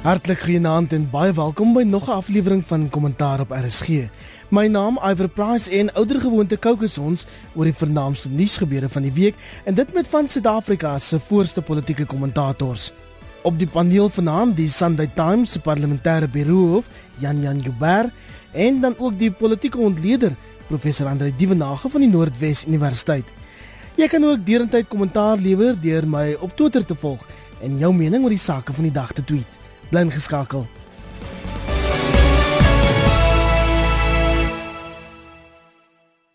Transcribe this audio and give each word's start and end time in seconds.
Hartlik 0.00 0.38
genaamd 0.38 0.94
en 0.96 1.02
baie 1.12 1.32
welkom 1.36 1.74
by 1.76 1.82
nog 1.84 2.06
'n 2.08 2.10
aflewering 2.10 2.62
van 2.66 2.88
Kommentaar 2.88 3.40
op 3.40 3.50
RSG. 3.50 4.08
My 4.48 4.66
naam 4.66 4.98
Iver 5.04 5.28
Price 5.28 5.70
en 5.70 5.92
oudergewoonte 5.92 6.56
kookus 6.56 6.98
ons 6.98 7.26
oor 7.54 7.64
die 7.64 7.74
vernaamste 7.74 8.28
nuusgebeure 8.30 8.88
van 8.88 9.02
die 9.02 9.12
week 9.12 9.34
en 9.64 9.74
dit 9.74 9.92
met 9.92 10.08
van 10.08 10.28
Suid-Afrika 10.28 10.98
se 10.98 11.18
voorste 11.18 11.62
politieke 11.62 12.04
kommentators. 12.04 12.92
Op 13.42 13.58
die 13.58 13.66
paneel 13.66 14.08
vanaand 14.08 14.56
die 14.56 14.68
Sunday 14.68 15.10
Times 15.14 15.52
se 15.52 15.60
parlementêre 15.60 16.28
biroof 16.28 16.88
Jan 17.18 17.42
Jan 17.42 17.62
Guber 17.62 18.10
en 18.52 18.80
dan 18.80 18.94
ook 18.98 19.18
die 19.18 19.30
politieke 19.30 19.78
ontleder 19.78 20.32
professor 20.66 21.06
Andre 21.06 21.32
Dievenage 21.36 21.88
van 21.88 22.00
die 22.00 22.10
Noordwes 22.10 22.66
Universiteit. 22.66 23.26
Jy 23.96 24.08
kan 24.08 24.24
ook 24.24 24.46
deurentyd 24.46 24.88
kommentaar 24.88 25.36
lewer 25.36 25.80
deur 25.80 26.08
my 26.08 26.36
op 26.40 26.56
Twitter 26.56 26.84
te 26.84 26.94
volg 26.94 27.26
en 27.60 27.78
jou 27.78 27.94
mening 27.94 28.22
oor 28.22 28.30
die 28.30 28.38
sake 28.38 28.72
van 28.72 28.82
die 28.82 28.92
dag 28.92 29.12
te 29.12 29.24
tweet 29.24 29.59
bly 29.90 30.06
geskakel. 30.10 30.66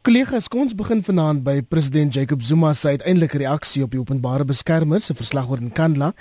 Kollegas, 0.06 0.46
kom 0.46 0.62
ons 0.62 0.76
begin 0.78 1.00
vanaand 1.02 1.40
by 1.42 1.64
president 1.66 2.14
Jacob 2.14 2.44
Zuma 2.46 2.76
se 2.78 2.92
uiteindelike 2.94 3.40
reaksie 3.42 3.82
op 3.82 3.96
die 3.96 3.98
openbare 3.98 4.46
beskermer 4.46 5.02
se 5.02 5.16
verslag 5.18 5.48
oor 5.50 5.64
Nkandla. 5.66 6.12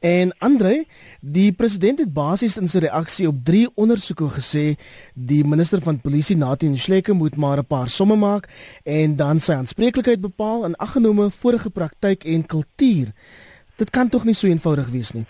En 0.00 0.32
Andre, 0.40 0.86
die 1.20 1.50
president 1.52 2.00
het 2.00 2.14
basies 2.16 2.56
in 2.56 2.70
sy 2.72 2.80
reaksie 2.86 3.28
op 3.28 3.42
drie 3.44 3.66
ondersoeke 3.76 4.30
gesê 4.38 4.64
die 5.12 5.42
minister 5.44 5.84
van 5.84 6.00
polisie 6.00 6.38
Nathan 6.40 6.78
Schleke 6.80 7.12
moet 7.12 7.36
maar 7.36 7.60
'n 7.60 7.68
paar 7.68 7.92
somme 7.92 8.16
maak 8.16 8.48
en 8.84 9.16
dan 9.16 9.40
sy 9.40 9.52
aanspreeklikheid 9.52 10.20
bepaal 10.20 10.64
in 10.64 10.76
aggenome 10.76 11.30
vorige 11.30 11.70
praktyk 11.70 12.24
en 12.24 12.46
kultuur. 12.46 13.12
Dit 13.76 13.90
kan 13.90 14.08
tog 14.08 14.24
nie 14.24 14.34
so 14.34 14.46
eenvoudig 14.46 14.88
wees 14.88 15.12
nie. 15.12 15.26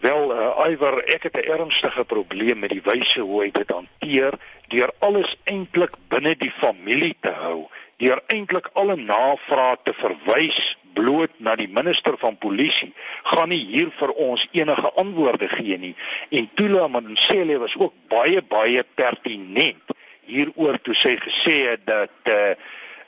Wel, 0.00 0.30
uh, 0.30 0.70
Iwer, 0.70 1.00
ek 1.10 1.22
het 1.22 1.36
'n 1.36 1.50
ernstige 1.50 2.04
probleem 2.04 2.58
met 2.58 2.70
die 2.70 2.82
wyse 2.84 3.20
hoe 3.20 3.42
hy 3.42 3.50
dit 3.50 3.70
hanteer 3.70 4.38
deur 4.68 4.90
alles 4.98 5.36
eintlik 5.44 5.96
binne 6.08 6.36
die 6.36 6.50
familie 6.50 7.16
te 7.20 7.30
hou, 7.30 7.68
deur 7.96 8.22
eintlik 8.26 8.70
alle 8.72 8.96
navrae 8.96 9.76
te 9.82 9.92
verwys 9.92 10.76
bloot 10.94 11.30
na 11.36 11.56
die 11.56 11.68
minister 11.68 12.18
van 12.18 12.38
polisie, 12.38 12.92
gaan 13.22 13.48
nie 13.48 13.64
hier 13.70 13.90
vir 13.98 14.12
ons 14.12 14.46
enige 14.52 14.92
antwoorde 14.92 15.48
gee 15.48 15.78
nie. 15.78 15.94
En 16.30 16.50
Tula 16.54 16.88
Madonsele 16.88 17.58
was 17.58 17.76
ook 17.76 17.94
baie 18.08 18.42
baie 18.42 18.84
pertinent 18.94 19.96
hieroor 20.28 20.78
toe 20.84 20.94
sy 20.94 21.16
gesê 21.16 21.56
het 21.70 21.86
dat 21.86 22.30
uh, 22.30 22.54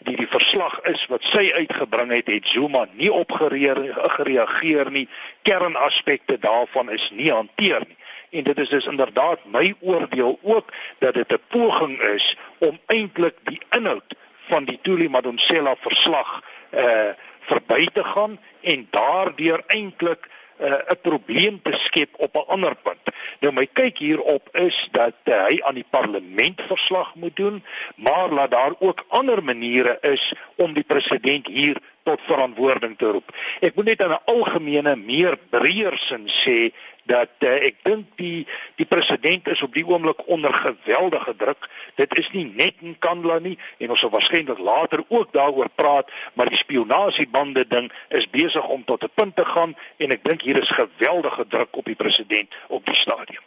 die 0.01 0.17
die 0.17 0.29
verslag 0.29 0.81
is 0.89 1.06
wat 1.06 1.25
sy 1.29 1.51
uitgebring 1.55 2.12
het, 2.12 2.29
het 2.29 2.47
Zuma 2.48 2.87
nie 2.93 3.12
opgereageer 3.12 4.91
nie. 4.91 5.09
Kernaspekte 5.43 6.39
daarvan 6.39 6.91
is 6.91 7.11
nie 7.15 7.31
hanteer 7.33 7.84
nie. 7.87 7.97
En 8.31 8.45
dit 8.45 8.59
is 8.59 8.69
dus 8.69 8.87
inderdaad 8.87 9.45
my 9.45 9.75
oordeel 9.81 10.39
ook 10.43 10.73
dat 10.98 11.15
dit 11.15 11.33
'n 11.33 11.43
poging 11.48 12.01
is 12.01 12.37
om 12.59 12.78
eintlik 12.87 13.37
die 13.45 13.61
inhoud 13.71 14.15
van 14.48 14.65
die 14.65 14.78
Tuli 14.83 15.09
Madonsela 15.09 15.75
verslag 15.81 16.43
uh 16.71 17.11
verby 17.41 17.87
te 17.93 18.05
gaan 18.05 18.39
en 18.61 18.87
daardeur 18.91 19.62
eintlik 19.67 20.28
'n 20.61 21.00
probleem 21.03 21.62
te 21.62 21.72
skep 21.72 22.11
op 22.16 22.34
'n 22.36 22.48
ander 22.48 22.75
punt. 22.77 23.05
Nou 23.41 23.53
my 23.53 23.66
kyk 23.66 23.98
hierop 23.98 24.48
is 24.53 24.89
dat 24.92 25.16
uh, 25.25 25.44
hy 25.47 25.61
aan 25.62 25.75
die 25.75 25.86
parlement 25.91 26.61
verslag 26.69 27.14
moet 27.14 27.36
doen, 27.36 27.64
maar 27.97 28.28
laat 28.28 28.50
daar 28.50 28.75
ook 28.78 29.05
ander 29.08 29.44
maniere 29.44 29.98
is 30.00 30.33
om 30.56 30.72
die 30.72 30.84
president 30.84 31.47
hier 31.47 31.81
tot 32.03 32.20
verantwoording 32.27 32.98
te 32.98 33.11
roep. 33.11 33.33
Ek 33.61 33.75
moet 33.75 33.84
net 33.84 34.00
in 34.00 34.12
'n 34.12 34.25
algemene 34.25 34.97
meer 34.97 35.38
breër 35.50 35.97
sin 35.97 36.28
sê 36.28 36.72
dat 37.11 37.44
uh, 37.47 37.56
ek 37.66 37.82
dink 37.87 38.06
die 38.21 38.47
die 38.78 38.87
president 38.88 39.48
is 39.50 39.62
op 39.66 39.75
die 39.75 39.84
oomblik 39.87 40.22
onder 40.31 40.54
geweldige 40.54 41.34
druk. 41.37 41.69
Dit 41.98 42.15
is 42.19 42.31
nie 42.37 42.47
net 42.47 42.78
in 42.87 42.97
Kandla 42.98 43.41
nie 43.43 43.56
en 43.78 43.91
ons 43.91 44.00
sal 44.00 44.15
waarskynlik 44.15 44.62
later 44.62 45.04
ook 45.09 45.34
daaroor 45.34 45.71
praat, 45.75 46.10
maar 46.34 46.50
die 46.50 46.60
spionasiebande 46.60 47.66
ding 47.69 47.91
is 48.09 48.31
besig 48.31 48.66
om 48.69 48.84
tot 48.84 49.04
'n 49.04 49.15
punt 49.15 49.37
te 49.37 49.44
gaan 49.44 49.76
en 49.98 50.10
ek 50.10 50.25
dink 50.25 50.43
hier 50.43 50.62
is 50.62 50.78
geweldige 50.81 51.47
druk 51.48 51.76
op 51.76 51.84
die 51.84 51.98
president 51.98 52.54
op 52.69 52.87
die 52.87 52.97
stadium. 52.97 53.44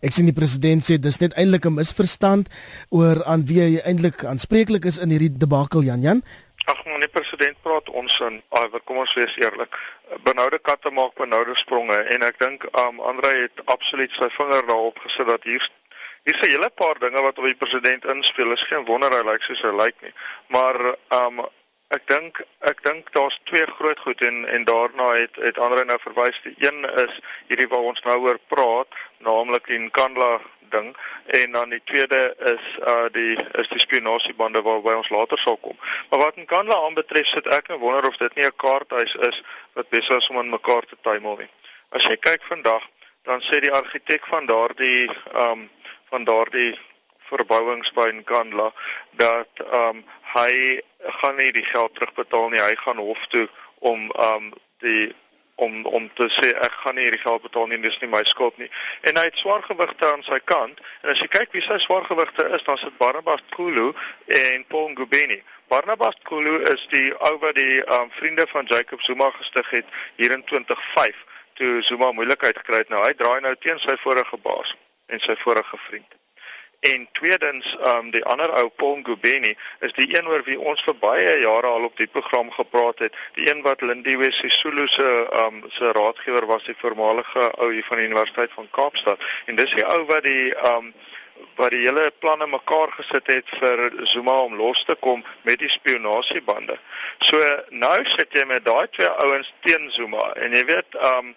Ek 0.00 0.14
sien 0.16 0.24
die 0.24 0.36
president 0.36 0.80
sê 0.80 0.96
dis 0.96 1.18
net 1.20 1.34
eintlik 1.36 1.66
'n 1.66 1.76
misverstand 1.76 2.48
oor 2.88 3.20
aan 3.24 3.44
wie 3.44 3.60
hy 3.60 3.80
eintlik 3.84 4.24
aanspreeklik 4.24 4.84
is 4.84 4.98
in 4.98 5.10
hierdie 5.10 5.36
debakel 5.36 5.82
Jan 5.84 6.00
Jan. 6.00 6.22
Ag 6.68 6.82
die 6.84 7.08
president 7.08 7.56
praat 7.62 7.88
ons 7.88 8.18
in. 8.20 8.42
Ag, 8.48 8.74
kom 8.84 8.98
ons 9.00 9.14
wees 9.14 9.36
eerlik. 9.40 9.76
Benoude 10.26 10.58
katte 10.58 10.90
maak 10.90 11.14
benoude 11.16 11.54
spronge 11.56 11.96
en 12.14 12.22
ek 12.22 12.38
dink 12.38 12.66
um 12.76 13.00
Andre 13.00 13.30
het 13.42 13.62
absoluut 13.64 14.12
sy 14.12 14.28
vinger 14.34 14.66
daarop 14.68 14.98
gesit 15.04 15.26
dat 15.26 15.46
hier 15.48 15.68
hier 16.24 16.34
is 16.34 16.42
'n 16.42 16.52
hele 16.52 16.70
paar 16.70 16.98
dinge 16.98 17.20
wat 17.20 17.38
op 17.38 17.44
die 17.44 17.54
president 17.54 18.04
inspel. 18.04 18.52
Is 18.52 18.62
geen 18.62 18.84
wonder 18.84 19.10
hy 19.10 19.22
lyk 19.30 19.42
soos 19.42 19.62
hy 19.62 19.72
lyk 19.72 19.96
nie. 20.00 20.12
Maar 20.46 20.76
um 21.08 21.40
ek 21.88 22.06
dink 22.06 22.42
ek 22.60 22.82
dink 22.82 23.12
daar's 23.12 23.40
twee 23.44 23.66
groot 23.66 23.98
goed 23.98 24.20
en 24.20 24.44
en 24.46 24.64
daarna 24.64 25.08
het 25.14 25.36
het 25.36 25.58
Andre 25.58 25.84
nou 25.84 25.98
verwys. 25.98 26.40
Die 26.42 26.54
een 26.58 26.84
is 27.06 27.20
hierdie 27.48 27.68
waar 27.68 27.88
ons 27.92 28.02
nou 28.02 28.18
oor 28.20 28.38
praat, 28.48 28.92
naamlik 29.18 29.66
in 29.66 29.90
Kandla 29.90 30.40
ding 30.70 30.96
en 31.26 31.52
dan 31.52 31.70
die 31.70 31.82
tweede 31.84 32.34
is 32.38 32.78
uh 32.92 33.08
die 33.12 33.36
is 33.62 33.68
die 33.68 33.82
spionasiebande 33.82 34.62
waarby 34.62 34.94
ons 34.96 35.10
later 35.10 35.38
sal 35.38 35.56
kom. 35.56 35.76
Maar 36.10 36.18
wat 36.18 36.36
in 36.36 36.46
Kanada 36.46 36.78
aanbetref 36.84 37.26
sit 37.26 37.46
ek 37.46 37.68
en 37.68 37.78
wonder 37.78 38.06
of 38.06 38.16
dit 38.16 38.34
nie 38.34 38.46
'n 38.46 38.56
kaarthuis 38.56 39.14
is 39.14 39.42
wat 39.72 39.88
besig 39.88 40.16
is 40.16 40.28
om 40.28 40.38
aan 40.38 40.50
mekaar 40.50 40.86
te 40.86 40.96
tuimel 41.00 41.36
nie. 41.36 41.50
As 41.90 42.04
jy 42.04 42.16
kyk 42.16 42.42
vandag, 42.42 42.82
dan 43.22 43.40
sê 43.40 43.60
die 43.60 43.72
argitek 43.72 44.26
van 44.26 44.46
daardie 44.46 45.10
um 45.34 45.70
van 46.10 46.24
daardie 46.24 46.78
verbouings 47.30 47.92
by 47.92 48.10
Nkandla 48.10 48.72
dat 49.10 49.64
um 49.72 50.04
hy 50.34 50.80
gaan 51.20 51.36
nie 51.36 51.52
die 51.52 51.64
geld 51.64 51.94
terugbetaal 51.94 52.48
nie. 52.50 52.60
Hy 52.60 52.74
gaan 52.74 52.98
hof 52.98 53.26
toe 53.26 53.48
om 53.78 54.10
um 54.10 54.52
die 54.78 55.14
om 55.66 55.86
om 55.86 56.08
te 56.18 56.26
sê 56.32 56.50
ek 56.66 56.76
gaan 56.82 56.96
nie 56.98 57.06
hierdie 57.06 57.22
geld 57.22 57.42
betaal 57.42 57.66
nie, 57.70 57.78
dis 57.84 57.98
nie 58.00 58.10
my 58.10 58.22
skuld 58.28 58.56
nie. 58.58 58.68
En 59.08 59.20
hy 59.20 59.26
het 59.28 59.38
swaar 59.38 59.62
gewigte 59.66 60.06
aan 60.08 60.24
sy 60.26 60.38
kant. 60.52 60.80
En 61.02 61.12
as 61.14 61.22
jy 61.22 61.28
kyk 61.32 61.56
wie 61.56 61.64
sy 61.64 61.78
swaar 61.84 62.06
gewigte 62.08 62.46
is, 62.56 62.64
dan 62.68 62.78
sit 62.80 62.96
Barnabas 62.98 63.44
Kulu 63.56 63.90
en 64.40 64.64
Paul 64.72 64.92
Ngubeni. 64.94 65.40
Barnabas 65.72 66.16
Kulu 66.28 66.56
is 66.72 66.86
die 66.94 67.10
ou 67.18 67.36
wat 67.44 67.54
die 67.58 67.82
um, 67.86 68.08
vriende 68.18 68.46
van 68.50 68.66
Jacob 68.70 69.02
Zuma 69.06 69.30
gestig 69.38 69.70
het 69.70 69.98
hier 70.16 70.32
in 70.34 70.44
2005 70.44 71.26
toe 71.60 71.82
Zuma 71.82 72.12
moeilikheid 72.12 72.58
gekry 72.58 72.84
het. 72.84 72.88
Nou 72.88 73.04
hy 73.04 73.12
draai 73.14 73.40
nou 73.44 73.54
teen 73.60 73.78
sy 73.78 73.98
vorige 74.00 74.40
baas 74.42 74.74
en 75.06 75.20
sy 75.20 75.36
vorige 75.44 75.78
vriend. 75.88 76.19
En 76.80 77.08
tweedens, 77.12 77.76
ehm 77.80 77.96
um, 77.96 78.10
die 78.10 78.24
ander 78.24 78.52
ou 78.56 78.68
Paul 78.68 78.96
Ngubeni 78.96 79.56
is 79.80 79.92
die 79.92 80.16
een 80.16 80.28
oor 80.28 80.40
wie 80.44 80.60
ons 80.60 80.80
vir 80.82 80.94
baie 80.96 81.34
jare 81.40 81.66
al 81.66 81.84
op 81.84 81.96
die 81.96 82.06
program 82.06 82.50
gepraat 82.50 82.98
het. 83.04 83.18
Die 83.36 83.50
een 83.50 83.60
wat 83.66 83.80
Lindiwe 83.80 84.30
Sisulu 84.32 84.86
se 84.88 85.08
ehm 85.32 85.60
um, 85.60 85.70
se 85.70 85.92
raadgewer 85.92 86.46
was, 86.46 86.64
die 86.64 86.78
voormalige 86.78 87.50
ou 87.58 87.68
hier 87.72 87.84
van 87.84 88.00
die 88.00 88.06
Universiteit 88.06 88.56
van 88.56 88.70
Kaapstad. 88.70 89.20
En 89.44 89.60
dis 89.60 89.74
die 89.76 89.84
ou 89.84 90.04
wat 90.06 90.24
die 90.24 90.54
ehm 90.54 90.88
um, 90.88 90.92
wat 91.60 91.70
die 91.70 91.84
hele 91.84 92.12
planne 92.18 92.46
mekaar 92.46 92.92
gesit 92.96 93.26
het 93.26 93.48
vir 93.60 93.86
Zuma 94.08 94.40
om 94.40 94.56
los 94.56 94.84
te 94.84 94.94
kom 94.94 95.24
met 95.42 95.58
die 95.60 95.68
spionasiebande. 95.68 96.78
So 97.18 97.56
nou 97.68 98.04
sit 98.08 98.32
jy 98.32 98.44
met 98.48 98.64
daai 98.64 98.88
twee 98.88 99.08
ouens 99.08 99.52
teen 99.60 99.90
Zuma 99.92 100.32
en 100.32 100.56
jy 100.56 100.64
weet 100.64 100.96
ehm 100.96 101.26
um, 101.26 101.34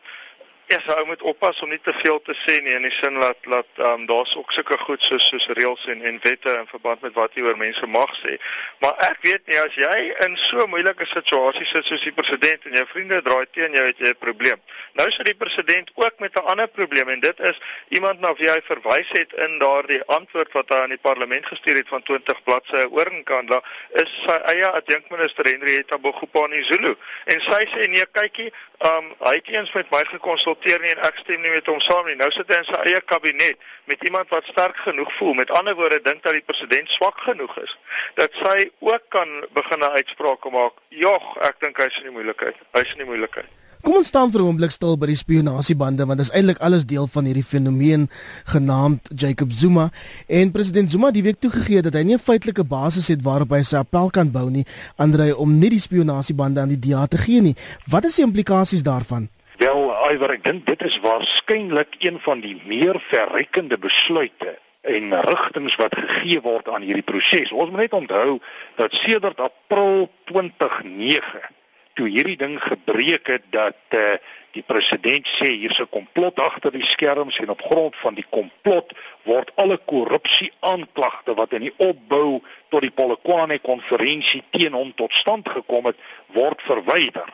Ja, 0.67 0.79
so 0.79 0.93
ou 0.95 1.05
moet 1.05 1.21
oppas 1.21 1.59
om 1.61 1.69
nie 1.69 1.79
te 1.83 1.93
veel 1.93 2.21
te 2.23 2.33
sê 2.39 2.53
nie 2.63 2.71
in 2.71 2.85
die 2.87 2.91
sin 2.95 3.17
dat 3.19 3.37
dat 3.51 3.67
ehm 3.75 3.99
um, 3.99 4.05
daar's 4.07 4.35
ook 4.39 4.51
sulke 4.51 4.77
goed 4.77 5.01
soos 5.03 5.25
soos 5.27 5.47
reëls 5.59 5.85
en 5.91 6.01
en 6.01 6.19
wette 6.23 6.53
in 6.59 6.67
verband 6.67 7.01
met 7.01 7.13
wat 7.19 7.35
jy 7.35 7.43
oor 7.43 7.57
mense 7.59 7.87
mag 7.87 8.13
sê. 8.15 8.37
Maar 8.79 8.95
ek 9.09 9.19
weet 9.27 9.51
nie 9.51 9.59
as 9.59 9.75
jy 9.75 9.97
in 10.25 10.37
so 10.39 10.67
moeilike 10.71 11.05
situasie 11.05 11.67
sit 11.67 11.85
soos 11.85 12.05
die 12.07 12.13
president 12.15 12.63
en 12.69 12.77
jou 12.79 12.85
vriende 12.93 13.19
draai 13.25 13.45
teen 13.51 13.75
jou 13.75 13.83
het 13.85 13.99
jy 13.99 14.13
'n 14.13 14.19
probleem. 14.19 14.61
Nou 14.93 15.09
sit 15.11 15.25
die 15.25 15.35
president 15.43 15.91
ook 15.95 16.19
met 16.19 16.39
'n 16.39 16.47
ander 16.53 16.67
probleem 16.67 17.09
en 17.09 17.19
dit 17.19 17.39
is 17.39 17.59
iemand 17.89 18.19
na 18.19 18.33
wie 18.33 18.49
hy 18.49 18.61
verwys 18.63 19.11
het 19.11 19.33
in 19.33 19.59
daardie 19.59 20.01
antwoord 20.05 20.51
wat 20.51 20.69
hy 20.69 20.75
aan 20.75 20.95
die 20.95 21.03
parlement 21.09 21.45
gestuur 21.45 21.75
het 21.75 21.87
van 21.87 22.03
20 22.03 22.43
bladsye 22.43 22.87
oor 22.89 23.11
Nkandla 23.11 23.61
is 23.91 24.09
sy 24.23 24.39
eie 24.55 24.71
adjunkminister 24.71 25.45
Henrietta 25.45 25.97
Bogopani 25.97 26.63
Zulu 26.63 26.95
en 27.25 27.41
sy 27.41 27.65
sê 27.75 27.87
nee 27.87 28.05
kykie, 28.11 28.53
um, 28.89 29.09
hy 29.19 29.33
het 29.35 29.47
eens 29.47 29.71
met 29.73 29.89
my 29.91 30.03
gekonsulteer 30.05 30.81
nie 30.81 30.91
en 30.95 31.03
ek 31.07 31.21
stem 31.21 31.41
nie 31.41 31.53
met 31.53 31.67
hom 31.71 31.79
saam 31.83 32.05
nie. 32.09 32.17
Nou 32.19 32.29
sit 32.35 32.51
hy 32.51 32.59
in 32.61 32.69
sy 32.69 32.81
eie 32.89 33.01
kabinet 33.01 33.59
met 33.91 34.03
iemand 34.03 34.29
wat 34.33 34.47
sterk 34.51 34.77
genoeg 34.85 35.11
voel. 35.17 35.33
Met 35.39 35.51
ander 35.51 35.75
woorde 35.79 36.01
dink 36.03 36.23
dat 36.23 36.37
die 36.37 36.45
president 36.45 36.91
swak 36.91 37.19
genoeg 37.27 37.57
is 37.63 37.77
dat 38.19 38.35
sy 38.41 38.69
ook 38.79 39.09
kan 39.09 39.43
begin 39.53 39.79
'n 39.79 39.95
uitspraak 39.99 40.49
maak. 40.51 40.79
Jog, 40.89 41.37
ek 41.41 41.59
dink 41.59 41.77
hy's 41.77 41.97
in 41.97 42.09
die 42.11 42.17
moeilikheid. 42.17 42.55
Hy's 42.71 42.91
in 42.91 43.03
die 43.05 43.11
moeilikheid. 43.11 43.62
Kom 43.83 43.97
ons 43.99 44.07
staan 44.07 44.29
vir 44.31 44.39
'n 44.39 44.47
oomblik 44.47 44.71
stil 44.71 44.95
by 44.95 45.07
die 45.11 45.19
spionasiebande 45.19 46.05
want 46.07 46.17
dit 46.21 46.27
is 46.27 46.31
eintlik 46.31 46.59
alles 46.63 46.85
deel 46.87 47.07
van 47.07 47.25
hierdie 47.27 47.43
fenomeen 47.43 48.07
genaamd 48.47 49.09
Jacob 49.11 49.51
Zuma 49.51 49.89
en 50.27 50.51
president 50.51 50.89
Zuma 50.89 51.11
die 51.11 51.23
week 51.23 51.39
toegegee 51.43 51.81
dat 51.81 51.93
hy 51.93 52.03
nie 52.03 52.15
'n 52.15 52.23
feitelike 52.23 52.63
basis 52.63 53.07
het 53.07 53.21
waarop 53.21 53.49
hy 53.51 53.61
sy 53.61 53.75
appel 53.75 54.09
kan 54.09 54.31
bou 54.31 54.49
nie, 54.49 54.65
aandry 54.95 55.31
om 55.31 55.59
nie 55.59 55.69
die 55.69 55.83
spionasiebande 55.83 56.61
aan 56.61 56.69
die 56.69 56.79
DA 56.79 57.07
te 57.07 57.17
gee 57.17 57.41
nie. 57.41 57.55
Wat 57.91 58.05
is 58.05 58.15
die 58.15 58.23
implikasies 58.23 58.83
daarvan? 58.83 59.27
Wel, 59.57 59.91
Iwer, 60.13 60.31
ek 60.31 60.43
dink 60.43 60.65
dit 60.65 60.81
is 60.81 60.99
waarskynlik 60.99 61.95
een 61.99 62.19
van 62.19 62.39
die 62.39 62.61
meer 62.65 62.95
verrekkende 62.99 63.77
besluite 63.77 64.59
en 64.81 65.11
rigtings 65.11 65.75
wat 65.75 65.95
gegee 65.95 66.41
word 66.41 66.69
aan 66.69 66.81
hierdie 66.81 67.03
proses. 67.03 67.51
Ons 67.51 67.69
moet 67.69 67.79
net 67.79 67.93
onthou 67.93 68.39
dat 68.75 68.93
sedert 68.93 69.39
April 69.39 70.09
2009 70.23 71.51
toe 71.93 72.07
hierdie 72.09 72.37
ding 72.37 72.57
gebreek 72.61 73.27
het 73.27 73.45
dat 73.53 73.97
uh, 73.97 74.15
die 74.53 74.63
president 74.65 75.27
sê 75.27 75.49
hier's 75.61 75.79
'n 75.81 75.89
komplot 75.89 76.39
agter 76.39 76.71
die 76.71 76.85
skerms 76.85 77.39
en 77.39 77.49
op 77.49 77.61
grond 77.61 77.95
van 77.95 78.13
die 78.13 78.25
komplot 78.29 78.93
word 79.23 79.51
alle 79.55 79.77
korrupsie 79.77 80.51
aanklagte 80.59 81.33
wat 81.33 81.53
in 81.53 81.65
die 81.67 81.73
opbou 81.77 82.41
tot 82.69 82.81
die 82.81 82.91
Polokwane 82.91 83.59
konferensie 83.59 84.43
teen 84.49 84.73
hom 84.73 84.93
tot 84.93 85.13
stand 85.13 85.49
gekom 85.49 85.85
het 85.85 85.97
word 86.27 86.61
verwyder. 86.61 87.29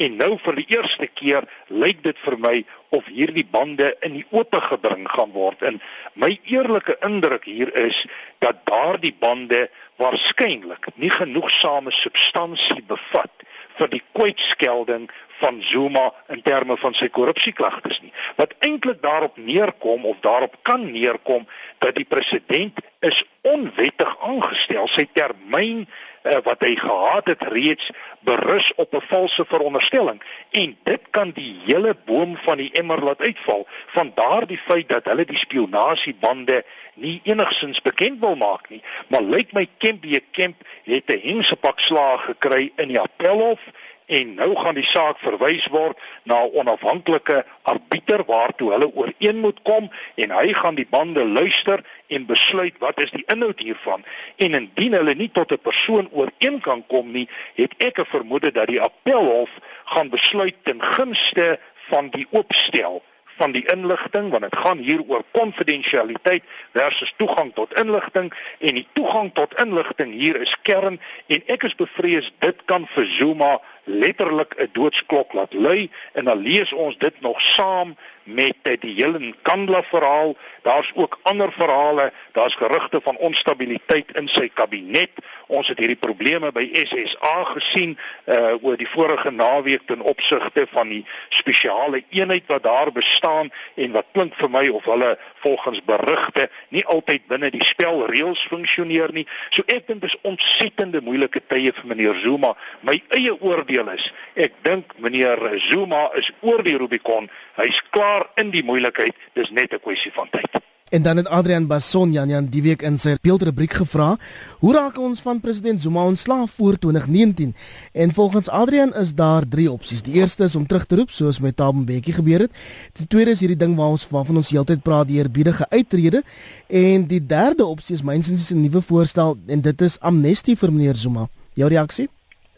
En 0.00 0.16
nou 0.16 0.30
vir 0.40 0.56
die 0.62 0.68
eerste 0.72 1.06
keer 1.12 1.44
lyk 1.68 2.00
dit 2.06 2.20
vir 2.24 2.36
my 2.40 2.54
of 2.96 3.08
hierdie 3.12 3.44
bande 3.44 3.90
in 4.06 4.16
die 4.16 4.24
oop 4.32 4.56
gebring 4.64 5.04
gaan 5.12 5.34
word. 5.34 5.60
En 5.62 5.76
my 6.16 6.32
eerlike 6.48 6.96
indruk 7.04 7.44
hier 7.44 7.68
is 7.76 8.06
dat 8.40 8.64
daardie 8.70 9.12
bande 9.12 9.66
waarskynlik 10.00 10.88
nie 10.96 11.12
genoegsame 11.12 11.92
substansie 11.92 12.80
bevat 12.88 13.44
vir 13.76 13.92
die 13.92 14.02
kwytskelding 14.16 15.08
van 15.40 15.60
Zuma 15.64 16.06
in 16.32 16.40
terme 16.44 16.76
van 16.80 16.96
sy 16.96 17.08
korrupsieklagtes 17.12 18.00
nie. 18.04 18.12
Wat 18.40 18.56
eintlik 18.64 19.00
daarop 19.04 19.36
neerkom 19.36 20.04
of 20.08 20.20
daarop 20.24 20.56
kan 20.68 20.84
neerkom 20.92 21.46
dat 21.84 21.96
die 21.96 22.08
president 22.08 22.80
is 23.04 23.20
onwettig 23.48 24.16
aangestel. 24.20 24.88
Sy 24.88 25.06
termyn 25.16 25.86
uh, 26.22 26.36
wat 26.44 26.60
hy 26.60 26.74
gehad 26.76 27.26
het 27.26 27.42
reeds 27.42 27.90
berus 28.20 28.72
op 28.74 28.94
'n 28.94 29.06
valse 29.08 29.44
veronderstelling 29.44 30.22
en 30.50 30.78
dit 30.82 31.00
kan 31.10 31.30
die 31.30 31.60
hele 31.64 31.96
boom 32.04 32.36
van 32.36 32.56
die 32.56 32.72
emmer 32.72 33.04
laat 33.04 33.20
uitval 33.20 33.66
van 33.86 34.12
daardie 34.14 34.58
feit 34.58 34.88
dat 34.88 35.04
hulle 35.04 35.24
die 35.24 35.38
spionasiebande 35.38 36.64
nie 36.94 37.20
enigsins 37.24 37.82
bekend 37.82 38.20
wil 38.20 38.36
maak 38.36 38.68
nie. 38.68 38.82
Maar 39.08 39.22
lyk 39.22 39.52
my 39.52 39.68
Kemp 39.78 40.00
B 40.00 40.20
Kemp 40.30 40.56
het 40.84 41.08
'n 41.08 41.20
hengsepak 41.22 41.80
slaag 41.80 42.24
gekry 42.24 42.72
in 42.76 42.88
die 42.88 43.00
appelhof 43.00 43.60
en 44.10 44.34
nou 44.34 44.50
gaan 44.58 44.74
die 44.74 44.86
saak 44.86 45.20
verwys 45.22 45.66
word 45.70 45.98
na 46.26 46.42
'n 46.42 46.54
onafhanklike 46.60 47.44
arbiter 47.62 48.24
waartoe 48.26 48.72
hulle 48.72 48.88
ooreen 48.94 49.38
moet 49.44 49.60
kom 49.62 49.90
en 50.14 50.30
hy 50.30 50.52
gaan 50.52 50.74
die 50.74 50.86
bande 50.90 51.24
luister 51.24 51.84
en 52.08 52.26
besluit 52.26 52.74
wat 52.78 53.00
is 53.00 53.10
die 53.10 53.24
inhoud 53.26 53.60
hiervan. 53.60 54.04
En 54.36 54.54
indien 54.54 54.98
hulle 54.98 55.14
nie 55.14 55.30
tot 55.30 55.52
'n 55.52 55.62
persoon 55.62 56.08
ooreen 56.10 56.60
kan 56.60 56.86
kom 56.86 57.12
nie 57.12 57.28
het 57.54 57.74
ek 57.78 57.98
'n 57.98 58.12
vermoede 58.16 58.50
dat 58.52 58.66
die 58.66 58.80
appelhof 58.80 59.50
gaan 59.84 60.08
besluit 60.08 60.56
ten 60.62 60.82
gunste 60.82 61.58
van 61.88 62.10
die 62.10 62.26
oopstel 62.30 63.02
van 63.40 63.52
die 63.52 63.64
inligting 63.72 64.30
want 64.30 64.42
dit 64.42 64.56
gaan 64.56 64.78
hier 64.84 65.02
oor 65.08 65.24
konfidensialiteit 65.30 66.44
versus 66.72 67.12
toegang 67.16 67.54
tot 67.54 67.74
inligting. 67.82 68.28
En 68.58 68.74
die 68.74 68.86
toegang 68.92 69.32
tot 69.34 69.56
inligting 69.64 70.12
hier 70.12 70.40
is 70.40 70.56
kern 70.62 71.00
en 71.26 71.42
ek 71.54 71.64
is 71.70 71.76
bevrees 71.78 72.32
dit 72.44 72.64
kan 72.64 72.84
vir 72.94 73.08
Zuma 73.16 73.52
letterlik 73.98 74.54
'n 74.56 74.68
doodsklok 74.72 75.32
laat 75.32 75.52
lui 75.52 75.90
en 76.12 76.24
dan 76.24 76.38
lees 76.38 76.72
ons 76.72 76.98
dit 76.98 77.20
nog 77.20 77.40
saam 77.40 77.96
met 78.24 78.56
die 78.62 78.94
hele 78.94 79.34
Kandla 79.42 79.82
verhaal. 79.82 80.36
Daar's 80.62 80.90
ook 80.94 81.18
ander 81.22 81.52
verhale. 81.52 82.12
Daar's 82.32 82.54
gerugte 82.54 83.00
van 83.02 83.16
onstabiliteit 83.16 84.12
in 84.12 84.28
sy 84.28 84.48
kabinet. 84.54 85.10
Ons 85.46 85.68
het 85.68 85.78
hierdie 85.78 85.98
probleme 85.98 86.52
by 86.52 86.68
SSA 86.84 87.44
gesien 87.54 87.96
uh 88.26 88.52
oor 88.60 88.76
die 88.76 88.88
vorige 88.88 89.30
naweek 89.30 89.86
ten 89.86 90.00
opsigte 90.00 90.66
van 90.70 90.88
die 90.88 91.04
spesiale 91.28 92.02
eenheid 92.10 92.46
wat 92.46 92.62
daar 92.62 92.92
bestaan 92.92 93.50
en 93.74 93.92
wat 93.92 94.06
klink 94.12 94.34
vir 94.34 94.50
my 94.50 94.68
of 94.68 94.84
hulle 94.84 95.16
volgens 95.40 95.80
berigte 95.84 96.48
nie 96.68 96.84
altyd 96.84 97.26
binne 97.26 97.50
die 97.50 97.64
spelreëls 97.64 98.42
funksioneer 98.52 99.12
nie. 99.12 99.26
So 99.50 99.64
ek 99.66 99.86
dink 99.88 100.04
dis 100.04 100.18
ontsettende 100.22 101.00
moeilike 101.00 101.40
tye 101.48 101.72
vir 101.72 101.86
meneer 101.88 102.20
Zuma. 102.20 102.54
My 102.80 103.00
eie 103.08 103.32
oordeel 103.40 103.79
is, 103.88 104.12
ek 104.34 104.52
dink 104.62 104.92
meneer 104.98 105.58
Zuma 105.70 106.10
is 106.14 106.32
oor 106.40 106.62
die 106.62 106.76
Rubicon. 106.76 107.30
Hy's 107.56 107.82
klaar 107.90 108.28
in 108.36 108.50
die 108.50 108.64
moeilikheid, 108.64 109.14
dis 109.34 109.50
net 109.50 109.72
'n 109.72 109.80
kwessie 109.80 110.12
van 110.12 110.28
tyd. 110.30 110.60
En 110.90 111.02
dan 111.02 111.16
het 111.16 111.28
Adrian 111.28 111.66
Basson 111.66 112.12
Jan 112.12 112.28
Jan 112.28 112.46
die 112.50 112.62
week 112.62 112.82
in 112.82 112.96
sy 112.98 113.12
beeldrubriek 113.22 113.76
gevra, 113.78 114.16
hoe 114.58 114.72
raak 114.74 114.98
ons 114.98 115.20
van 115.22 115.38
president 115.40 115.80
Zuma 115.80 116.02
ontslaaf 116.04 116.50
voor 116.50 116.78
2019? 116.78 117.54
En 117.92 118.12
volgens 118.14 118.48
Adrian 118.48 118.94
is 118.94 119.14
daar 119.14 119.48
drie 119.48 119.70
opsies. 119.70 120.02
Die 120.02 120.14
eerste 120.14 120.44
is 120.44 120.56
om 120.56 120.66
terug 120.66 120.86
te 120.86 120.96
roep 120.96 121.10
soos 121.10 121.38
met 121.40 121.56
Thabo 121.56 121.78
Mbeki 121.78 122.12
gebeur 122.12 122.38
het. 122.38 122.50
Die 122.92 123.06
tweede 123.06 123.30
is 123.30 123.40
hierdie 123.40 123.58
ding 123.58 123.76
waar 123.76 123.94
ons 123.94 124.08
waarvan 124.08 124.42
ons 124.42 124.50
heeltyd 124.50 124.82
praat, 124.82 125.06
die 125.06 125.22
eerbiedige 125.22 125.66
uittrede. 125.68 126.24
En 126.66 127.06
die 127.06 127.26
derde 127.26 127.64
opsie 127.64 127.94
is 127.94 128.02
mynsiens 128.02 128.50
'n 128.50 128.60
nuwe 128.60 128.82
voorstel 128.82 129.38
en 129.46 129.60
dit 129.60 129.80
is 129.80 130.00
amnestie 130.00 130.56
vir 130.56 130.72
meneer 130.72 130.94
Zuma. 130.94 131.28
Jou 131.54 131.68
reaksie? 131.68 132.08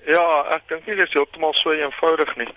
Ja, 0.07 0.45
ek 0.57 0.69
dink 0.69 0.87
nie 0.87 0.97
dit 0.99 1.07
is 1.07 1.15
heeltemal 1.15 1.55
so 1.55 1.71
eenvoudig 1.71 2.37
nie. 2.37 2.49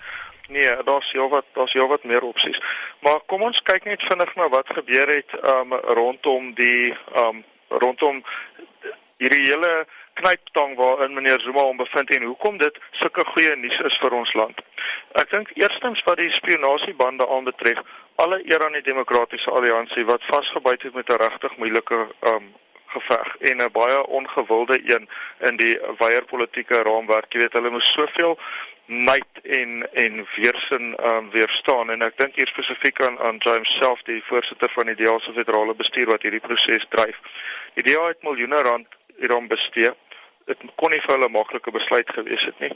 Nee, 0.48 0.76
daar's 0.84 1.12
heelwat 1.12 1.44
daar's 1.54 1.72
heelwat 1.72 2.04
meer 2.04 2.22
opsies. 2.22 2.58
Maar 3.00 3.20
kom 3.26 3.42
ons 3.42 3.62
kyk 3.62 3.84
net 3.84 4.02
vinnig 4.02 4.34
na 4.34 4.48
wat 4.48 4.70
gebeur 4.74 5.10
het 5.10 5.36
um 5.54 5.74
rondom 5.98 6.54
die 6.54 6.94
um 7.14 7.44
rondom 7.68 8.22
hierdie 9.18 9.46
hele 9.46 9.86
knyptang 10.18 10.76
waarin 10.76 11.14
meneer 11.14 11.40
Zuma 11.40 11.60
hom 11.60 11.76
bevind 11.76 12.10
en 12.10 12.22
hoekom 12.22 12.58
dit 12.58 12.78
sulke 12.90 13.24
goeie 13.24 13.56
nuus 13.56 13.78
is 13.80 13.98
vir 14.02 14.14
ons 14.14 14.34
land. 14.34 14.60
Ek 15.14 15.30
dink 15.30 15.50
eerstens 15.54 16.02
wat 16.06 16.18
die 16.18 16.30
spionasiebande 16.30 17.26
aanbetref, 17.28 17.82
alle 18.22 18.40
eer 18.48 18.64
aan 18.64 18.78
die 18.78 18.86
demokratiese 18.86 19.50
alliansie 19.50 20.06
wat 20.08 20.24
vasgebyt 20.30 20.88
het 20.88 20.94
met 20.94 21.10
'n 21.10 21.22
regtig 21.22 21.56
moeilike 21.56 22.06
um 22.20 22.54
geveg 22.86 23.36
en 23.40 23.62
'n 23.62 23.72
baie 23.72 24.06
ongewilde 24.06 24.80
een 24.84 25.08
in 25.40 25.56
die 25.56 25.78
wyeer 25.98 26.24
politieke 26.24 26.82
raamwerk. 26.82 27.32
Jy 27.32 27.38
weet 27.38 27.52
hulle 27.52 27.70
moes 27.70 27.92
soveel 27.92 28.38
net 28.86 29.26
en 29.42 29.92
en 29.92 30.26
weersin 30.34 30.94
um, 31.06 31.30
weerstaan 31.30 31.90
en 31.90 32.02
ek 32.02 32.18
dink 32.18 32.36
hier 32.38 32.46
spesifiek 32.46 33.00
aan 33.02 33.18
aan 33.18 33.36
James 33.38 33.76
self 33.78 34.02
die 34.02 34.22
voorsitter 34.24 34.70
van 34.70 34.86
die 34.86 34.94
DEA 34.94 35.18
se 35.18 35.32
federale 35.32 35.74
bestuur 35.74 36.06
wat 36.06 36.22
hierdie 36.22 36.40
proses 36.40 36.86
dryf. 36.88 37.18
Die 37.74 37.82
DEA 37.82 38.06
het 38.06 38.22
miljoene 38.22 38.62
rand 38.62 38.86
hierom 39.18 39.48
bestee. 39.48 39.90
Dit 40.46 40.62
kon 40.74 40.90
nie 40.90 41.02
vir 41.02 41.16
hulle 41.16 41.28
maklike 41.28 41.70
besluit 41.70 42.10
gewees 42.10 42.44
het 42.44 42.58
nie. 42.62 42.72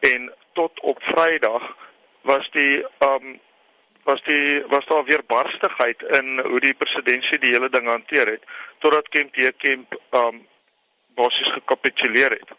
En 0.00 0.32
tot 0.52 0.80
op 0.80 1.02
Vrydag 1.02 1.76
was 2.22 2.50
die 2.50 2.84
um 2.98 3.40
was 4.04 4.22
die 4.22 4.64
was 4.68 4.84
daar 4.86 5.04
weer 5.04 5.24
barstigheid 5.26 6.02
in 6.02 6.40
hoe 6.40 6.60
die 6.60 6.74
presidentsie 6.74 7.38
die 7.38 7.52
hele 7.52 7.68
ding 7.68 7.86
hanteer 7.86 8.26
het 8.26 8.42
totdat 8.78 9.08
Kemp 9.08 9.34
Kemp 9.56 9.96
um 10.10 10.46
basies 11.14 11.50
gekapituleer 11.54 12.30
het. 12.30 12.50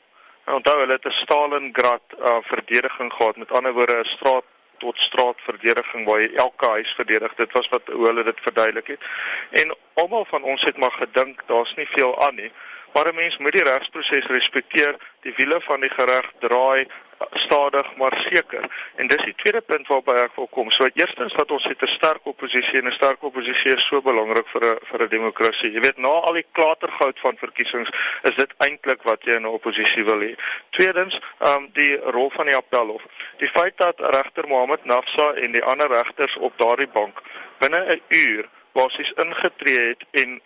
Onthou 0.46 0.80
hulle 0.80 0.94
het 0.94 1.06
'n 1.06 1.12
Stalingrad 1.12 2.04
uh, 2.20 2.38
verdediging 2.42 3.14
gehad, 3.14 3.36
met 3.36 3.52
ander 3.52 3.74
woorde 3.74 4.00
'n 4.00 4.06
straat 4.06 4.44
tot 4.78 4.98
straat 4.98 5.36
verdediging 5.42 6.06
waar 6.06 6.22
jy 6.22 6.34
elke 6.36 6.66
huis 6.66 6.92
verdedig. 6.92 7.36
Dit 7.36 7.52
was 7.52 7.70
wat 7.70 7.82
hulle 7.86 8.24
dit 8.24 8.40
verduidelik 8.42 8.88
het. 8.88 9.02
En 9.50 9.76
almal 9.94 10.26
van 10.26 10.44
ons 10.44 10.62
het 10.62 10.78
maar 10.78 10.92
gedink 10.92 11.42
daar's 11.46 11.74
nie 11.76 11.88
veel 11.88 12.26
aan 12.26 12.36
nie. 12.36 12.52
Maar 12.96 13.12
'n 13.12 13.16
mens 13.16 13.38
moet 13.38 13.52
die 13.52 13.64
regsproses 13.64 14.26
respekteer. 14.26 14.96
Die 15.20 15.34
wiele 15.36 15.62
van 15.62 15.80
die 15.80 15.92
reg 15.96 16.32
draai 16.40 16.88
stadig 17.32 17.96
maar 17.96 18.18
seker. 18.30 18.64
En 18.96 19.08
dis 19.08 19.24
die 19.24 19.36
tweede 19.36 19.62
punt 19.62 19.88
waarby 19.88 20.12
ek 20.12 20.36
wil 20.36 20.48
kom. 20.48 20.72
So 20.72 20.88
eerstens 20.94 21.34
dat 21.34 21.52
ons 21.52 21.64
het 21.64 21.82
'n 21.82 21.88
sterk 21.88 22.24
oppositie 22.24 22.80
en 22.80 22.88
'n 22.88 22.92
sterk 22.92 23.24
oppositie 23.24 23.74
is 23.74 23.86
so 23.86 24.02
belangrik 24.02 24.48
vir 24.48 24.64
'n 24.64 24.78
vir 24.84 25.02
'n 25.02 25.10
demokrasie. 25.10 25.72
Jy 25.72 25.80
weet 25.80 25.98
na 25.98 26.08
al 26.08 26.34
die 26.34 26.46
klatergoud 26.52 27.20
van 27.20 27.38
verkiesings 27.38 27.90
is 28.24 28.36
dit 28.36 28.54
eintlik 28.58 29.04
wat 29.04 29.24
jy 29.24 29.34
in 29.34 29.42
'n 29.42 29.56
oppositie 29.60 30.06
wil 30.06 30.20
hê. 30.20 30.36
Tweedens, 30.70 31.20
ehm 31.40 31.54
um, 31.54 31.70
die 31.74 31.96
rol 31.96 32.30
van 32.30 32.46
die 32.46 32.56
appelhof. 32.56 33.04
Die 33.38 33.50
feit 33.50 33.78
dat 33.78 34.00
regter 34.00 34.48
Mohammed 34.48 34.86
Nafsa 34.86 35.34
en 35.34 35.52
die 35.52 35.64
ander 35.64 35.88
regters 35.88 36.38
op 36.38 36.58
daardie 36.58 36.88
bank 36.88 37.22
binne 37.58 37.86
'n 37.96 38.02
uur 38.08 38.50
basies 38.72 39.12
ingetree 39.12 39.80
het 39.80 40.06
en 40.12 40.42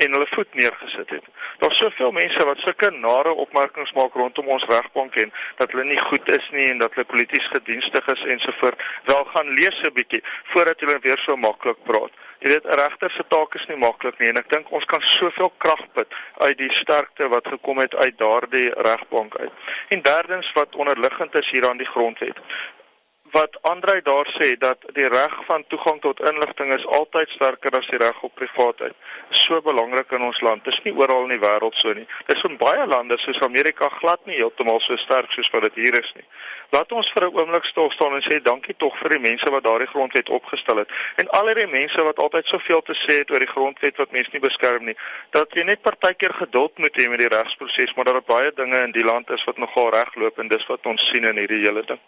en 0.00 0.12
hulle 0.12 0.26
voet 0.26 0.54
neergesit 0.54 1.10
het. 1.10 1.24
Daar's 1.58 1.76
soveel 1.76 2.12
mense 2.16 2.44
wat 2.44 2.60
sulke 2.64 2.90
nare 2.90 3.32
opmerkings 3.44 3.92
maak 3.92 4.14
rondom 4.16 4.48
ons 4.54 4.64
regbank 4.70 5.18
en 5.24 5.32
dat 5.58 5.72
hulle 5.72 5.84
nie 5.84 6.00
goed 6.00 6.28
is 6.28 6.48
nie 6.56 6.70
en 6.70 6.80
dat 6.80 6.94
hulle 6.94 7.06
polities 7.12 7.50
gedienstig 7.52 8.08
is 8.14 8.24
ensovoort. 8.36 8.80
Wel 9.04 9.24
gaan 9.34 9.52
lees 9.58 9.82
'n 9.82 9.92
bietjie 9.92 10.22
voordat 10.52 10.80
hulle 10.80 10.98
weer 11.02 11.18
so 11.18 11.36
maklik 11.36 11.82
praat. 11.84 12.12
Jy 12.38 12.48
weet 12.48 12.64
'n 12.64 12.80
regter 12.82 13.10
se 13.10 13.24
taak 13.28 13.54
is 13.54 13.66
nie 13.66 13.76
maklik 13.76 14.18
nie 14.18 14.28
en 14.28 14.36
ek 14.36 14.48
dink 14.48 14.70
ons 14.70 14.84
kan 14.84 15.02
soveel 15.02 15.52
krag 15.56 15.84
put 15.92 16.08
uit 16.38 16.58
die 16.58 16.72
sterkte 16.72 17.28
wat 17.28 17.48
gekom 17.48 17.78
het 17.78 17.94
uit 17.94 18.18
daardie 18.18 18.70
regbank 18.76 19.36
uit. 19.36 19.52
En 19.88 20.02
derdens 20.02 20.52
wat 20.52 20.76
onderliggend 20.76 21.34
is 21.34 21.50
hier 21.50 21.68
aan 21.68 21.76
die 21.76 21.92
grondwet 21.94 22.38
wat 23.30 23.58
Andrei 23.62 24.00
daar 24.02 24.26
sê 24.38 24.56
dat 24.58 24.78
die 24.92 25.08
reg 25.08 25.34
van 25.44 25.64
toegang 25.66 26.00
tot 26.00 26.20
inligting 26.20 26.72
is 26.72 26.86
altyd 26.86 27.30
sterker 27.30 27.76
as 27.76 27.86
die 27.86 27.98
reg 27.98 28.22
op 28.22 28.34
privaatheid. 28.34 28.94
Is 29.30 29.42
so 29.44 29.60
belangrik 29.62 30.10
in 30.10 30.22
ons 30.22 30.40
land. 30.40 30.64
Dit 30.64 30.72
is 30.72 30.82
nie 30.82 30.94
oral 30.94 31.22
in 31.28 31.34
die 31.36 31.42
wêreld 31.42 31.76
so 31.78 31.92
nie. 31.92 32.06
Dit 32.26 32.36
is 32.36 32.44
in 32.48 32.56
baie 32.58 32.86
lande 32.86 33.18
soos 33.18 33.40
Amerika 33.42 33.88
glad 33.88 34.26
nie 34.26 34.36
heeltemal 34.40 34.80
so 34.80 34.96
sterk 34.96 35.30
soos 35.30 35.50
wat 35.54 35.62
dit 35.68 35.78
hier 35.84 35.98
is 36.00 36.12
nie. 36.16 36.26
Laat 36.70 36.92
ons 36.92 37.12
vir 37.12 37.24
'n 37.28 37.36
oomblik 37.38 37.64
stil 37.64 37.90
staan 37.90 38.14
en 38.14 38.22
sê 38.22 38.42
dankie 38.42 38.76
tog 38.76 38.98
vir 38.98 39.10
die 39.16 39.22
mense 39.28 39.50
wat 39.50 39.64
daardie 39.64 39.90
grondwet 39.94 40.28
opgestel 40.28 40.76
het 40.76 40.90
en 41.16 41.28
al 41.28 41.54
die 41.54 41.66
mense 41.66 42.02
wat 42.02 42.18
altyd 42.18 42.46
soveel 42.46 42.82
te 42.82 42.94
sê 42.94 43.18
het 43.22 43.30
oor 43.30 43.38
die 43.38 43.54
grondwet 43.54 43.96
wat 43.96 44.12
mense 44.12 44.30
nie 44.32 44.40
beskerm 44.40 44.84
nie. 44.84 44.96
Dat 45.30 45.54
jy 45.54 45.62
net 45.62 45.82
partykeer 45.82 46.34
geduld 46.34 46.78
moet 46.78 46.96
hê 46.96 47.08
met 47.08 47.18
die 47.18 47.28
regsproses, 47.28 47.94
maar 47.94 48.04
daar 48.04 48.22
baie 48.22 48.52
dinge 48.54 48.82
in 48.82 48.92
die 48.92 49.04
land 49.04 49.30
is 49.30 49.44
wat 49.44 49.58
nogal 49.58 49.90
regloop 49.90 50.38
en 50.38 50.48
dis 50.48 50.66
wat 50.66 50.86
ons 50.86 51.08
sien 51.08 51.24
in 51.24 51.36
hierdie 51.36 51.66
hele 51.66 51.82
ding. 51.82 52.00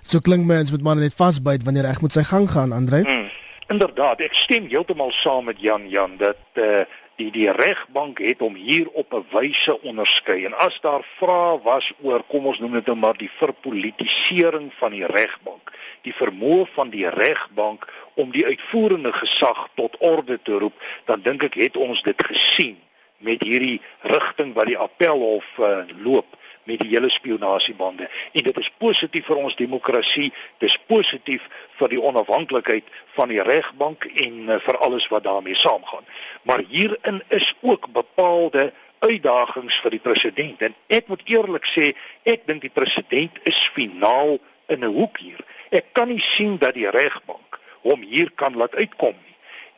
So 0.00 0.18
klink 0.18 0.46
mens 0.46 0.70
moet 0.70 0.82
maar 0.82 0.96
net 0.96 1.14
vasbyt 1.14 1.64
wanneer 1.64 1.82
reg 1.82 2.00
moet 2.00 2.12
sy 2.12 2.22
gang 2.22 2.50
gaan, 2.50 2.72
Andre. 2.72 3.02
Hmm. 3.02 3.28
Inderdaad, 3.70 4.20
ek 4.20 4.34
stem 4.34 4.66
heeltemal 4.66 5.12
saam 5.14 5.44
met 5.46 5.60
Jan 5.62 5.88
Jan 5.88 6.16
dat 6.18 6.40
eh 6.58 6.64
uh, 6.64 6.84
die 7.20 7.30
die 7.30 7.50
regbank 7.52 8.18
het 8.24 8.40
om 8.42 8.54
hier 8.54 8.88
op 8.88 9.12
'n 9.12 9.26
wyse 9.30 9.80
onderskei. 9.82 10.44
En 10.44 10.54
as 10.54 10.80
daar 10.80 11.04
vrae 11.18 11.60
was 11.62 11.92
oor 12.02 12.22
kom 12.22 12.46
ons 12.46 12.58
noem 12.58 12.72
dit 12.72 12.86
nou 12.86 12.96
maar 12.96 13.16
die 13.16 13.30
verpolitisering 13.30 14.72
van 14.80 14.90
die 14.90 15.06
regbank, 15.06 15.72
die 16.02 16.14
vermoë 16.14 16.66
van 16.74 16.90
die 16.90 17.08
regbank 17.08 17.88
om 18.14 18.30
die 18.30 18.46
uitvoerende 18.46 19.12
gesag 19.12 19.68
tot 19.74 19.96
orde 19.98 20.38
te 20.42 20.52
roep, 20.52 20.76
dan 21.04 21.20
dink 21.22 21.42
ek 21.42 21.54
het 21.54 21.76
ons 21.76 22.02
dit 22.02 22.22
gesien 22.22 22.78
met 23.18 23.42
hierdie 23.42 23.80
rigting 24.00 24.54
wat 24.54 24.66
die 24.66 24.78
appelhof 24.78 25.46
uh, 25.58 25.84
loop 26.02 26.36
met 26.64 26.78
die 26.78 26.88
hele 26.88 27.08
spionasiebande. 27.08 28.08
En 28.32 28.42
dit 28.42 28.58
is 28.58 28.70
positief 28.78 29.26
vir 29.26 29.36
ons 29.36 29.56
demokrasie 29.56 30.32
dis 30.58 30.76
positief 30.86 31.46
vir 31.78 31.88
die 31.88 32.00
onafhanklikheid 32.02 32.84
van 33.16 33.32
die 33.32 33.42
regbank 33.42 34.04
en 34.04 34.48
uh, 34.48 34.58
vir 34.60 34.78
alles 34.78 35.08
wat 35.08 35.24
daarmee 35.24 35.54
saamgaan. 35.54 36.04
Maar 36.42 36.64
hierin 36.68 37.22
is 37.28 37.54
ook 37.60 37.92
bepaalde 37.92 38.72
uitdagings 38.98 39.80
vir 39.80 39.96
die 39.96 40.04
president. 40.04 40.62
En 40.62 40.76
ek 40.86 41.08
moet 41.08 41.24
eerlik 41.24 41.66
sê 41.68 41.92
ek 42.28 42.46
dink 42.46 42.62
die 42.66 42.74
president 42.74 43.40
is 43.48 43.60
finaal 43.74 44.38
in 44.68 44.84
'n 44.84 44.94
hoek 44.94 45.18
hier. 45.18 45.40
Ek 45.70 45.92
kan 45.92 46.08
nie 46.08 46.20
sien 46.20 46.58
dat 46.58 46.74
die 46.74 46.90
regbank 46.90 47.60
hom 47.80 48.02
hier 48.02 48.30
kan 48.34 48.56
laat 48.56 48.74
uitkom 48.74 49.16
nie 49.16 49.29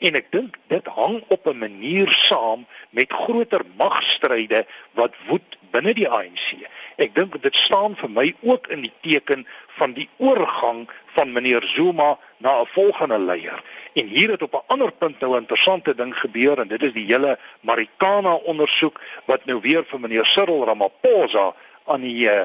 en 0.02 0.18
ek 0.18 0.30
dink 0.34 0.58
dit 0.72 0.86
hang 0.98 1.22
op 1.28 1.46
'n 1.46 1.58
manier 1.58 2.10
saam 2.10 2.66
met 2.90 3.12
groter 3.12 3.62
magstryde 3.76 4.66
wat 4.98 5.14
woed 5.26 5.58
binne 5.70 5.94
die 5.94 6.08
ANC. 6.08 6.66
Ek 6.96 7.14
dink 7.14 7.38
dit 7.42 7.54
staan 7.54 7.96
vir 7.96 8.10
my 8.10 8.34
ook 8.42 8.66
in 8.66 8.82
die 8.82 8.92
teken 9.00 9.46
van 9.78 9.94
die 9.96 10.08
oorgang 10.18 10.88
van 11.14 11.32
meneer 11.32 11.62
Zuma 11.62 12.18
na 12.38 12.60
'n 12.60 12.66
volgende 12.66 13.18
leier. 13.18 13.62
En 13.94 14.06
hier 14.06 14.30
het 14.30 14.42
op 14.42 14.54
'n 14.54 14.66
ander 14.66 14.92
punt 14.92 15.20
nou 15.20 15.32
'n 15.32 15.42
interessante 15.44 15.94
ding 15.94 16.18
gebeur 16.18 16.58
en 16.58 16.68
dit 16.68 16.82
is 16.82 16.92
die 16.92 17.06
hele 17.06 17.38
Marikana 17.60 18.34
ondersoek 18.34 19.00
wat 19.24 19.44
nou 19.44 19.60
weer 19.60 19.84
vir 19.84 20.00
meneer 20.00 20.26
Cyril 20.26 20.64
Ramaphosa 20.64 21.54
aan 21.84 22.00
die 22.00 22.28
uh, 22.28 22.42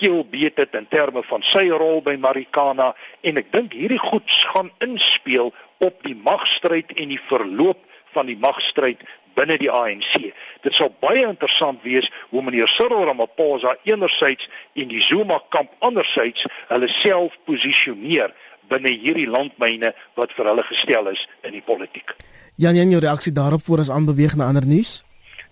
keel 0.00 0.24
beet 0.32 0.58
het 0.60 0.74
in 0.78 0.88
terme 0.88 1.22
van 1.28 1.44
sy 1.44 1.66
rol 1.68 2.00
by 2.04 2.16
Marikana 2.20 2.94
en 3.26 3.40
ek 3.40 3.52
dink 3.52 3.76
hierdie 3.76 4.00
goed 4.00 4.32
gaan 4.52 4.72
inspel 4.84 5.52
op 5.84 6.02
die 6.06 6.16
magstryd 6.16 6.92
en 6.96 7.12
die 7.12 7.20
verloop 7.28 7.80
van 8.14 8.26
die 8.26 8.38
magstryd 8.40 9.02
binne 9.38 9.56
die 9.60 9.70
ANC. 9.70 10.32
Dit 10.64 10.76
sal 10.76 10.90
baie 11.02 11.22
interessant 11.28 11.84
wees 11.86 12.08
hoe 12.32 12.42
meneer 12.44 12.68
Cyril 12.68 13.06
Ramaphosa 13.08 13.76
enerzijds 13.88 14.48
en 14.74 14.90
die 14.90 15.02
Zuma 15.04 15.40
kamp 15.54 15.72
anderzijds 15.78 16.46
hulle 16.72 16.88
self 17.00 17.36
posisioneer 17.48 18.34
binne 18.70 18.92
hierdie 19.02 19.28
landmyne 19.30 19.94
wat 20.18 20.34
vir 20.36 20.50
hulle 20.52 20.64
gestel 20.68 21.12
is 21.12 21.26
in 21.46 21.56
die 21.56 21.64
politiek. 21.64 22.14
Jan, 22.60 22.76
Jan, 22.76 22.92
jou 22.92 23.00
reaksie 23.00 23.32
daarop 23.32 23.64
voor 23.64 23.84
ons 23.84 23.92
aanbeweeg 23.94 24.36
na 24.36 24.50
ander 24.50 24.66
nuus? 24.66 25.00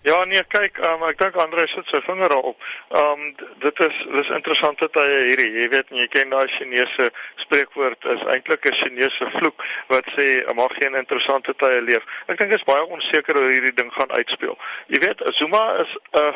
Ja 0.09 0.23
nee, 0.25 0.41
kyk, 0.49 0.79
um, 0.81 1.03
ek 1.05 1.19
dink 1.21 1.35
Andre 1.37 1.67
sit 1.69 1.89
sy 1.91 1.99
vinger 2.01 2.31
daarop. 2.33 2.63
Ehm 2.97 3.25
um, 3.27 3.33
dit 3.61 3.81
is 3.85 3.97
dis 4.15 4.31
interessante 4.33 4.87
tye 4.95 5.19
hierdie. 5.27 5.49
Jy 5.59 5.67
weet, 5.73 5.91
jy 5.93 6.07
ken 6.09 6.33
daai 6.33 6.47
Chinese 6.49 7.09
spreekwoord 7.43 8.07
is 8.15 8.23
eintlik 8.33 8.65
'n 8.65 8.77
Chinese 8.79 9.29
vloek 9.35 9.65
wat 9.93 10.09
sê 10.15 10.27
mag 10.61 10.73
geen 10.79 10.97
interessante 10.97 11.53
tye 11.61 11.81
leef. 11.89 12.07
Ek 12.25 12.41
dink 12.41 12.49
dit 12.49 12.57
is 12.57 12.69
baie 12.71 12.85
onseker 12.97 13.37
hoe 13.37 13.51
hierdie 13.53 13.75
ding 13.81 13.93
gaan 13.93 14.09
uitspeel. 14.09 14.57
Jy 14.87 15.03
weet, 15.05 15.21
Zuma 15.41 15.65
is 15.85 15.93
'n 15.93 16.23
uh, 16.23 16.33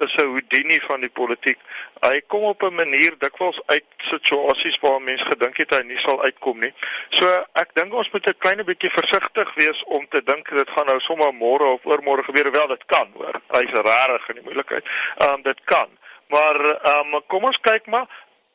is 0.00 0.16
'n 0.16 0.30
Houdini 0.32 0.80
van 0.80 1.00
die 1.00 1.10
politiek. 1.10 1.58
Hy 2.00 2.20
kom 2.26 2.42
op 2.42 2.62
'n 2.62 2.74
manier 2.74 3.14
dikwels 3.18 3.60
uit 3.66 3.84
situasies 3.96 4.78
waar 4.80 5.02
mense 5.02 5.24
gedink 5.24 5.56
het 5.56 5.70
hy 5.70 5.82
nie 5.82 5.98
sal 5.98 6.22
uitkom 6.22 6.58
nie. 6.58 6.72
So 7.08 7.44
ek 7.52 7.74
dink 7.74 7.94
ons 7.94 8.10
moet 8.10 8.26
'n 8.26 8.38
klein 8.38 8.64
bietjie 8.64 8.90
versigtig 8.90 9.54
wees 9.54 9.84
om 9.84 10.08
te 10.08 10.22
dink 10.22 10.48
dit 10.48 10.70
gaan 10.70 10.86
nou 10.86 11.00
sommer 11.00 11.34
môre 11.34 11.64
of 11.64 11.84
oormôre 11.84 12.24
gebeur. 12.24 12.50
Wel, 12.50 12.66
dit 12.66 12.84
kan 12.86 13.08
hoor. 13.14 13.40
Hy's 13.50 13.70
rarig 13.70 14.28
in 14.28 14.34
die 14.34 14.44
moeilikheid. 14.44 14.84
Ehm 15.18 15.32
um, 15.32 15.42
dit 15.42 15.60
kan. 15.64 15.88
Maar 16.28 16.60
ehm 16.64 17.14
um, 17.14 17.20
kom 17.26 17.44
ons 17.44 17.60
kyk 17.60 17.86
maar 17.86 18.06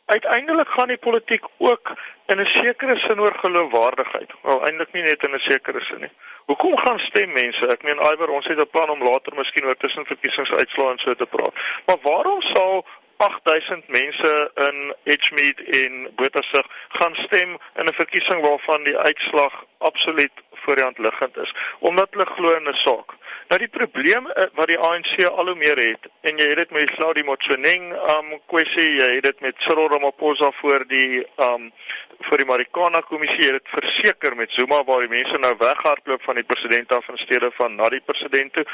uiteindelik 0.06 0.68
gaan 0.68 0.88
die 0.88 0.98
politiek 0.98 1.46
ook 1.58 1.94
in 2.26 2.40
'n 2.40 2.46
sekere 2.46 2.98
sin 2.98 3.20
oor 3.20 3.34
geloofwaardigheid. 3.34 4.32
Wel 4.42 4.66
eintlik 4.66 4.92
nie 4.94 5.04
net 5.04 5.24
in 5.24 5.34
'n 5.34 5.40
sekere 5.40 5.82
sin 5.82 6.00
nie. 6.00 6.12
Hoekom 6.46 6.78
gaan 6.78 7.00
stem 7.00 7.32
mense? 7.32 7.68
Ek 7.68 7.84
meen 7.84 8.00
Iwer, 8.00 8.30
ons 8.30 8.48
het 8.48 8.60
'n 8.60 8.70
plan 8.72 8.90
om 8.90 9.04
later 9.04 9.36
miskien 9.36 9.66
oor 9.66 9.78
tussenverkiesingsuitslae 9.78 10.92
en 10.92 11.00
so 11.00 11.16
te 11.16 11.26
praat. 11.26 11.54
Maar 11.86 11.98
waarom 12.02 12.42
sal 12.42 12.86
8000 13.18 13.88
mense 13.88 14.52
in 14.56 14.96
Edgemead 15.04 15.60
en 15.60 16.12
Bothaville 16.16 16.66
gaan 16.90 17.16
stem 17.16 17.58
in 17.76 17.86
'n 17.88 17.94
verkiesing 17.94 18.42
waarvan 18.42 18.84
die 18.84 18.98
uitslag 18.98 19.66
absoluut 19.78 20.32
voor 20.52 20.76
die 20.76 20.84
hand 20.84 20.98
liggend 20.98 21.38
is 21.38 21.54
omdat 21.80 22.08
hulle 22.12 22.26
glo 22.26 22.56
in 22.56 22.70
'n 22.70 22.74
saak. 22.74 23.10
Nou 23.48 23.60
die 23.60 23.68
probleem 23.68 24.28
eh, 24.28 24.46
wat 24.54 24.68
die 24.68 24.78
ANC 24.78 25.26
al 25.26 25.46
hoe 25.46 25.56
meer 25.56 25.78
het 25.78 26.10
en 26.22 26.38
jy 26.38 26.48
het 26.48 26.56
dit 26.56 26.72
met 26.72 26.92
Claudie 26.92 27.24
Motsoeneng 27.24 27.94
um 28.18 28.42
kwessie, 28.46 28.96
jy 28.96 29.10
het 29.16 29.24
dit 29.24 29.40
met 29.40 29.56
Cyril 29.58 29.90
Ramaphosa 29.90 30.52
voor 30.52 30.88
die 30.88 31.28
um 31.36 31.72
vir 32.20 32.38
die 32.38 32.46
Marikana 32.46 33.02
kommissie 33.02 33.52
het 33.52 33.68
verseker 33.70 34.36
met 34.36 34.52
Zuma 34.52 34.84
waar 34.84 35.00
die 35.00 35.10
mense 35.10 35.38
nou 35.38 35.56
weghardloop 35.58 36.24
van 36.24 36.36
die 36.36 36.44
president 36.44 36.92
af 36.92 37.10
in 37.10 37.18
steede 37.18 37.52
van 37.52 37.76
na 37.76 37.90
die 37.90 38.02
president 38.02 38.54
toe. 38.54 38.66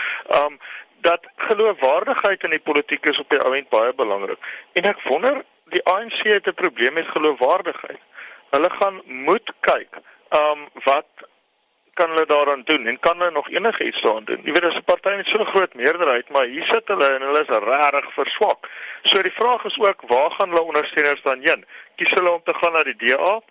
Um 0.46 0.60
dat 1.02 1.28
geloofwaardigheid 1.36 2.44
in 2.44 2.50
die 2.50 2.60
politiek 2.60 3.06
is 3.06 3.20
op 3.20 3.30
die 3.30 3.42
oomblik 3.44 3.70
baie 3.70 3.94
belangrik. 3.94 4.40
En 4.74 4.84
ek 4.84 5.02
wonder 5.08 5.44
die 5.74 5.84
ANC 5.84 6.24
het 6.24 6.48
'n 6.48 6.54
probleem 6.54 6.94
met 6.94 7.08
geloofwaardigheid. 7.08 8.00
Hulle 8.50 8.70
gaan 8.70 9.02
moet 9.06 9.54
kyk, 9.60 10.02
ehm 10.30 10.60
um, 10.60 10.70
wat 10.84 11.08
kan 11.94 12.10
hulle 12.10 12.26
daaraan 12.26 12.62
doen 12.64 12.86
en 12.86 13.00
kan 13.00 13.18
hulle 13.20 13.32
nog 13.32 13.50
enigiets 13.50 14.02
daaraan 14.02 14.26
doen? 14.26 14.42
Jy 14.44 14.52
weet 14.52 14.64
as 14.64 14.76
'n 14.76 14.84
party 14.84 15.16
met 15.16 15.28
so 15.28 15.40
'n 15.40 15.46
groot 15.46 15.74
meerderheid, 15.74 16.30
maar 16.30 16.46
hier 16.46 16.64
sit 16.64 16.88
hulle 16.88 17.08
en 17.16 17.22
hulle 17.22 17.42
is 17.48 17.48
regtig 17.48 18.14
verswak. 18.14 18.70
So 19.02 19.22
die 19.22 19.32
vraag 19.32 19.64
is 19.64 19.80
ook, 19.80 20.02
waar 20.08 20.32
gaan 20.32 20.50
hulle 20.50 20.62
ondersteuners 20.62 21.22
dan 21.22 21.42
heen? 21.42 21.66
Kies 21.96 22.12
hulle 22.12 22.32
om 22.32 22.44
te 22.44 22.54
gaan 22.54 22.72
na 22.72 22.84
die 22.84 22.96
DA 22.96 23.42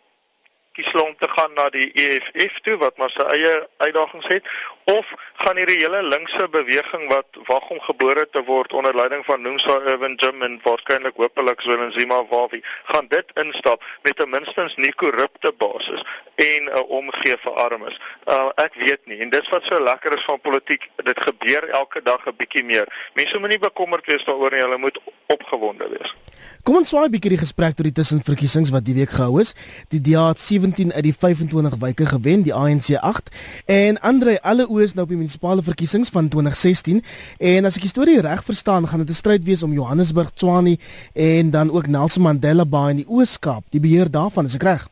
kies 0.80 0.92
hulle 0.92 1.08
om 1.10 1.16
te 1.20 1.28
gaan 1.28 1.52
na 1.54 1.68
die 1.75 1.90
EFF 1.92 2.60
toe 2.64 2.76
wat 2.80 2.96
maar 2.96 3.12
sy 3.12 3.25
eie 3.34 3.52
uitdagings 3.84 4.28
het 4.32 4.46
of 4.92 5.10
gaan 5.42 5.58
hierdie 5.60 5.76
hele 5.82 6.00
linkse 6.02 6.46
beweging 6.54 7.04
wat 7.10 7.40
wag 7.49 7.68
om 7.75 7.80
gebore 7.84 8.25
te 8.32 8.42
word 8.49 8.72
onder 8.72 8.96
leiding 8.96 9.25
van 9.28 9.42
Nomsa 9.44 9.76
Irwin 9.92 10.16
Jim 10.22 10.42
en 10.46 10.56
waarskynlik 10.64 11.20
hopelik 11.20 11.60
Zwelin 11.60 11.92
Zima 11.92 12.22
Wawi 12.30 12.62
gaan 12.92 13.10
dit 13.12 13.37
instap 13.44 13.84
met 14.02 14.20
'n 14.20 14.30
minstens 14.30 14.76
nie 14.76 14.94
korrupte 15.04 15.52
basis 15.52 16.02
en 16.34 16.64
'n 16.64 16.88
omgee 16.88 17.37
vir 17.37 17.52
armes. 17.52 18.00
Uh, 18.26 18.49
ek 18.56 18.75
weet 18.75 19.06
nie 19.06 19.20
en 19.20 19.30
dis 19.30 19.49
wat 19.49 19.64
so 19.64 19.80
lekker 19.80 20.12
is 20.12 20.25
van 20.25 20.40
politiek, 20.40 20.88
dit 20.96 21.20
gebeur 21.20 21.68
elke 21.68 22.02
dag 22.02 22.26
'n 22.26 22.37
bietjie 22.37 22.64
meer. 22.64 22.88
Mense 23.14 23.38
moenie 23.38 23.58
bekommerd 23.58 24.06
wees 24.06 24.25
daaroor 24.25 24.50
nie, 24.50 24.60
hulle 24.60 24.78
moet 24.78 25.00
opgewonde 25.26 25.88
wees. 25.88 26.14
Kom 26.62 26.76
ons 26.76 26.88
swaai 26.88 27.07
'n 27.09 27.11
bietjie 27.11 27.30
die 27.30 27.40
gesprek 27.40 27.75
tot 27.76 27.85
die 27.85 27.92
tussenverkiesings 27.92 28.71
wat 28.71 28.85
die 28.85 28.95
week 28.95 29.11
gehou 29.11 29.40
is. 29.40 29.54
Die 29.88 30.00
DA 30.00 30.28
het 30.28 30.38
17 30.38 30.92
uit 30.92 31.02
die 31.02 31.14
25 31.14 31.76
wyke 31.80 32.07
gewen, 32.07 32.42
die 32.42 32.54
ANC 32.54 32.95
8. 33.00 33.30
En 33.66 34.00
Andre, 34.00 34.42
alle 34.42 34.66
oë 34.69 34.83
is 34.83 34.95
nou 34.95 35.04
op 35.04 35.09
die 35.09 35.16
munisipale 35.16 35.62
verkiesings 35.62 36.09
van 36.09 36.28
2016 36.28 37.02
en 37.38 37.64
as 37.64 37.76
ek 37.76 37.83
die 37.83 37.90
storie 37.90 38.21
reg 38.21 38.45
verstaan, 38.45 38.87
gaan 38.87 38.99
dit 38.99 39.09
'n 39.09 39.14
stryd 39.14 39.45
wees 39.45 39.62
om 39.62 39.73
Johannesburg, 39.73 40.30
Tshwane 40.35 40.78
en 41.14 41.50
dan 41.50 41.71
ook 41.71 41.87
Nelson 41.87 42.23
Mandela 42.23 42.64
Bay 42.64 42.90
in 42.90 42.97
die 42.97 43.09
Oos-Kaap. 43.09 43.64
Die 43.71 43.80
beheer 43.80 44.11
daarvan 44.11 44.45
is 44.45 44.54
ek 44.54 44.62
reg? 44.62 44.88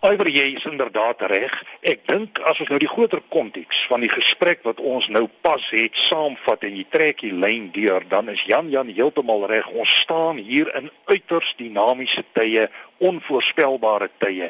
Oor 0.00 0.28
jy 0.32 0.54
is 0.56 0.64
inderdaad 0.64 1.20
reg. 1.28 1.52
Ek 1.84 2.06
dink 2.08 2.38
as 2.48 2.62
ons 2.64 2.70
nou 2.72 2.78
die 2.80 2.88
groter 2.88 3.20
konteks 3.28 3.82
van 3.90 4.00
die 4.00 4.08
gesprek 4.08 4.62
wat 4.64 4.78
ons 4.80 5.10
nou 5.12 5.26
pas 5.44 5.66
het 5.76 5.98
saamvat 6.06 6.64
en 6.64 6.78
jy 6.78 6.86
trek 6.88 7.20
die 7.20 7.34
lyn 7.36 7.66
deur, 7.74 8.06
dan 8.08 8.32
is 8.32 8.46
Jan 8.48 8.70
Jan 8.72 8.88
heeltemal 8.88 9.44
reg. 9.50 9.68
Ons 9.76 9.92
staan 10.00 10.40
hier 10.40 10.70
in 10.78 10.88
uiters 11.10 11.52
dinamiese 11.58 12.24
tye, 12.32 12.70
onvoorspelbare 12.96 14.08
tye 14.24 14.48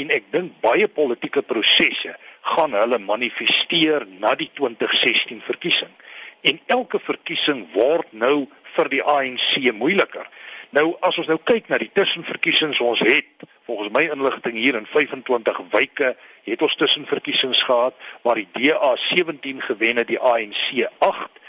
en 0.00 0.16
ek 0.16 0.32
dink 0.32 0.56
baie 0.64 0.88
politieke 0.88 1.44
prosesse 1.44 2.16
gaan 2.56 2.72
hulle 2.80 2.96
manifesteer 3.04 4.08
na 4.16 4.32
die 4.32 4.48
2016 4.56 5.44
verkiesing. 5.44 5.92
En 6.40 6.56
elke 6.72 7.02
verkiesing 7.04 7.66
word 7.76 8.16
nou 8.16 8.46
vir 8.76 8.92
die 8.92 9.02
ANC 9.02 9.72
moeiliker. 9.72 10.28
Nou 10.76 10.96
as 11.06 11.18
ons 11.18 11.28
nou 11.30 11.38
kyk 11.38 11.70
na 11.70 11.78
die 11.78 11.90
tussenverkiesings 11.94 12.80
ons 12.84 13.00
het 13.06 13.46
volgens 13.66 13.92
my 13.94 14.04
inligting 14.12 14.58
hier 14.58 14.76
in 14.78 14.86
25 14.86 15.60
wyke 15.72 16.14
het 16.46 16.62
ons 16.62 16.76
tussenverkiesings 16.78 17.62
gehad 17.66 17.94
waar 18.26 18.38
die 18.38 18.48
DA 18.52 18.92
17 19.08 19.62
gewen 19.62 20.02
het 20.02 20.10
die 20.10 20.20
ANC 20.20 20.86
8 20.98 21.42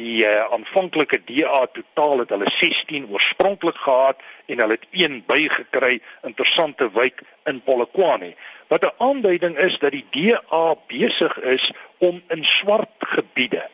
die 0.00 0.24
uh, 0.24 0.48
aanvanklike 0.56 1.20
DA 1.28 1.66
totaal 1.76 2.24
het 2.24 2.32
hulle 2.32 2.48
16 2.56 3.10
oorspronklik 3.12 3.76
gehad 3.76 4.20
en 4.46 4.64
hulle 4.64 4.78
het 4.78 4.86
een 4.90 5.20
bygekry 5.28 6.00
interessante 6.24 6.88
wyk 6.96 7.22
in 7.48 7.60
Polokwane 7.64 8.32
wat 8.72 8.84
'n 8.88 8.96
aanduiding 8.98 9.58
is 9.58 9.78
dat 9.78 9.92
die 9.92 10.06
DA 10.10 10.74
besig 10.86 11.38
is 11.40 11.72
om 11.98 12.22
in 12.28 12.44
swart 12.44 12.96
gebiede 12.98 13.68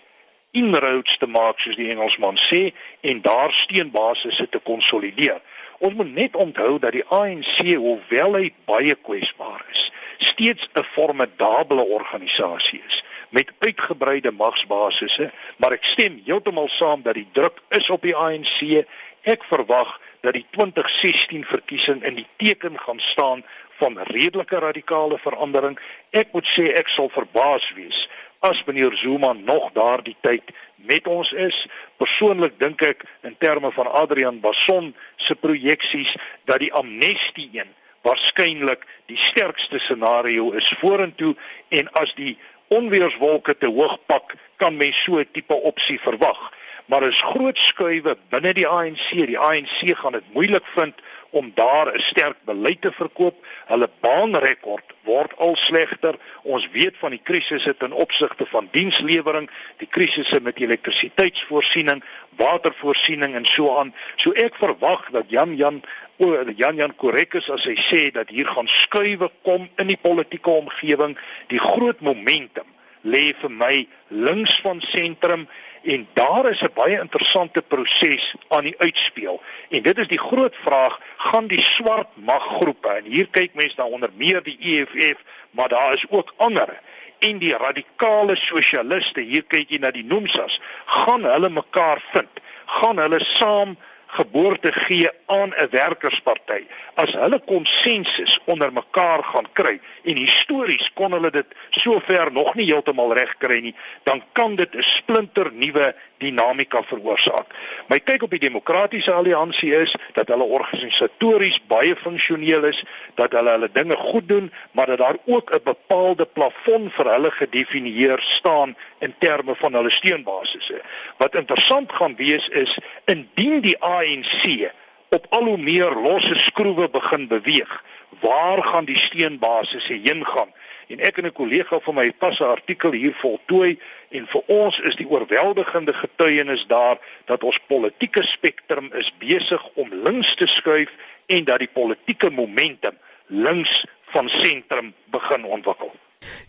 inroads 0.51 1.19
te 1.19 1.27
maak 1.27 1.61
soos 1.61 1.77
die 1.77 1.91
Engelsman 1.93 2.39
sê 2.41 2.73
en 3.01 3.21
daar 3.23 3.53
steunbasisse 3.53 4.49
te 4.49 4.61
konsolideer. 4.65 5.41
Ons 5.79 5.95
moet 5.95 6.15
net 6.15 6.37
onthou 6.37 6.79
dat 6.83 6.93
die 6.97 7.05
ANC 7.15 7.61
hoewel 7.77 8.35
hy 8.41 8.49
baie 8.67 8.95
kwesbaar 8.95 9.63
is, 9.73 9.91
steeds 10.19 10.69
'n 10.75 10.83
formidable 10.83 11.85
organisasie 11.85 12.83
is 12.87 13.03
met 13.31 13.53
uitgebreide 13.59 14.31
magsbasisse, 14.33 15.31
maar 15.57 15.73
ek 15.77 15.85
stem 15.85 16.21
heeltemal 16.25 16.69
saam 16.69 17.03
dat 17.03 17.15
die 17.15 17.29
druk 17.33 17.61
is 17.69 17.91
op 17.91 18.03
die 18.03 18.17
ANC. 18.17 18.85
Ek 19.23 19.45
verwag 19.45 20.01
dat 20.21 20.33
die 20.35 20.47
2016 20.51 21.45
verkiesing 21.45 22.03
in 22.03 22.15
die 22.15 22.27
teken 22.37 22.79
gaan 22.79 23.01
staan 23.01 23.45
van 23.79 23.99
redelike 24.11 24.59
radikale 24.59 25.19
verandering. 25.19 25.79
Ek 26.11 26.33
moet 26.33 26.49
sê 26.49 26.73
ek 26.75 26.89
sal 26.89 27.13
verbaas 27.15 27.69
wees 27.77 28.09
as 28.41 28.65
meneer 28.65 28.93
Zuma 28.97 29.33
nog 29.33 29.73
daardie 29.73 30.17
tyd 30.21 30.43
met 30.77 31.07
ons 31.07 31.33
is. 31.33 31.67
Persoonlik 31.97 32.59
dink 32.59 32.83
ek 32.83 33.05
in 33.27 33.37
terme 33.39 33.73
van 33.75 33.91
Adrian 33.91 34.41
Basson 34.41 34.95
se 35.17 35.35
projeksies 35.35 36.15
dat 36.45 36.63
die 36.63 36.73
amnestie 36.73 37.49
een 37.53 37.75
waarskynlik 38.07 38.87
die 39.11 39.19
sterkste 39.19 39.79
scenario 39.79 40.53
is 40.57 40.69
vorentoe 40.81 41.35
en 41.69 41.91
as 41.99 42.15
die 42.15 42.37
onweerswolke 42.69 43.57
te 43.57 43.67
hoog 43.67 43.97
pak, 44.07 44.35
kan 44.57 44.77
mens 44.77 45.03
so 45.03 45.19
'n 45.19 45.29
tipe 45.33 45.55
opsie 45.55 46.01
verwag. 46.01 46.53
Maar 46.87 47.03
is 47.03 47.21
groot 47.21 47.59
skuwe 47.59 48.17
binne 48.29 48.53
die 48.55 48.67
ANC. 48.67 49.11
Die 49.11 49.39
ANC 49.39 49.97
gaan 49.97 50.13
dit 50.13 50.33
moeilik 50.33 50.67
vind 50.67 50.95
om 51.31 51.53
daar 51.55 51.95
'n 51.95 52.01
sterk 52.01 52.37
beleid 52.45 52.81
te 52.81 52.93
verkoop. 52.93 53.47
Hulle 53.67 53.89
baanrekord 54.01 54.85
word 55.03 55.37
al 55.37 55.57
slegter. 55.57 56.15
Ons 56.43 56.69
weet 56.73 56.97
van 56.99 57.11
die 57.11 57.23
krisisse 57.23 57.77
ten 57.77 57.93
opsigte 57.93 58.47
van 58.47 58.69
dienslewering, 58.71 59.51
die 59.77 59.89
krisisse 59.91 60.41
met 60.41 60.59
elektrisiteitsvoorsiening, 60.59 62.03
watervoorsiening 62.37 63.35
en 63.35 63.45
so 63.45 63.79
aan. 63.79 63.95
So 64.17 64.33
ek 64.33 64.55
verwag 64.55 65.11
dat 65.11 65.25
Jan 65.29 65.57
Jan 65.57 65.83
o 66.17 66.45
Jan 66.57 66.77
Jan 66.77 66.97
korrek 66.97 67.35
is 67.35 67.51
as 67.51 67.65
hy 67.65 67.77
sê 67.77 68.11
dat 68.11 68.29
hier 68.29 68.47
gaan 68.47 68.69
skuwe 68.69 69.31
kom 69.43 69.69
in 69.77 69.87
die 69.87 70.01
politieke 70.01 70.51
omgewing, 70.51 71.19
die 71.47 71.61
groot 71.63 72.01
momentum 72.01 72.67
lê 73.03 73.33
vir 73.41 73.51
my 73.51 73.87
links 74.09 74.59
van 74.65 74.81
sentrum 74.81 75.47
en 75.83 76.09
daar 76.15 76.51
is 76.51 76.63
'n 76.63 76.75
baie 76.75 77.01
interessante 77.01 77.63
proses 77.63 78.35
aan 78.49 78.63
die 78.63 78.79
uitspeel. 78.79 79.43
En 79.69 79.83
dit 79.83 79.99
is 79.99 80.09
die 80.09 80.19
groot 80.19 80.57
vraag, 80.57 81.01
gaan 81.17 81.47
die 81.47 81.63
swart 81.63 82.09
maggroepe 82.15 82.89
en 82.89 83.05
hier 83.05 83.29
kyk 83.31 83.55
mense 83.55 83.75
na 83.77 83.85
onder 83.85 84.11
meer 84.15 84.43
die 84.43 84.59
EFF, 84.61 85.19
maar 85.51 85.69
daar 85.69 85.93
is 85.93 86.07
ook 86.09 86.35
ander 86.37 86.81
en 87.19 87.39
die 87.39 87.57
radikale 87.57 88.37
sosialiste, 88.37 89.21
hier 89.21 89.43
kyk 89.43 89.71
jy 89.71 89.81
na 89.83 89.91
die 89.91 90.05
Nomsas, 90.05 90.61
gaan 90.87 91.25
hulle 91.25 91.51
mekaar 91.51 92.03
vind? 92.13 92.41
Gaan 92.67 92.99
hulle 92.99 93.21
saam 93.25 93.77
geboorte 94.09 94.73
gee 94.73 95.11
aan 95.27 95.53
'n 95.57 95.69
werkersparty. 95.71 96.67
As 96.95 97.13
hulle 97.13 97.41
konsensus 97.47 98.41
onder 98.45 98.73
mekaar 98.73 99.25
gaan 99.25 99.49
kry 99.53 99.81
en 100.05 100.17
histories 100.17 100.91
kon 100.95 101.13
hulle 101.13 101.31
dit 101.31 101.47
sover 101.71 102.33
nog 102.33 102.55
nie 102.55 102.67
heeltemal 102.67 103.13
reg 103.15 103.37
kry 103.39 103.61
nie 103.61 103.75
dan 104.03 104.23
kan 104.33 104.57
dit 104.57 104.75
'n 104.75 104.83
splinter 104.83 105.53
nuwe 105.53 105.95
dinamika 106.19 106.83
veroorsaak. 106.83 107.55
My 107.89 107.99
kyk 108.01 108.23
op 108.27 108.35
die 108.35 108.43
demokratiese 108.43 109.13
alliansie 109.13 109.73
is 109.77 109.95
dat 110.17 110.29
hulle 110.33 110.45
organisatories 110.45 111.61
baie 111.71 111.97
funksioneel 111.97 112.69
is, 112.71 112.83
dat 113.15 113.33
hulle 113.37 113.57
hulle 113.57 113.71
dinge 113.73 113.97
goed 113.97 114.29
doen, 114.29 114.53
maar 114.73 114.87
dat 114.87 114.99
daar 114.99 115.19
ook 115.25 115.53
'n 115.55 115.63
bepaalde 115.65 116.27
plafon 116.27 116.91
vir 116.91 117.13
hulle 117.13 117.31
gedefinieer 117.31 118.21
staan 118.21 118.77
in 118.99 119.15
terme 119.19 119.55
van 119.55 119.75
hulle 119.75 119.91
steunbasisse. 119.91 120.83
Wat 121.17 121.35
interessant 121.35 121.93
gaan 121.93 122.17
wees 122.17 122.49
is 122.49 122.79
indien 123.05 123.61
die 123.61 123.79
ANC 123.79 124.71
op 125.09 125.27
al 125.29 125.45
hoe 125.45 125.59
meer 125.59 125.91
losse 125.91 126.35
skroewe 126.35 126.89
begin 126.89 127.29
beweeg, 127.29 127.85
waar 128.21 128.63
gaan 128.63 128.85
die 128.85 128.99
steunbasisse 128.99 129.93
heen 129.93 130.27
gaan? 130.27 130.53
En 130.89 131.01
ek 131.05 131.19
en 131.19 131.27
'n 131.27 131.33
kollega 131.33 131.79
van 131.85 131.95
my 131.95 132.13
pas 132.13 132.41
'n 132.41 132.45
artikel 132.45 132.93
hier 132.93 133.15
voltooi 133.15 133.79
en 134.11 134.27
vir 134.27 134.43
ons 134.47 134.81
is 134.81 134.97
die 134.97 135.09
oorweldigende 135.09 135.93
getuienis 135.93 136.67
daar 136.67 136.99
dat 137.25 137.45
ons 137.45 137.61
politieke 137.67 138.23
spektrum 138.23 138.91
is 138.93 139.13
besig 139.19 139.69
om 139.75 139.89
links 140.05 140.35
te 140.35 140.47
skuif 140.47 140.91
en 141.27 141.45
dat 141.45 141.59
die 141.59 141.73
politieke 141.73 142.31
momentum 142.31 142.97
links 143.27 143.87
van 144.03 144.29
sentrum 144.29 144.95
begin 145.11 145.45
ontwikkel. 145.45 145.93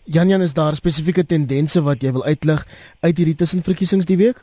Jan 0.04 0.28
Jan 0.28 0.42
is 0.42 0.54
daar 0.54 0.74
spesifieke 0.74 1.26
tendense 1.26 1.82
wat 1.82 2.02
jy 2.02 2.12
wil 2.12 2.24
uitlig 2.24 2.64
uit 3.00 3.16
hierdie 3.16 3.34
tussenverkiesings 3.34 4.08
die 4.08 4.16
week? 4.16 4.40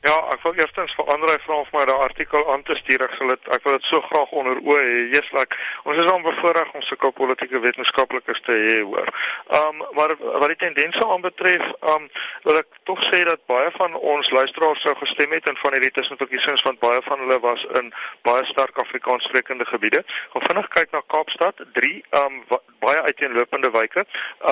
Ja, 0.00 0.14
ek 0.32 0.40
wil 0.46 0.54
eerstens 0.56 0.94
vir 0.96 1.10
Andre 1.12 1.34
vra 1.44 1.58
of 1.60 1.72
my 1.76 1.82
daai 1.84 2.06
artikel 2.06 2.46
aan 2.52 2.62
te 2.64 2.72
stuur. 2.78 3.02
Ek 3.04 3.18
sal 3.18 3.34
dit 3.34 3.48
ek 3.52 3.66
wil 3.66 3.74
dit 3.76 3.84
so 3.84 4.00
graag 4.06 4.30
onder 4.40 4.56
oë 4.64 4.78
hê. 4.80 4.94
Jesus, 5.12 5.28
like, 5.36 5.58
ons 5.84 5.98
is 6.00 6.06
aan 6.08 6.22
bevoorreg 6.24 6.70
om 6.72 6.84
sulke 6.86 7.10
politieke 7.18 7.60
wetenskaplikes 7.60 8.40
te 8.46 8.56
hê, 8.56 8.78
hoor. 8.80 9.10
Um 9.58 9.82
maar 9.98 10.14
wat 10.16 10.54
die 10.54 10.56
tendense 10.62 11.04
aanbetref, 11.04 11.66
um 11.92 12.06
wil 12.46 12.62
ek 12.62 12.80
tog 12.88 13.02
sê 13.10 13.20
dat 13.28 13.44
baie 13.50 13.68
van 13.76 13.98
ons 14.14 14.30
luisteraars 14.32 14.80
sou 14.86 14.94
gestem 15.02 15.36
het 15.36 15.50
in 15.52 15.60
van 15.60 15.76
hierdie 15.76 15.92
tussenverkiesings 15.98 16.64
want 16.64 16.80
baie 16.80 17.04
van 17.04 17.20
hulle 17.26 17.36
was 17.44 17.66
in 17.82 17.92
baie 18.24 18.48
sterk 18.48 18.80
Afrikaanssprekende 18.80 19.68
gebiede. 19.68 20.00
Gaan 20.32 20.48
vinnig 20.48 20.72
kyk 20.78 20.96
na 20.96 21.04
Kaapstad, 21.12 21.60
3 21.76 21.92
um 22.22 22.40
baie 22.80 23.04
uiteenlopende 23.04 23.68
wyke. 23.76 24.06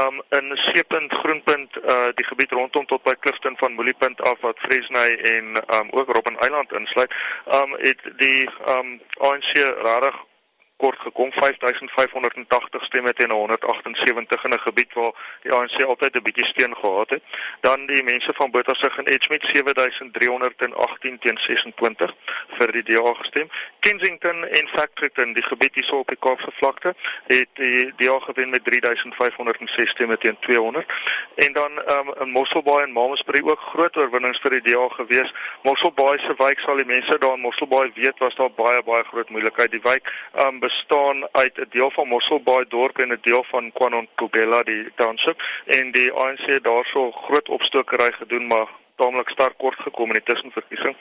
Um 0.05 0.21
in 0.37 0.53
Seepunt, 0.67 1.17
Groenpunt, 1.25 1.81
uh 1.81 2.13
die 2.21 2.29
gebied 2.29 2.53
rondom 2.53 2.85
tot 2.93 3.03
by 3.09 3.17
Klifton 3.17 3.57
van 3.57 3.81
Moliepunt 3.81 4.21
af 4.21 4.45
wat 4.45 4.61
Fresnay 4.69 5.17
en 5.17 5.38
en 5.39 5.63
um, 5.75 5.89
ook 5.91 6.13
Robben 6.13 6.39
Eiland 6.39 6.73
insluit, 6.73 7.15
um, 7.53 7.73
het 7.77 8.01
die 8.17 8.51
um, 8.69 9.01
ANC 9.19 9.53
regtig 9.83 10.27
kort 10.79 10.99
gekom 11.01 11.33
5580 11.33 12.85
stemme 12.85 13.13
teen 13.13 13.31
178 13.31 14.45
in 14.45 14.53
'n 14.53 14.59
gebied 14.59 14.93
waar 14.95 15.13
die 15.43 15.53
ANC 15.53 15.83
altyd 15.83 16.15
'n 16.15 16.23
bietjie 16.23 16.45
steun 16.45 16.77
gehad 16.77 17.11
het. 17.11 17.23
Dan 17.61 17.87
die 17.87 18.03
mense 18.03 18.33
van 18.35 18.51
Bottersig 18.51 18.99
en 18.99 19.07
Edgemit 19.07 19.45
7318 19.45 21.19
teen 21.19 21.39
26 21.39 22.15
vir 22.49 22.73
die 22.73 22.83
DA 22.83 23.15
gestem. 23.15 23.49
Kensington 23.79 24.47
en 24.47 24.69
Factoryton, 24.69 25.33
die 25.33 25.43
gebied 25.43 25.75
hier 25.75 25.85
so 25.85 25.99
op 25.99 26.09
die 26.09 26.17
Kaapse 26.21 26.51
vlakte, 26.53 26.95
het 27.27 27.49
die 27.53 27.93
DA 27.97 28.19
gewen 28.19 28.51
met 28.51 28.65
3506 28.65 29.91
stemme 29.91 30.19
teen 30.19 30.37
200. 30.41 30.87
En 31.35 31.53
dan 31.53 31.73
um, 31.89 32.15
in 32.21 32.31
Mosselbaai 32.31 32.85
en 32.85 32.93
Mamasbury 32.93 33.43
ook 33.45 33.61
groot 33.61 33.97
oorwinnings 33.97 34.41
vir 34.41 34.51
die 34.51 34.73
DA 34.73 34.89
gewees. 34.89 35.33
Mosselbaai 35.63 36.19
se 36.19 36.35
wijk 36.37 36.59
sal 36.59 36.77
die 36.77 36.85
mense 36.85 37.19
daar 37.19 37.35
in 37.35 37.41
Mosselbaai 37.41 37.91
weet 37.95 38.19
was 38.19 38.35
daar 38.35 38.51
baie 38.51 38.83
baie 38.83 39.05
groot 39.05 39.31
moeilikheid. 39.31 39.71
Die 39.71 39.83
wijk 39.83 40.13
um, 40.39 40.61
bestaan 40.69 41.29
uit 41.33 41.55
'n 41.59 41.71
deel 41.71 41.91
van 41.91 42.09
Mosselbaai 42.09 42.65
dorp 42.69 42.99
en 42.99 43.11
'n 43.13 43.19
deel 43.21 43.45
van 43.45 43.73
Kwanonkogela 43.73 44.63
die 44.63 44.93
township. 44.95 45.39
En 45.65 45.91
die 45.91 46.13
ANC 46.13 46.47
daarso 46.63 47.11
groot 47.11 47.49
opstokery 47.49 48.13
gedoen 48.13 48.47
maar 48.47 48.69
taamlik 48.99 49.31
sterk 49.33 49.57
kort 49.63 49.81
gekom 49.87 50.13
in 50.13 50.19
die 50.19 50.27
tussenverkiesing. 50.31 50.97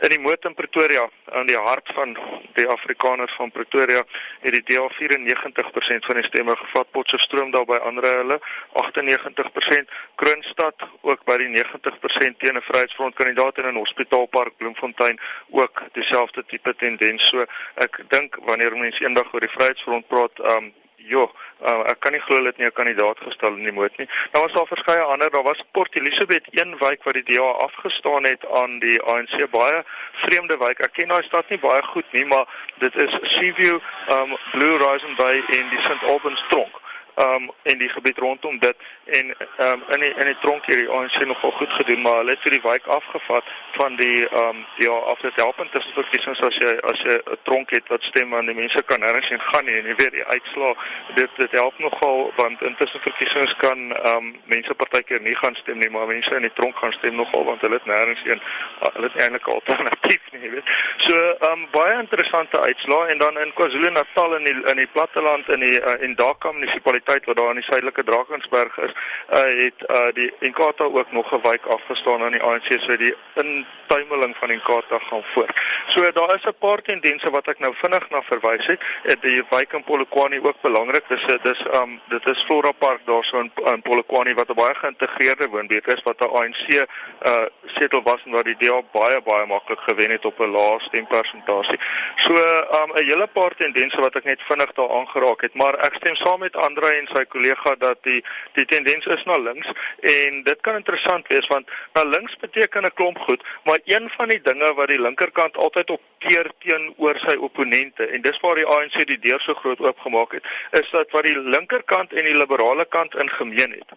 In 0.00 0.12
die 0.14 0.20
moot 0.22 0.44
in 0.48 0.56
Pretoria, 0.58 1.04
aan 1.38 1.46
die 1.46 1.58
hart 1.58 1.92
van 1.94 2.16
die 2.56 2.66
Afrikaners 2.66 3.32
van 3.38 3.52
Pretoria, 3.54 4.04
het 4.40 4.56
die 4.56 4.62
DA 4.70 4.88
94% 4.98 6.08
van 6.08 6.20
die 6.20 6.24
stemme 6.24 6.56
gevat. 6.56 6.90
Potchefstroom 6.90 7.52
daar 7.54 7.68
by 7.68 7.78
ander 7.84 8.08
hulle 8.08 8.40
98%. 8.82 9.96
Kroonstad 10.20 10.88
ook 11.00 11.24
by 11.28 11.38
die 11.44 11.50
90% 11.54 12.38
teen 12.38 12.56
'n 12.56 12.66
Vryheidsfront 12.68 13.14
kandidaat 13.14 13.58
en 13.58 13.70
in 13.72 13.80
Hospitaalpark 13.80 14.56
Bloemfontein 14.56 15.18
ook 15.50 15.82
dieselfde 15.92 16.44
tipe 16.46 16.74
tendens. 16.76 17.28
So 17.28 17.44
ek 17.74 18.04
dink 18.08 18.38
wanneer 18.44 18.76
mense 18.76 19.04
eendag 19.04 19.32
oor 19.32 19.40
die 19.40 19.56
Vryheidsfront 19.56 20.06
praat, 20.08 20.38
um 20.38 20.72
Jo, 21.06 21.32
uh, 21.64 21.88
ek 21.90 22.00
kan 22.00 22.12
nie 22.14 22.20
glo 22.22 22.42
dit 22.42 22.58
nie 22.58 22.66
'n 22.66 22.72
kandidaat 22.72 23.18
gestel 23.18 23.56
in 23.56 23.64
die 23.64 23.72
moot 23.72 23.96
nie. 23.98 24.08
Nou 24.32 24.42
was 24.44 24.52
daar 24.52 24.66
verskeie 24.66 25.02
ander, 25.02 25.30
daar 25.30 25.42
was 25.42 25.64
Port 25.72 25.96
Elizabeth 25.96 26.46
een 26.50 26.78
wijk 26.78 27.02
wat 27.02 27.14
die 27.14 27.22
DA 27.22 27.50
afgestaan 27.66 28.24
het 28.24 28.46
aan 28.50 28.78
die 28.78 29.02
ANC 29.02 29.50
baie 29.50 29.82
vreemde 30.12 30.56
wijk. 30.56 30.80
Ek 30.80 30.92
ken 30.92 31.08
daai 31.08 31.22
stad 31.22 31.48
nie 31.48 31.58
baie 31.58 31.82
goed 31.82 32.12
nie, 32.12 32.24
maar 32.24 32.46
dit 32.78 32.94
is 32.96 33.18
Seaview, 33.22 33.78
um 34.08 34.36
Blue 34.52 34.78
Horizon 34.78 35.14
Bay 35.14 35.42
en 35.48 35.68
die 35.68 35.80
St 35.80 36.02
Albans 36.02 36.44
tronk. 36.48 36.81
Um 37.16 37.50
en 37.62 37.78
die 37.78 37.88
gebied 37.88 38.18
rondom 38.18 38.58
dit. 38.58 38.76
En 39.04 39.34
um 39.58 39.82
in 39.88 40.00
die 40.00 40.14
in 40.14 40.26
die 40.26 40.36
tronk 40.40 40.66
hierdie 40.66 40.88
ANC 40.88 41.24
nogal 41.24 41.50
goed 41.50 41.72
gedoen 41.72 42.00
maar 42.00 42.16
hulle 42.16 42.30
het 42.30 42.40
vir 42.40 42.50
die 42.50 42.62
wijk 42.62 42.86
afgevat 42.86 43.44
van 43.72 43.96
die 43.96 44.28
um 44.30 44.64
ja 44.76 44.90
af 44.90 45.20
dit 45.20 45.34
helpend 45.34 45.72
tussen 45.72 45.92
verkiesings 45.92 46.40
as 46.40 46.56
jy 46.56 46.78
as 46.80 47.02
jy 47.02 47.16
'n 47.16 47.36
tronk 47.42 47.70
het 47.70 47.88
wat 47.88 48.02
stem 48.02 48.34
aan 48.34 48.46
die 48.46 48.54
mense 48.54 48.82
kan 48.82 49.00
nêrens 49.00 49.28
heen 49.28 49.40
gaan 49.40 49.64
nie. 49.64 49.74
En 49.74 49.86
jy 49.86 49.94
weet 49.94 50.12
die 50.12 50.24
uitslaa 50.24 50.74
dit 51.14 51.30
dit 51.36 51.50
help 51.50 51.78
nogal 51.78 52.32
want 52.36 52.62
intussen 52.62 53.00
verkiesings 53.00 53.56
kan 53.56 54.06
um 54.06 54.36
mense 54.44 54.74
partykeer 54.74 55.20
nie 55.20 55.36
gaan 55.36 55.54
stem 55.54 55.78
nie 55.78 55.90
maar 55.90 56.06
mense 56.06 56.34
in 56.34 56.48
die 56.48 56.52
tronk 56.52 56.76
gaan 56.76 56.92
stem 56.92 57.14
nogal 57.14 57.44
want 57.44 57.60
hulle 57.60 57.74
het 57.74 57.86
nêrens 57.86 58.22
heen 58.24 58.40
hulle 58.80 59.06
het 59.06 59.16
eintlik 59.16 59.48
alternatief 59.48 60.32
nie 60.32 60.42
jy 60.42 60.50
weet. 60.50 60.70
So 60.96 61.36
um 61.52 61.68
baie 61.70 61.98
interessante 61.98 62.60
uitslaa. 62.60 63.06
En 63.06 63.18
dan 63.18 63.38
in 63.38 63.52
KwaZulu-Natal 63.52 64.36
in 64.36 64.44
die 64.44 64.60
in 64.64 64.76
die 64.76 64.88
platteland 64.92 65.48
in 65.48 65.60
die 65.60 65.80
uh, 65.80 66.02
en 66.02 66.14
Dakar 66.14 66.54
munisipaliteit 66.54 67.01
wat 67.04 67.36
daar 67.36 67.48
in 67.48 67.54
die 67.54 67.64
suidelike 67.64 68.04
Drakensberg 68.04 68.78
is 68.78 68.92
uh, 69.30 69.38
het 69.64 69.90
uh, 69.90 70.12
die 70.14 70.32
Inkatha 70.38 70.84
ook 70.84 71.12
nog 71.12 71.32
'n 71.32 71.40
wijk 71.42 71.66
afgestaan 71.66 72.22
aan 72.22 72.30
die 72.30 72.42
ANC 72.42 72.80
so 72.80 72.96
die 72.96 73.14
intuimeling 73.34 74.36
van 74.36 74.50
Inkatha 74.50 74.98
gaan 74.98 75.22
voort. 75.22 75.60
So 75.86 76.12
daar 76.12 76.34
is 76.34 76.44
'n 76.44 76.54
paar 76.58 76.82
tendense 76.82 77.30
wat 77.30 77.46
ek 77.46 77.58
nou 77.58 77.74
vinnig 77.74 78.08
na 78.10 78.22
verwys 78.22 78.66
het. 78.66 78.80
Die 79.20 79.44
wijk 79.50 79.72
in 79.72 79.84
Polokwane 79.84 80.42
ook 80.42 80.60
belangrik. 80.60 81.04
Dis 81.08 81.26
dis 81.42 81.64
um 81.72 82.00
dit 82.08 82.26
is 82.26 82.42
Flora 82.42 82.72
Park 82.72 83.00
daarso 83.04 83.38
in, 83.38 83.52
in 83.64 83.82
Polokwane 83.82 84.34
wat 84.34 84.48
'n 84.48 84.54
baie 84.54 84.74
geïntegreerde 84.74 85.48
woonbuurt 85.48 85.86
is 85.86 86.02
wat 86.02 86.20
'n 86.20 86.24
ANC 86.24 86.68
uh 86.68 87.44
setel 87.66 88.02
was 88.02 88.20
en 88.24 88.32
waar 88.32 88.44
die 88.44 88.56
DA 88.56 88.80
baie 88.92 89.22
baie 89.22 89.46
maklik 89.46 89.80
gewen 89.80 90.10
het 90.10 90.24
op 90.24 90.40
'n 90.40 90.50
lae 90.50 90.80
stempersentasie. 90.80 91.78
So 92.16 92.32
um 92.80 92.90
'n 92.94 93.04
hele 93.04 93.26
paar 93.26 93.54
tendense 93.54 94.00
wat 94.00 94.14
ek 94.14 94.24
net 94.24 94.42
vinnig 94.42 94.72
daar 94.72 94.90
aangeraak 94.90 95.40
het, 95.40 95.54
maar 95.54 95.74
ek 95.74 95.94
stem 95.94 96.14
saam 96.14 96.38
met 96.38 96.56
Andre 96.56 96.91
en 96.98 97.08
sy 97.12 97.24
kollega 97.24 97.74
dat 97.78 98.02
die 98.02 98.20
die 98.52 98.64
tendens 98.64 99.06
is 99.06 99.24
na 99.24 99.36
links 99.38 99.68
en 100.00 100.42
dit 100.42 100.60
kan 100.60 100.78
interessant 100.78 101.28
wees 101.32 101.46
want 101.46 101.70
na 101.94 102.04
links 102.04 102.36
beteken 102.36 102.84
'n 102.84 102.94
klomp 102.94 103.18
goed, 103.18 103.42
maar 103.64 103.80
een 103.84 104.10
van 104.10 104.28
die 104.28 104.40
dinge 104.40 104.74
wat 104.74 104.88
die 104.88 105.00
linkerkant 105.00 105.56
altyd 105.56 105.90
op 105.90 106.02
keer 106.18 106.50
teenoor 106.58 107.18
sy 107.18 107.36
opponente 107.36 108.06
en 108.06 108.22
dis 108.22 108.40
waar 108.40 108.54
die 108.54 108.66
ANC 108.66 109.06
die 109.06 109.18
deur 109.18 109.40
so 109.40 109.54
groot 109.54 109.80
oopgemaak 109.80 110.32
het, 110.32 110.44
is 110.70 110.90
dat 110.90 111.10
wat 111.10 111.22
die 111.22 111.38
linkerkant 111.38 112.12
en 112.12 112.24
die 112.24 112.36
liberale 112.36 112.84
kant 112.84 113.14
in 113.14 113.30
gemeen 113.30 113.72
het, 113.78 113.90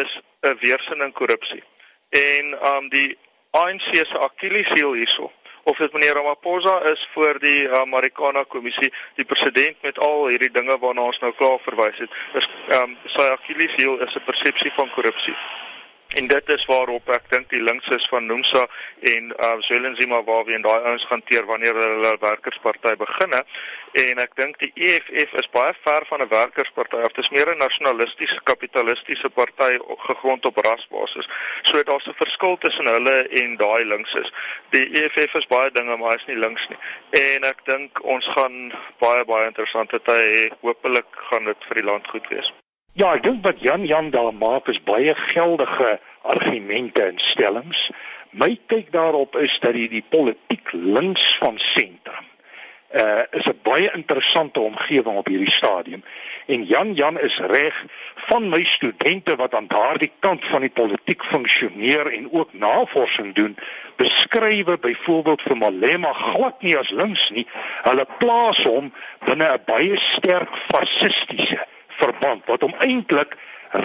is 0.00 0.20
'n 0.42 0.56
weerstand 0.60 1.02
in 1.02 1.12
korrupsie. 1.12 1.62
En 2.10 2.58
um 2.74 2.88
die 2.88 3.18
ANC 3.50 3.80
se 3.80 4.18
Achilleshiel 4.18 4.92
hierso 4.92 5.32
of 5.64 5.76
dit 5.76 5.92
meneer 5.92 6.14
Ramaphosa 6.14 6.82
is 6.92 7.08
voor 7.12 7.38
die 7.40 7.64
uh, 7.68 7.84
Marikana 7.84 8.44
kommissie 8.48 8.92
die 9.14 9.24
president 9.24 9.76
met 9.82 9.98
al 9.98 10.26
hierdie 10.26 10.50
dinge 10.50 10.78
waarna 10.78 11.08
ons 11.10 11.18
nou 11.18 11.32
klaar 11.32 11.58
verwys 11.66 11.98
het. 11.98 12.10
Is 12.34 12.48
um, 12.68 12.96
sy 13.06 13.28
Achilleshiel 13.36 14.00
is 14.06 14.14
'n 14.14 14.24
persepsie 14.24 14.72
van 14.76 14.90
korrupsie 14.90 15.36
En 16.14 16.26
dit 16.26 16.48
is 16.48 16.64
waarop 16.64 17.08
ek 17.10 17.24
dink 17.30 17.48
die 17.50 17.62
links 17.62 17.88
is 17.90 18.04
van 18.08 18.26
Nomsa 18.26 18.66
en 19.12 19.32
uh 19.46 19.54
Zwelenzima 19.66 20.20
waar 20.24 20.44
we 20.44 20.54
in 20.54 20.62
daai 20.62 20.86
ouens 20.86 21.04
gaan 21.10 21.22
teer 21.26 21.46
wanneer 21.46 21.74
hulle 21.74 22.16
werkersparty 22.20 22.92
beginne. 23.00 23.40
En 24.02 24.22
ek 24.22 24.36
dink 24.38 24.60
die 24.62 24.70
EFF 24.74 25.34
is 25.42 25.50
baie 25.56 25.74
ver 25.82 26.06
van 26.06 26.22
'n 26.22 26.30
werkersparty 26.30 27.02
af. 27.02 27.12
Dit 27.18 27.24
is 27.24 27.34
meer 27.34 27.50
'n 27.50 27.58
nasionalistiese 27.58 28.40
kapitalistiese 28.42 29.30
party 29.30 29.78
gegrond 30.06 30.46
op 30.46 30.56
rasbasis. 30.56 31.28
So 31.62 31.82
daar's 31.82 32.06
'n 32.06 32.20
verskil 32.22 32.58
tussen 32.58 32.86
hulle 32.86 33.28
en 33.28 33.56
daai 33.56 33.84
links 33.84 34.14
is. 34.14 34.32
Die 34.70 34.86
EFF 35.02 35.34
is 35.34 35.46
baie 35.46 35.70
dinge, 35.70 35.96
maar 35.96 36.12
hy's 36.12 36.26
nie 36.26 36.38
links 36.38 36.68
nie. 36.68 36.78
En 37.10 37.44
ek 37.44 37.64
dink 37.64 38.04
ons 38.04 38.26
gaan 38.26 38.72
baie 38.98 39.24
baie 39.24 39.46
interessante 39.46 40.02
tye 40.02 40.28
hê. 40.34 40.50
Hoopelik 40.60 41.10
gaan 41.10 41.44
dit 41.44 41.64
vir 41.66 41.74
die 41.74 41.90
land 41.90 42.06
goed 42.08 42.28
wees. 42.28 42.52
Ja, 42.94 43.08
ek 43.16 43.24
dink 43.24 43.40
wat 43.42 43.58
Jan 43.58 43.82
Jan 43.90 44.12
daar 44.14 44.30
maak 44.30 44.68
is 44.70 44.78
baie 44.86 45.14
geldige 45.18 45.96
argumente 46.22 47.02
en 47.02 47.16
stellings. 47.18 47.88
My 48.30 48.54
kyk 48.70 48.92
daarop 48.94 49.34
is 49.36 49.56
dat 49.64 49.74
die, 49.74 49.88
die 49.90 50.04
politiek 50.10 50.70
links 50.72 51.24
van 51.42 51.58
sentrum 51.58 52.30
uh 52.94 53.24
is 53.34 53.48
'n 53.50 53.58
baie 53.66 53.90
interessante 53.98 54.60
omgewing 54.60 55.16
op 55.16 55.26
hierdie 55.26 55.50
stadium. 55.50 56.04
En 56.46 56.64
Jan 56.64 56.94
Jan 56.94 57.18
is 57.20 57.38
reg 57.38 57.82
van 58.14 58.48
my 58.48 58.62
studente 58.64 59.36
wat 59.36 59.54
aan 59.54 59.66
daardie 59.66 60.12
kant 60.18 60.44
van 60.44 60.60
die 60.60 60.70
politiek 60.70 61.24
funksioneer 61.24 62.06
en 62.06 62.32
ook 62.32 62.52
navorsing 62.52 63.34
doen, 63.34 63.58
beskrywe 63.96 64.78
byvoorbeeld 64.78 65.42
vir 65.42 65.56
Malema 65.56 66.12
glad 66.12 66.62
nie 66.62 66.78
as 66.78 66.90
links 66.90 67.30
nie. 67.30 67.46
Hulle 67.82 68.06
plaas 68.18 68.62
hom 68.62 68.92
binne 69.26 69.52
'n 69.52 69.62
baie 69.66 69.98
sterk 69.98 70.56
fasistiese 70.56 71.66
verband 72.04 72.46
wat 72.50 72.64
hom 72.66 72.74
eintlik 72.84 73.36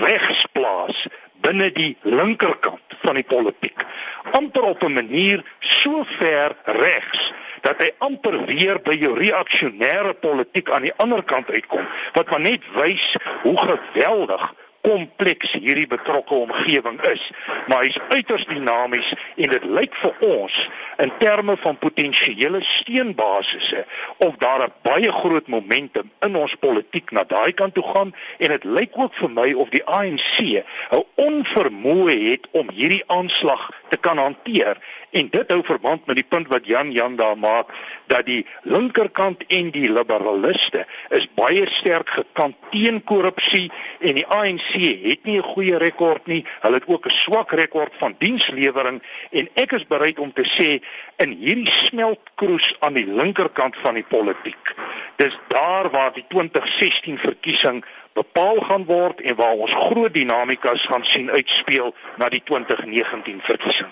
regs 0.03 0.45
plaas 0.51 1.07
binne 1.43 1.69
die 1.71 1.95
linkerkant 2.03 2.97
van 3.03 3.15
die 3.15 3.27
politiek. 3.27 3.85
amper 4.31 4.61
op 4.61 4.83
'n 4.83 4.93
manier 4.93 5.43
so 5.59 6.03
ver 6.03 6.55
regs 6.65 7.31
dat 7.61 7.79
hy 7.81 7.89
amper 7.97 8.45
weer 8.45 8.79
by 8.81 8.95
jou 8.95 9.13
reaksionêre 9.17 10.13
politiek 10.13 10.69
aan 10.69 10.87
die 10.87 10.93
ander 10.97 11.23
kant 11.23 11.49
uitkom 11.49 11.85
wat 12.13 12.29
maar 12.29 12.39
net 12.39 12.63
wys 12.75 13.15
hoe 13.41 13.57
geweldig 13.57 14.53
kompleks 14.81 15.51
hierdie 15.51 15.87
betrokke 15.87 16.33
omgewing 16.33 16.99
is, 17.11 17.23
maar 17.67 17.83
hy's 17.83 17.99
uiters 18.09 18.45
dinamies 18.49 19.11
en 19.35 19.51
dit 19.53 19.65
lyk 19.65 19.95
vir 20.01 20.23
ons 20.25 20.55
in 21.03 21.11
terme 21.19 21.55
van 21.63 21.77
potensiële 21.77 22.61
steunbasisse 22.63 23.85
of 24.17 24.37
daar 24.43 24.63
'n 24.67 24.73
baie 24.81 25.11
groot 25.11 25.47
momentum 25.47 26.11
in 26.21 26.35
ons 26.35 26.55
politiek 26.55 27.11
na 27.11 27.23
daai 27.23 27.51
kant 27.51 27.73
toe 27.73 27.83
gaan 27.83 28.13
en 28.37 28.49
dit 28.49 28.63
lyk 28.63 28.91
ook 28.93 29.13
vir 29.13 29.29
my 29.29 29.53
of 29.53 29.69
die 29.69 29.85
ANC 29.85 30.63
'n 30.91 31.03
onvermoë 31.15 32.17
het 32.29 32.47
om 32.51 32.69
hierdie 32.69 33.03
aanslag 33.07 33.71
te 33.89 33.97
kan 33.97 34.17
hanteer 34.17 34.77
en 35.11 35.29
dit 35.29 35.51
hou 35.51 35.63
verband 35.63 36.05
met 36.05 36.15
die 36.15 36.27
punt 36.27 36.47
wat 36.47 36.65
Jan 36.65 36.91
Jan 36.91 37.15
daar 37.15 37.37
maak 37.37 37.73
dat 38.07 38.25
die 38.25 38.45
linkerkant 38.61 39.43
en 39.47 39.71
die 39.71 39.89
liberaliste 39.91 40.85
is 41.09 41.27
baie 41.33 41.65
sterk 41.69 42.09
gekant 42.09 42.55
teen 42.69 43.03
korrupsie 43.03 43.71
en 43.99 44.15
die 44.15 44.27
ANC 44.27 44.68
ANC 44.69 45.03
het 45.03 45.23
nie 45.23 45.37
'n 45.37 45.43
goeie 45.43 45.77
rekord 45.77 46.25
nie. 46.27 46.45
Hulle 46.61 46.73
het 46.73 46.87
ook 46.87 47.05
'n 47.05 47.09
swak 47.09 47.51
rekord 47.51 47.93
van 47.97 48.15
dienslewering 48.17 49.01
en 49.31 49.49
ek 49.53 49.71
is 49.71 49.87
bereid 49.87 50.19
om 50.19 50.33
te 50.33 50.43
sê 50.43 50.83
in 51.17 51.31
hierdie 51.31 51.71
smeltkroes 51.71 52.75
aan 52.79 52.93
die 52.93 53.07
linkerkant 53.07 53.75
van 53.75 53.93
die 53.93 54.03
politiek. 54.03 54.75
Dis 55.15 55.37
daar 55.47 55.89
waar 55.89 56.13
die 56.13 56.25
2016 56.27 57.17
verkiesing 57.17 57.85
bepaal 58.13 58.59
gaan 58.59 58.85
word 58.85 59.21
en 59.21 59.35
waar 59.35 59.53
ons 59.53 59.73
groot 59.73 60.13
dinamikas 60.13 60.85
gaan 60.85 61.03
sien 61.03 61.29
uitspeel 61.29 61.95
na 62.17 62.29
die 62.29 62.41
2019 62.43 63.39
verkiesing. 63.41 63.89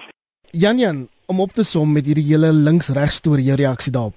Jan 0.52 0.78
Jan, 0.78 1.10
om 1.26 1.40
op 1.40 1.52
te 1.52 1.64
som 1.64 1.92
met 1.92 2.06
hierdie 2.06 2.28
hele 2.28 2.52
links-regs 2.52 3.16
storie, 3.16 3.46
jou 3.46 3.56
reaksie 3.56 3.92
daarop. 3.92 4.16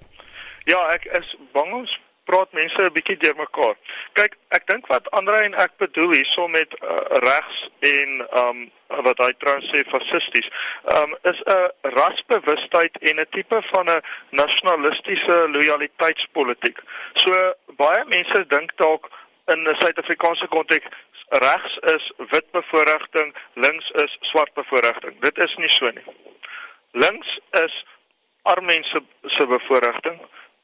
Ja, 0.64 0.92
ek 0.92 1.04
is 1.04 1.36
bang 1.52 1.72
ons 1.72 2.00
praat 2.30 2.52
mense 2.52 2.82
'n 2.82 2.92
bietjie 2.96 3.16
deurmekaar. 3.16 3.74
Kyk, 4.18 4.36
ek 4.56 4.66
dink 4.66 4.86
wat 4.86 5.10
Andre 5.18 5.42
en 5.48 5.54
ek 5.54 5.72
bedoel 5.82 6.12
hierso 6.18 6.46
met 6.48 6.74
uh, 6.78 7.00
regs 7.26 7.64
en 7.80 8.20
um 8.42 8.70
wat 9.06 9.20
hy 9.22 9.30
trouens 9.38 9.68
sê 9.70 9.82
fascisties, 9.86 10.48
um 10.94 11.14
is 11.30 11.42
'n 11.46 11.92
rasbewustheid 11.96 12.98
en 13.10 13.20
'n 13.20 13.30
tipe 13.30 13.62
van 13.72 13.90
'n 13.90 14.02
nasionalistiese 14.30 15.36
lojaliteitspolitiek. 15.54 16.78
So 17.14 17.54
baie 17.82 18.04
mense 18.06 18.46
dink 18.46 18.76
dalk 18.76 19.10
in 19.46 19.68
'n 19.68 19.76
Suid-Afrikaanse 19.82 20.48
konteks 20.48 20.86
regs 21.30 21.78
is 21.78 22.12
wit 22.30 22.50
bevoordiging, 22.50 23.34
links 23.54 23.90
is 23.90 24.16
swart 24.20 24.52
bevoordiging. 24.54 25.20
Dit 25.20 25.38
is 25.38 25.56
nie 25.56 25.68
so 25.68 25.90
nie. 25.90 26.06
Links 26.92 27.38
is 27.50 27.84
arme 28.42 28.66
mense 28.66 29.02
se 29.26 29.46
bevoordiging 29.46 30.20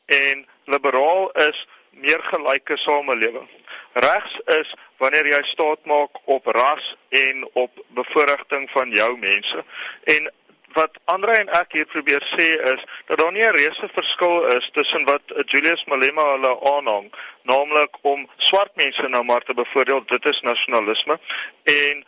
en 0.06 0.46
liberaal 0.66 1.30
is 1.48 1.66
meer 1.90 2.22
gelyke 2.22 2.76
samelewing. 2.76 3.48
Regs 3.92 4.40
is 4.60 4.74
wanneer 5.00 5.26
jy 5.26 5.42
staat 5.42 5.84
maak 5.84 6.20
op 6.24 6.46
ras 6.46 6.94
en 7.08 7.46
op 7.52 7.84
bevoordiging 7.88 8.70
van 8.70 8.90
jou 8.90 9.12
mense. 9.18 9.64
En 10.04 10.30
wat 10.76 10.98
Andre 11.04 11.38
en 11.40 11.48
ek 11.56 11.72
hier 11.72 11.88
probeer 11.88 12.24
sê 12.34 12.48
is 12.72 12.82
dat 13.08 13.18
daar 13.18 13.32
nie 13.32 13.46
'n 13.46 13.56
reuse 13.56 13.88
verskil 13.92 14.44
is 14.56 14.68
tussen 14.72 15.04
wat 15.04 15.22
Julius 15.46 15.84
Malema 15.84 16.24
hulle 16.32 16.52
aanhang, 16.74 17.08
naamlik 17.42 17.96
om 18.02 18.28
swart 18.36 18.76
mense 18.76 19.08
nou 19.08 19.24
maar 19.24 19.44
te 19.44 19.54
bevoordeel, 19.54 20.04
dit 20.04 20.24
is 20.26 20.40
nasionalisme 20.40 21.18
en 21.64 22.04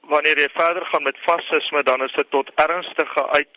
wanneer 0.00 0.38
jy 0.38 0.48
verder 0.52 0.86
gaan 0.86 1.02
met 1.02 1.18
fasisme 1.18 1.82
dan 1.82 2.02
is 2.02 2.12
dit 2.12 2.30
tot 2.30 2.50
ernstige 2.54 3.28
uit 3.28 3.48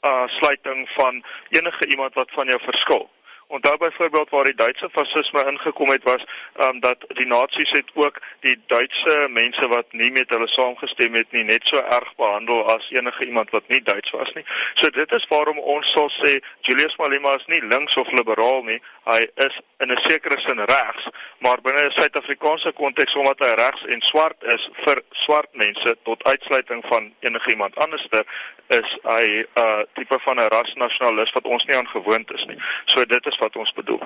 uh 0.00 0.28
sluiting 0.28 0.88
van 0.88 1.24
enige 1.48 1.86
iemand 1.86 2.14
wat 2.14 2.30
van 2.30 2.46
jou 2.46 2.60
verskil 2.60 3.10
Onthou 3.50 3.76
byvoorbeeld 3.76 4.30
waar 4.30 4.44
die 4.44 4.54
Duitse 4.54 4.88
fasisme 4.92 5.44
ingekom 5.44 5.90
het 5.90 6.02
was 6.02 6.24
um, 6.60 6.80
dat 6.80 7.04
die 7.08 7.26
nasies 7.26 7.70
het 7.70 7.90
ook 7.94 8.20
die 8.40 8.60
Duitse 8.66 9.26
mense 9.30 9.68
wat 9.68 9.86
nie 9.90 10.10
met 10.12 10.30
hulle 10.30 10.48
saamgestem 10.48 11.14
het 11.14 11.30
nie 11.32 11.44
net 11.44 11.66
so 11.66 11.80
erg 11.80 12.10
behandel 12.16 12.68
as 12.74 12.90
enige 12.90 13.24
iemand 13.24 13.50
wat 13.50 13.68
nie 13.68 13.80
Duits 13.82 14.10
was 14.10 14.32
nie. 14.32 14.44
So 14.74 14.90
dit 14.90 15.12
is 15.12 15.26
waarom 15.32 15.58
ons 15.58 15.92
sal 15.92 16.10
sê 16.12 16.34
Julius 16.60 16.96
Malema 16.96 17.34
is 17.40 17.46
nie 17.46 17.62
links 17.64 17.96
of 17.96 18.12
liberaal 18.12 18.62
nie. 18.68 18.82
Hy 19.08 19.24
is 19.46 19.56
in 19.80 19.92
'n 19.92 20.00
sekere 20.04 20.38
sin 20.40 20.60
regs, 20.64 21.08
maar 21.38 21.60
binne 21.60 21.86
'n 21.86 21.96
Suid-Afrikaanse 21.96 22.72
konteks 22.72 23.14
omdat 23.14 23.38
hy 23.38 23.54
regs 23.54 23.84
en 23.84 24.00
swart 24.00 24.42
is 24.42 24.68
vir 24.84 25.02
swart 25.10 25.48
mense 25.52 25.96
tot 26.02 26.24
uitsluiting 26.24 26.84
van 26.86 27.14
enigiemand 27.20 27.76
anderster 27.76 28.26
is 28.68 28.98
hy 29.02 29.24
'n 29.40 29.46
uh, 29.54 29.82
tipe 29.94 30.18
van 30.18 30.36
'n 30.40 30.48
rasnasionalis 30.48 31.32
wat 31.32 31.44
ons 31.44 31.64
nie 31.64 31.76
aan 31.76 31.88
gewoond 31.88 32.32
is 32.32 32.46
nie. 32.46 32.58
So 32.84 33.04
dit 33.04 33.26
is 33.26 33.38
wat 33.38 33.56
ons 33.56 33.72
bedoel. 33.72 34.02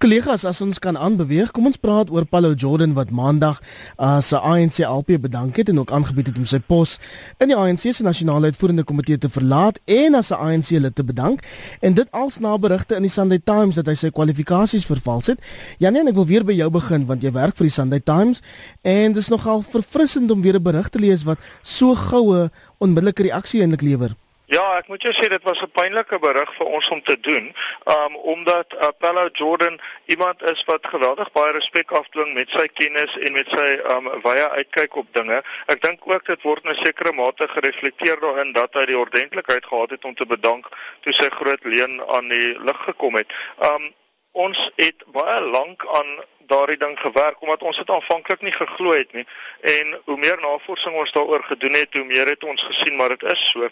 Kollegas, 0.00 0.46
as 0.48 0.62
ons 0.64 0.78
kan 0.80 0.96
aanbeweeg, 0.96 1.50
kom 1.52 1.66
ons 1.68 1.76
praat 1.76 2.08
oor 2.08 2.24
Paulo 2.24 2.54
Jordan 2.56 2.94
wat 2.96 3.10
maandag 3.12 3.58
as 4.00 4.30
uh, 4.32 4.38
ANC 4.48 4.78
LP 4.86 5.18
bedank 5.20 5.58
het 5.60 5.68
en 5.68 5.82
ook 5.82 5.90
aangebied 5.92 6.30
het 6.30 6.38
om 6.40 6.46
sy 6.48 6.56
pos 6.64 6.94
in 7.36 7.52
die 7.52 7.56
ANC 7.58 7.84
se 7.92 8.06
nasionale 8.06 8.48
uitvoerende 8.48 8.86
komitee 8.88 9.20
te 9.20 9.28
verlaat 9.28 9.76
en 9.84 10.16
as 10.16 10.30
'n 10.32 10.40
ANC 10.40 10.70
lid 10.80 10.94
te 10.96 11.04
bedank. 11.04 11.44
En 11.84 11.92
dit 11.94 12.08
als 12.16 12.40
na 12.40 12.56
berigte 12.56 12.96
in 12.96 13.04
die 13.04 13.12
Sunday 13.12 13.42
Times 13.44 13.76
dat 13.76 13.92
hy 13.92 13.94
sy 13.94 14.08
kwalifikasies 14.08 14.88
vervals 14.88 15.26
het. 15.26 15.44
Janie, 15.76 16.08
ek 16.08 16.16
wil 16.16 16.26
weer 16.26 16.48
by 16.48 16.56
jou 16.56 16.70
begin 16.70 17.04
want 17.04 17.20
jy 17.22 17.32
werk 17.36 17.56
vir 17.60 17.68
die 17.68 17.76
Sunday 17.76 18.00
Times 18.00 18.40
en 18.80 19.12
dit 19.12 19.22
is 19.22 19.28
nogal 19.28 19.60
verfrissend 19.60 20.30
om 20.30 20.40
weer 20.40 20.56
'n 20.56 20.62
berig 20.62 20.88
te 20.88 20.98
lees 20.98 21.28
wat 21.28 21.38
so 21.62 21.94
goue 21.94 22.48
onmiddellike 22.78 23.22
reaksie 23.22 23.60
eintlik 23.60 23.82
lewer. 23.82 24.16
Ja, 24.50 24.62
ek 24.80 24.88
moet 24.90 25.04
jou 25.06 25.12
sê 25.14 25.28
dit 25.30 25.44
was 25.46 25.60
'n 25.62 25.70
pynlike 25.78 26.18
berig 26.18 26.54
vir 26.54 26.66
ons 26.66 26.88
om 26.88 27.02
te 27.02 27.14
doen, 27.20 27.44
um 27.84 28.16
omdat 28.32 28.76
Apollo 28.78 29.24
uh, 29.24 29.30
Jordan 29.32 29.80
iemand 30.04 30.42
is 30.42 30.64
wat 30.64 30.86
geweldig 30.86 31.30
baie 31.32 31.52
respek 31.52 31.92
afdwing 31.92 32.32
met 32.34 32.50
sy 32.50 32.66
kennis 32.66 33.18
en 33.18 33.32
met 33.32 33.48
sy 33.48 33.68
um 33.94 34.10
wye 34.24 34.48
uitkyk 34.48 34.96
op 34.96 35.06
dinge. 35.12 35.38
Ek 35.66 35.80
dink 35.80 36.02
ook 36.04 36.26
dit 36.26 36.42
word 36.42 36.64
in 36.64 36.70
'n 36.70 36.82
sekere 36.82 37.12
mate 37.12 37.48
gereflekteer 37.48 38.20
daarin 38.20 38.52
dat 38.52 38.74
hy 38.74 38.84
die 38.90 38.98
ordentlikheid 38.98 39.66
gehad 39.66 39.90
het 39.90 40.04
om 40.04 40.14
te 40.14 40.26
bedank 40.26 40.66
toe 41.00 41.12
sy 41.12 41.28
groot 41.30 41.64
leen 41.64 42.02
aan 42.08 42.28
die 42.28 42.58
lig 42.58 42.82
gekom 42.90 43.14
het. 43.14 43.30
Um 43.62 43.94
ons 44.32 44.70
het 44.76 44.98
baie 45.06 45.40
lank 45.40 45.86
aan 45.86 46.10
daardie 46.50 46.78
ding 46.80 46.96
gewerk 47.00 47.42
omdat 47.42 47.62
ons 47.62 47.80
dit 47.80 47.90
aanvanklik 47.90 48.42
nie 48.46 48.54
geglo 48.54 48.92
het 48.96 49.12
nie. 49.16 49.26
En 49.60 49.94
hoe 50.04 50.18
meer 50.18 50.40
navorsing 50.42 50.96
ons 50.96 51.12
daaroor 51.16 51.44
gedoen 51.52 51.78
het 51.78 51.94
hoe 51.94 52.04
meer 52.04 52.28
het 52.34 52.44
ons 52.44 52.62
gesien 52.70 52.96
maar 52.96 53.14
dit 53.14 53.22
is 53.34 53.44
so. 53.50 53.68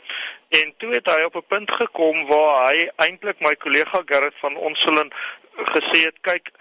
En 0.60 0.74
toe 0.78 0.92
het 0.94 1.10
hy 1.10 1.22
op 1.26 1.36
'n 1.36 1.48
punt 1.54 1.70
gekom 1.70 2.26
waar 2.26 2.70
hy 2.70 2.88
eintlik 2.96 3.40
my 3.40 3.54
kollega 3.56 4.02
Gerrit 4.06 4.38
van 4.44 4.56
Onselin 4.56 5.12
gesê 5.74 6.04
het 6.06 6.18
kyk 6.20 6.52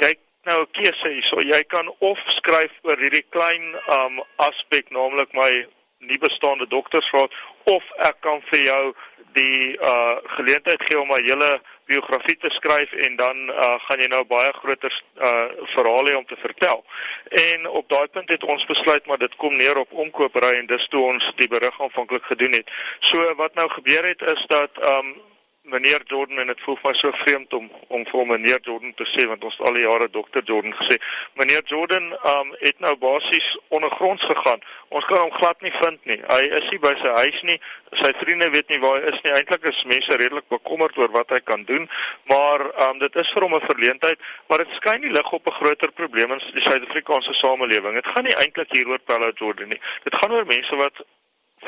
jy 0.00 0.16
nou 0.44 0.60
'n 0.62 0.70
keuse 0.70 1.08
hierso. 1.08 1.40
Jy 1.40 1.62
kan 1.64 1.94
of 1.98 2.22
skryf 2.26 2.72
oor 2.82 2.98
hierdie 2.98 3.26
klein 3.28 3.76
um 3.88 4.22
aspek 4.36 4.90
naamlik 4.90 5.32
my 5.32 5.66
nie 5.98 6.18
bestaande 6.18 6.66
doktersgraad 6.66 7.32
of 7.64 7.84
ek 7.96 8.16
kan 8.20 8.40
vir 8.50 8.58
jou 8.58 8.94
die 9.32 9.78
uh 9.78 10.16
geleentheid 10.36 10.82
gee 10.82 11.00
om 11.00 11.12
'n 11.12 11.24
hele 11.24 11.60
biografie 11.84 12.36
te 12.36 12.50
skryf 12.50 12.92
en 12.92 13.16
dan 13.16 13.36
uh, 13.50 13.74
gaan 13.84 13.98
jy 13.98 14.06
nou 14.06 14.24
baie 14.24 14.52
groter 14.52 15.02
uh, 15.18 15.44
verhaal 15.74 16.06
hê 16.06 16.14
om 16.16 16.26
te 16.26 16.38
vertel. 16.40 16.84
En 17.28 17.68
op 17.68 17.88
daai 17.88 18.06
punt 18.08 18.28
het 18.28 18.44
ons 18.44 18.66
besluit 18.66 19.06
maar 19.06 19.18
dit 19.18 19.36
kom 19.36 19.56
neer 19.56 19.76
op 19.76 19.92
omkoopry 19.92 20.54
en 20.60 20.66
dis 20.66 20.88
toe 20.88 21.02
ons 21.12 21.32
die 21.36 21.48
berig 21.48 21.80
aanvanklik 21.80 22.24
gedoen 22.24 22.52
het. 22.52 22.70
So 23.00 23.34
wat 23.34 23.54
nou 23.54 23.68
gebeur 23.70 24.06
het 24.06 24.22
is 24.22 24.46
dat 24.46 24.70
um 24.94 25.14
meneer 25.62 26.02
Jordan 26.04 26.38
en 26.38 26.46
dit 26.46 26.60
voel 26.60 26.76
vir 26.80 26.90
my 26.90 26.92
so 26.98 27.14
vreemd 27.14 27.52
om 27.56 27.68
om 27.96 28.02
vir 28.08 28.26
meneer 28.26 28.60
Jordan 28.66 28.94
te 28.98 29.04
sê 29.06 29.26
want 29.30 29.44
ons 29.46 29.58
al 29.68 29.76
die 29.78 29.84
jare 29.84 30.08
dokter 30.10 30.42
Jordan 30.50 30.74
gesê. 30.78 30.96
Meneer 31.40 31.62
Jordan 31.70 32.08
um 32.30 32.48
het 32.60 32.80
nou 32.84 32.92
basies 33.04 33.46
ondergronds 33.78 34.24
gegaan. 34.30 34.64
Ons 34.88 35.06
kan 35.10 35.22
hom 35.22 35.30
glad 35.36 35.62
nie 35.62 35.72
vind 35.76 36.10
nie. 36.10 36.18
Hy 36.28 36.40
is 36.58 36.66
nie 36.70 36.80
by 36.82 36.92
sy 37.02 37.12
huis 37.18 37.38
nie. 37.50 37.58
Sy 38.00 38.10
vriende 38.22 38.50
weet 38.56 38.74
nie 38.74 38.80
waar 38.82 38.98
hy 38.98 39.12
is 39.12 39.20
nie. 39.22 39.34
Eintlik 39.36 39.68
is 39.70 39.84
mense 39.92 40.18
redelik 40.22 40.48
bekommerd 40.56 40.98
oor 40.98 41.14
wat 41.14 41.30
hy 41.36 41.40
kan 41.52 41.62
doen, 41.70 41.86
maar 42.32 42.66
um 42.88 42.98
dit 43.04 43.20
is 43.22 43.32
vir 43.36 43.46
hom 43.46 43.54
'n 43.54 43.68
verleentheid, 43.68 44.18
maar 44.48 44.64
dit 44.64 44.76
skyn 44.80 45.00
nie 45.00 45.14
lig 45.14 45.32
op 45.32 45.46
'n 45.46 45.58
groter 45.60 45.92
probleem 45.92 46.32
in 46.32 46.42
die 46.58 46.66
Suid-Afrikaanse 46.66 47.34
samelewing. 47.38 47.94
Dit 47.94 48.10
gaan 48.10 48.24
nie 48.24 48.36
eintlik 48.36 48.72
hieroor 48.72 48.98
Paulo 48.98 49.30
Jordan 49.30 49.68
nie. 49.68 49.80
Dit 50.04 50.14
gaan 50.14 50.32
oor 50.32 50.46
mense 50.46 50.76
wat 50.76 51.06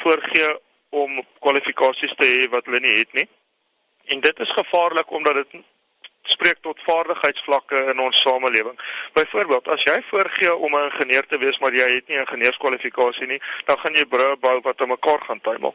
voorgee 0.03 0.59
om 0.91 1.23
kwalifikasies 1.41 2.15
te 2.15 2.25
hê 2.25 2.51
wat 2.51 2.67
hulle 2.67 2.81
nie 2.81 2.99
het 2.99 3.13
nie. 3.13 3.29
En 4.05 4.21
dit 4.21 4.39
is 4.39 4.51
gevaarlik 4.51 5.11
omdat 5.11 5.35
dit 5.35 5.63
spreek 6.23 6.59
tot 6.61 6.83
vaardigheidsvlakke 6.83 7.77
in 7.93 8.01
ons 8.01 8.21
samelewing. 8.21 8.79
Byvoorbeeld, 9.13 9.69
as 9.69 9.83
jy 9.83 10.03
voorgee 10.03 10.55
om 10.55 10.77
'n 10.77 10.85
ingenieur 10.85 11.27
te 11.27 11.39
wees, 11.39 11.59
maar 11.59 11.75
jy 11.75 11.89
het 11.95 12.09
nie 12.09 12.17
'n 12.17 12.21
ingenieurskwalifikasie 12.21 13.27
nie, 13.27 13.43
dan 13.65 13.79
gaan 13.79 13.93
jy 13.93 14.05
brûe 14.07 14.37
bou 14.41 14.61
wat 14.61 14.81
aan 14.81 14.89
mekaar 14.89 15.21
gaan 15.21 15.41
tuimel. 15.41 15.75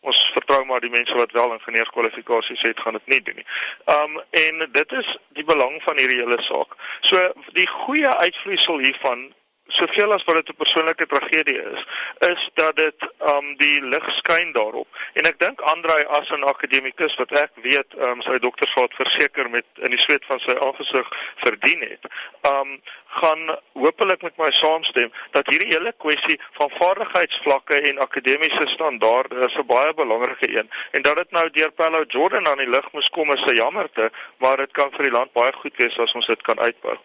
Ons 0.00 0.30
vertrou 0.32 0.64
maar 0.64 0.80
die 0.80 0.90
mense 0.90 1.14
wat 1.14 1.32
wel 1.32 1.52
ingenieurskwalifikasies 1.52 2.62
het, 2.62 2.80
gaan 2.80 2.92
dit 2.92 3.06
nie 3.06 3.22
doen 3.22 3.34
nie. 3.34 3.46
Um 3.84 4.22
en 4.30 4.68
dit 4.72 4.92
is 4.92 5.16
die 5.28 5.44
belang 5.44 5.82
van 5.82 5.96
hierdie 5.96 6.20
hele 6.20 6.42
saak. 6.42 6.76
So 7.00 7.32
die 7.52 7.66
goeie 7.66 8.16
uitvloeisel 8.16 8.78
hiervan 8.78 9.34
soveel 9.66 10.12
as 10.12 10.24
wat 10.24 10.34
dit 10.34 10.48
'n 10.48 10.56
persoonlike 10.56 11.06
tragedie 11.06 11.62
is, 11.62 11.84
is 12.18 12.50
dat 12.54 12.76
dit 12.76 13.08
um 13.18 13.56
die 13.56 13.82
lig 13.82 14.10
skyn 14.10 14.52
daarop. 14.52 14.88
En 15.12 15.24
ek 15.24 15.38
dink 15.38 15.60
Andrei 15.60 16.04
as 16.04 16.30
'n 16.30 16.42
akademikus 16.42 17.14
wat 17.14 17.32
ek 17.32 17.50
weet 17.54 17.94
um 17.98 18.22
sy 18.22 18.38
doktorsgraad 18.38 18.94
verseker 18.94 19.50
met 19.50 19.64
in 19.74 19.90
die 19.90 19.98
sweet 19.98 20.24
van 20.24 20.40
sy 20.40 20.54
aangesig 20.60 21.08
verdien 21.36 21.80
het, 21.80 22.04
um 22.42 22.80
gaan 23.06 23.58
hopelik 23.72 24.22
met 24.22 24.36
my 24.36 24.50
saamstem 24.50 25.12
dat 25.30 25.46
hierdie 25.46 25.72
hele 25.72 25.92
kwessie 25.96 26.40
van 26.52 26.70
vaardigheidsvlakke 26.70 27.74
en 27.74 27.98
akademiese 27.98 28.66
standaarde 28.66 29.44
is 29.46 29.56
'n 29.56 29.66
baie 29.66 29.94
belangrike 29.94 30.58
een 30.58 30.70
en 30.90 31.02
dat 31.02 31.16
dit 31.16 31.30
nou 31.30 31.50
deur 31.50 31.72
Paulo 31.72 32.04
Jordan 32.08 32.48
aan 32.48 32.58
die 32.58 32.68
lig 32.68 32.92
moes 32.92 33.08
kom 33.08 33.32
is 33.32 33.46
'n 33.46 33.54
jammerte, 33.54 34.10
maar 34.36 34.56
dit 34.56 34.72
kan 34.72 34.90
vir 34.90 35.02
die 35.02 35.16
land 35.18 35.32
baie 35.32 35.52
goed 35.52 35.76
wees 35.76 35.98
as 35.98 36.14
ons 36.14 36.26
dit 36.26 36.42
kan 36.42 36.58
uitbou. 36.60 36.98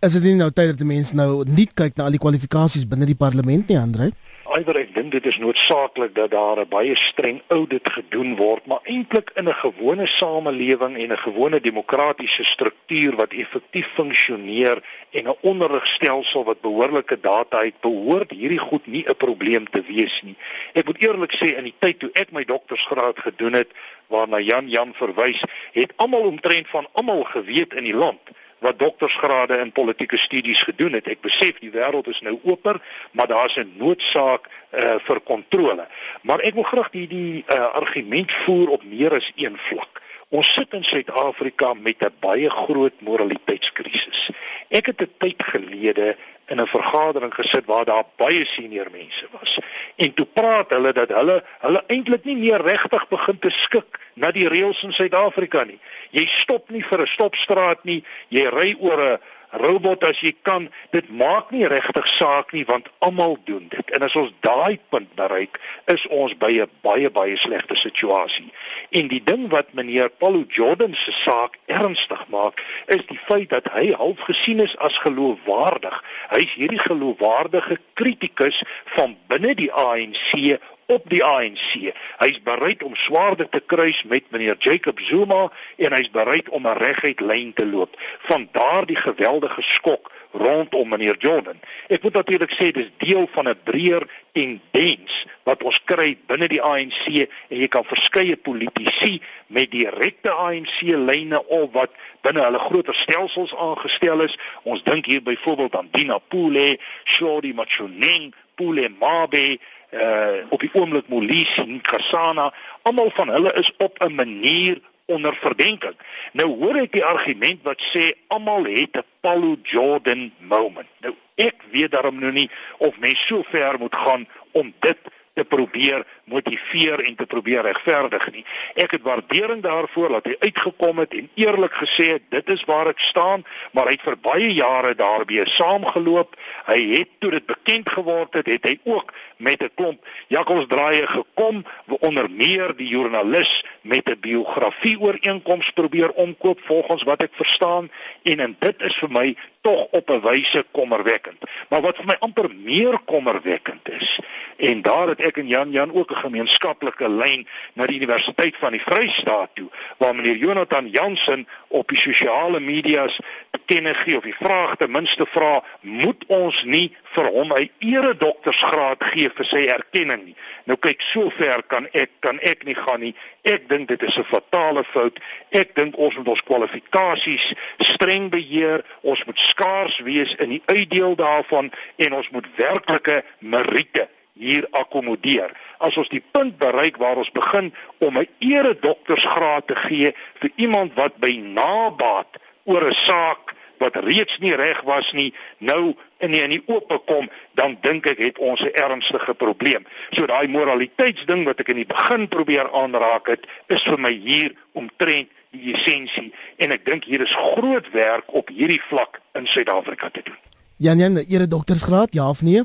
Is 0.00 0.12
dit 0.12 0.22
nie 0.22 0.34
nou 0.34 0.50
tyd 0.50 0.74
dat 0.74 0.78
die 0.78 0.86
mense 0.86 1.16
nou 1.16 1.44
nie 1.48 1.66
kyk 1.80 1.96
na 1.96 2.04
al 2.04 2.14
die 2.14 2.22
kwalifikasies 2.22 2.88
binne 2.88 3.06
die 3.06 3.18
parlement 3.18 3.68
nie, 3.68 3.78
Andre? 3.78 4.10
Iwer 4.54 4.76
ek 4.76 4.90
dink 4.94 5.14
dit 5.14 5.24
is 5.26 5.38
noodsaaklik 5.40 6.12
dat 6.14 6.30
daar 6.30 6.60
'n 6.60 6.68
baie 6.68 6.94
streng 6.94 7.40
audit 7.48 7.88
gedoen 7.96 8.36
word, 8.36 8.66
maar 8.66 8.84
eintlik 8.84 9.30
in 9.40 9.48
'n 9.48 9.60
gewone 9.62 10.06
samelewing 10.06 10.98
en 10.98 11.12
'n 11.12 11.24
gewone 11.26 11.60
demokratiese 11.60 12.44
struktuur 12.44 13.16
wat 13.16 13.32
effektief 13.32 13.88
funksioneer 13.96 14.82
en 15.10 15.28
'n 15.28 15.36
onderrigstelsel 15.40 16.44
wat 16.44 16.60
behoorlike 16.60 17.20
data 17.20 17.64
het, 17.64 17.80
behoort 17.80 18.30
hierdie 18.30 18.64
goed 18.68 18.86
nie 18.86 19.04
'n 19.08 19.16
probleem 19.16 19.64
te 19.70 19.82
wees 19.82 20.22
nie. 20.22 20.36
Ek 20.74 20.86
moet 20.86 21.02
eerlik 21.02 21.32
sê 21.32 21.56
in 21.56 21.64
die 21.64 21.78
tyd 21.78 21.98
toe 21.98 22.10
ek 22.12 22.32
my 22.32 22.44
doktorsgraad 22.44 23.18
gedoen 23.18 23.52
het, 23.52 23.70
waarna 24.06 24.38
Jan 24.40 24.68
Jan 24.68 24.94
verwys, 24.94 25.42
het 25.72 25.92
almal 25.96 26.22
omtrent 26.22 26.68
van 26.68 26.86
almal 26.92 27.24
geweet 27.24 27.74
in 27.74 27.84
die 27.84 27.96
land 27.96 28.20
wat 28.64 28.78
doktorsgrade 28.78 29.58
in 29.60 29.72
politieke 29.72 30.16
studies 30.16 30.62
gedoen 30.62 30.96
het. 30.96 31.08
Ek 31.12 31.20
besef 31.20 31.58
die 31.60 31.72
wêreld 31.74 32.08
is 32.08 32.22
nou 32.24 32.38
oper, 32.48 32.80
maar 33.12 33.28
daar's 33.28 33.58
'n 33.60 33.74
noodsaak 33.76 34.48
uh, 34.48 34.94
vir 35.06 35.20
kontrole. 35.20 35.86
Maar 36.22 36.40
ek 36.40 36.54
wil 36.54 36.66
graag 36.72 36.90
die 36.90 37.06
die 37.08 37.44
uh, 37.44 37.68
argument 37.76 38.32
voer 38.32 38.68
op 38.68 38.84
meer 38.84 39.12
as 39.12 39.32
een 39.36 39.58
vlak. 39.68 40.00
Ons 40.28 40.52
sit 40.52 40.72
in 40.72 40.84
Suid-Afrika 40.84 41.74
met 41.74 42.02
'n 42.02 42.16
baie 42.20 42.50
groot 42.50 42.96
moraliteitskrisis. 43.00 44.30
Ek 44.68 44.86
het 44.86 45.00
'n 45.00 45.12
tyd 45.18 45.42
gelede 45.42 46.16
in 46.46 46.60
'n 46.60 46.66
vergadering 46.66 47.34
gesit 47.34 47.66
waar 47.66 47.84
daar 47.84 48.04
baie 48.16 48.44
senior 48.44 48.90
mense 48.90 49.26
was. 49.30 49.58
En 49.96 50.14
toe 50.14 50.26
praat 50.26 50.70
hulle 50.70 50.92
dat 50.92 51.08
hulle 51.08 51.44
hulle 51.60 51.84
eintlik 51.86 52.24
nie 52.24 52.36
meer 52.36 52.60
regtig 52.62 53.08
begin 53.08 53.38
te 53.38 53.50
skik 53.50 54.00
na 54.14 54.30
die 54.30 54.48
reëls 54.48 54.82
in 54.82 54.92
Suid-Afrika 54.92 55.64
nie. 55.64 55.78
Jy 56.10 56.26
stop 56.26 56.70
nie 56.70 56.84
vir 56.84 57.00
'n 57.00 57.06
stopstraat 57.06 57.84
nie. 57.84 58.04
Jy 58.28 58.48
ry 58.48 58.76
oor 58.78 59.00
'n 59.00 59.18
robot 59.60 60.04
as 60.04 60.20
jy 60.20 60.34
kan. 60.42 60.68
Dit 60.94 61.10
maak 61.10 61.50
nie 61.54 61.66
regtig 61.70 62.06
saak 62.16 62.52
nie 62.52 62.64
want 62.68 62.88
almal 63.04 63.36
doen 63.48 63.68
dit. 63.72 63.90
En 63.94 64.02
as 64.06 64.16
ons 64.18 64.32
daai 64.44 64.78
punt 64.90 65.10
bereik, 65.18 65.60
is 65.90 66.06
ons 66.08 66.34
by 66.38 66.52
'n 66.60 66.70
baie 66.82 67.10
baie 67.10 67.36
slegte 67.36 67.74
situasie. 67.74 68.52
En 68.90 69.08
die 69.08 69.22
ding 69.22 69.48
wat 69.50 69.72
meneer 69.72 70.10
Paulo 70.10 70.44
Jordan 70.48 70.94
se 70.94 71.12
saak 71.12 71.58
ernstig 71.66 72.24
maak, 72.28 72.62
is 72.86 73.06
die 73.06 73.18
feit 73.18 73.50
dat 73.50 73.68
hy 73.72 73.92
half 73.92 74.20
gesien 74.20 74.60
is 74.60 74.76
as 74.78 74.98
geloofwaardig. 74.98 76.02
Hy's 76.30 76.54
hierdie 76.54 76.82
geloofwaardige 76.82 77.78
kritikus 77.94 78.62
van 78.84 79.16
binne 79.28 79.54
die 79.54 79.72
ANC 79.72 80.58
op 80.86 81.02
die 81.08 81.24
ANC. 81.24 81.92
Hy's 82.18 82.42
bereid 82.42 82.82
om 82.82 82.94
swaarde 82.94 83.48
te 83.48 83.60
kruis 83.60 84.02
met 84.02 84.30
meneer 84.30 84.56
Jacob 84.58 85.00
Zuma 85.00 85.48
en 85.76 85.92
hy's 85.92 86.10
bereid 86.10 86.48
om 86.48 86.66
'n 86.66 86.78
reguit 86.78 87.20
lyn 87.20 87.52
te 87.52 87.66
loop 87.66 87.96
van 88.28 88.48
daardie 88.52 88.96
geweldige 88.96 89.62
skok 89.62 90.12
rondom 90.34 90.88
meneer 90.88 91.16
Jordan. 91.18 91.60
Ek 91.88 92.02
moet 92.02 92.12
natuurlik 92.12 92.50
sê 92.58 92.70
dis 92.74 92.90
deel 92.98 93.28
van 93.32 93.48
'n 93.48 93.60
breër 93.64 94.02
tendens 94.32 95.26
wat 95.44 95.62
ons 95.62 95.78
kry 95.84 96.18
binne 96.26 96.48
die 96.48 96.62
ANC 96.62 97.06
en 97.48 97.58
jy 97.62 97.68
kan 97.68 97.84
verskeie 97.84 98.36
politici 98.36 99.20
met 99.46 99.70
direkte 99.70 100.30
ANC 100.30 100.80
lyne 100.80 101.46
of 101.46 101.70
wat 101.72 101.90
binne 102.20 102.42
hulle 102.42 102.58
groter 102.58 102.94
stelsels 102.94 103.54
aangestel 103.54 104.20
is. 104.20 104.38
Ons 104.62 104.82
dink 104.82 105.06
hier 105.06 105.22
byvoorbeeld 105.22 105.76
aan 105.76 105.88
Dina 105.92 106.18
Pule, 106.18 106.78
Shodi 107.04 107.52
Machuneng, 107.54 108.34
Pule 108.54 108.88
Mabe, 108.88 109.58
uh 109.94 110.50
op 110.50 110.60
die 110.60 110.70
oomblik 110.72 111.08
Molisi 111.08 111.62
Nkasana, 111.62 112.52
almal 112.82 113.10
van 113.14 113.28
hulle 113.28 113.52
is 113.52 113.72
op 113.78 113.98
'n 114.02 114.14
manier 114.14 114.80
onder 115.06 115.34
verdenking. 115.34 115.96
Nou 116.32 116.48
hoor 116.58 116.76
ek 116.76 116.92
die 116.92 117.04
argument 117.04 117.62
wat 117.62 117.82
sê 117.92 118.12
almal 118.28 118.64
het 118.64 118.96
'n 118.96 119.06
Paulo 119.20 119.56
Jordan 119.62 120.32
moment. 120.38 120.88
Nou 121.00 121.14
ek 121.34 121.62
weet 121.70 121.90
daarom 121.90 122.18
nou 122.18 122.32
nie 122.32 122.50
of 122.78 122.98
mens 122.98 123.26
so 123.26 123.42
ver 123.42 123.78
moet 123.78 123.94
gaan 123.94 124.28
om 124.52 124.74
dit 124.80 124.98
te 125.34 125.44
probeer 125.44 126.04
motiveer 126.24 127.00
en 127.04 127.14
te 127.14 127.26
probeer 127.26 127.62
regverdig 127.66 128.30
nie. 128.32 128.44
Ek 128.78 128.94
het 128.96 129.02
waardering 129.02 129.62
daarvoor 129.62 130.08
dat 130.08 130.28
hy 130.30 130.36
uitgekom 130.38 131.02
het 131.02 131.14
en 131.18 131.30
eerlik 131.34 131.74
gesê 131.82 132.06
het 132.14 132.28
dit 132.30 132.52
is 132.54 132.64
waar 132.70 132.92
ek 132.92 133.02
staan, 133.02 133.42
maar 133.72 133.90
hy 133.90 133.96
het 133.98 134.06
vir 134.06 134.18
baie 134.22 134.52
jare 134.54 134.94
daarbye 134.94 135.46
saamgeloop. 135.50 136.38
Hy 136.70 136.80
het 136.94 137.18
toe 137.18 137.32
dit 137.34 137.46
bekend 137.46 137.90
geword 137.90 138.38
het, 138.38 138.46
het 138.46 138.70
hy 138.70 138.78
ook 138.84 139.10
met 139.36 139.62
'n 139.62 139.70
klomp 139.74 140.06
jakkalsdraaie 140.28 141.06
gekom, 141.06 141.64
onder 142.00 142.30
meer 142.30 142.76
die 142.76 142.88
joernalis 142.88 143.64
met 143.80 144.08
'n 144.08 144.20
biografie 144.20 145.00
ooreenkoms 145.00 145.70
probeer 145.70 146.10
omkoop 146.10 146.60
volgens 146.64 147.02
wat 147.02 147.22
ek 147.22 147.32
verstaan 147.34 147.90
en 148.22 148.40
en 148.40 148.56
dit 148.58 148.82
is 148.82 148.96
vir 148.96 149.10
my 149.10 149.36
tog 149.60 149.86
op 149.90 150.10
'n 150.10 150.20
wyse 150.20 150.64
kommerwekkend. 150.70 151.38
Maar 151.68 151.80
wat 151.80 151.96
vir 151.96 152.06
my 152.06 152.16
amper 152.18 152.50
meer 152.54 152.98
kommerwekkend 153.04 153.88
is 153.88 154.20
en 154.56 154.82
daar 154.82 155.08
het 155.08 155.20
ek 155.20 155.36
en 155.36 155.48
Jan 155.48 155.70
Jan 155.70 155.92
ook 155.92 156.10
'n 156.10 156.24
gemeenskaplike 156.26 157.08
lyn 157.08 157.46
na 157.72 157.86
die 157.86 157.96
Universiteit 157.96 158.56
van 158.56 158.72
die 158.72 158.80
Vrystaat 158.80 159.50
toe 159.54 159.68
waar 159.96 160.14
meneer 160.14 160.36
Jonathan 160.36 160.88
Jansen 160.88 161.48
op 161.68 161.88
die 161.88 161.98
sosiale 161.98 162.60
media's 162.60 163.20
bekenne 163.50 163.94
gee 163.94 164.16
of 164.16 164.22
die 164.22 164.34
vraag 164.34 164.76
ten 164.76 164.90
minste 164.90 165.26
vra 165.26 165.64
moet 165.80 166.24
ons 166.26 166.64
nie 166.64 166.96
vir 167.02 167.26
hom 167.26 167.52
'n 167.52 167.70
ere 167.78 168.16
doktorsgraad 168.16 169.04
gee 169.24 169.32
vir 169.36 169.48
sy 169.48 169.62
erkenning 169.72 170.24
nie. 170.28 170.36
Nou 170.68 170.76
kyk, 170.80 171.02
sover 171.02 171.62
kan 171.68 171.88
ek 171.92 172.20
kan 172.24 172.38
ek 172.42 172.64
nie 172.64 172.76
gaan 172.76 173.00
nie. 173.00 173.14
Ek 173.44 173.68
dink 173.68 173.88
dit 173.88 174.02
is 174.02 174.18
'n 174.18 174.24
fatale 174.24 174.84
fout. 174.84 175.18
Ek 175.52 175.74
dink 175.74 175.96
ons 175.98 176.16
moet 176.16 176.28
ons 176.28 176.42
kwalifikasies 176.42 177.54
streng 177.78 178.30
beheer. 178.30 178.84
Ons 179.02 179.24
moet 179.24 179.38
skaars 179.38 179.98
wees 180.00 180.34
in 180.38 180.50
die 180.50 180.62
uitdeel 180.66 181.16
daarvan 181.16 181.72
en 181.96 182.12
ons 182.12 182.30
moet 182.30 182.46
werklike 182.56 183.24
meriete 183.40 184.08
hier 184.34 184.66
akkommodeer. 184.70 185.50
As 185.78 185.96
ons 185.96 186.08
die 186.08 186.22
punt 186.32 186.58
bereik 186.58 186.96
waar 186.96 187.16
ons 187.16 187.30
begin 187.30 187.72
om 187.98 188.18
'n 188.18 188.28
ere 188.38 188.74
doktorsgraad 188.78 189.66
te 189.66 189.76
gee 189.76 190.12
vir 190.40 190.50
iemand 190.56 190.94
wat 190.94 191.16
by 191.16 191.36
nabaat 191.38 192.36
oor 192.64 192.88
'n 192.88 192.94
saak 192.94 193.54
wat 193.78 193.96
reeds 193.96 194.38
nie 194.38 194.54
reg 194.54 194.82
was 194.82 195.12
nie, 195.12 195.34
nou 195.58 195.94
in 196.18 196.30
die, 196.30 196.42
in 196.42 196.50
die 196.50 196.62
oop 196.66 196.92
kom, 197.06 197.28
dan 197.58 197.76
dink 197.80 198.06
ek 198.06 198.18
het 198.18 198.38
ons 198.38 198.60
'n 198.60 198.72
ernstige 198.72 199.34
probleem. 199.34 199.86
So 200.10 200.26
daai 200.26 200.48
moraliteitsding 200.48 201.44
wat 201.44 201.60
ek 201.60 201.68
in 201.68 201.82
die 201.82 201.86
begin 201.86 202.28
probeer 202.28 202.70
aanraak 202.72 203.26
het, 203.26 203.46
is 203.66 203.82
vir 203.82 203.98
my 203.98 204.12
hier 204.12 204.54
omtrent 204.72 205.28
die 205.50 205.74
essensie 205.74 206.32
en 206.56 206.70
ek 206.70 206.84
dink 206.84 207.04
hier 207.04 207.20
is 207.20 207.34
groot 207.34 207.90
werk 207.90 208.32
op 208.34 208.48
hierdie 208.48 208.82
vlak 208.88 209.20
in 209.38 209.46
Suid-Afrika 209.46 210.10
te 210.10 210.22
doen. 210.22 210.38
Jan 210.76 210.98
Jan, 210.98 211.16
ere 211.28 211.46
doktorsgraad, 211.46 212.14
ja 212.14 212.28
of 212.28 212.42
nee? 212.42 212.62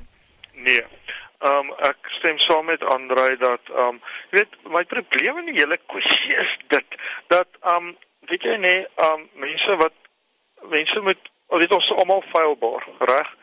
Nee. 0.53 0.83
Ehm 1.39 1.69
um, 1.69 1.75
ek 1.87 2.09
stem 2.11 2.37
saam 2.37 2.65
met 2.65 2.83
Andrei 2.83 3.37
dat 3.39 3.61
ehm 3.71 3.95
um, 3.95 3.99
jy 4.31 4.41
weet 4.41 4.57
my 4.75 4.83
probleem 4.83 5.37
in 5.39 5.45
die 5.53 5.59
hele 5.61 5.77
kwessie 5.85 6.35
is 6.35 6.57
dit 6.67 6.97
dat 7.31 7.47
ehm 7.61 7.91
um, 7.91 7.97
weet 8.27 8.43
jy 8.43 8.57
nee, 8.59 8.81
ehm 8.95 9.21
um, 9.21 9.27
mense 9.45 9.77
wat 9.79 9.95
mense 10.69 11.01
met 11.01 11.17
weet 11.47 11.71
ons 11.71 11.93
almal 11.93 12.23
feilbaar, 12.31 12.87
reg? 12.99 13.35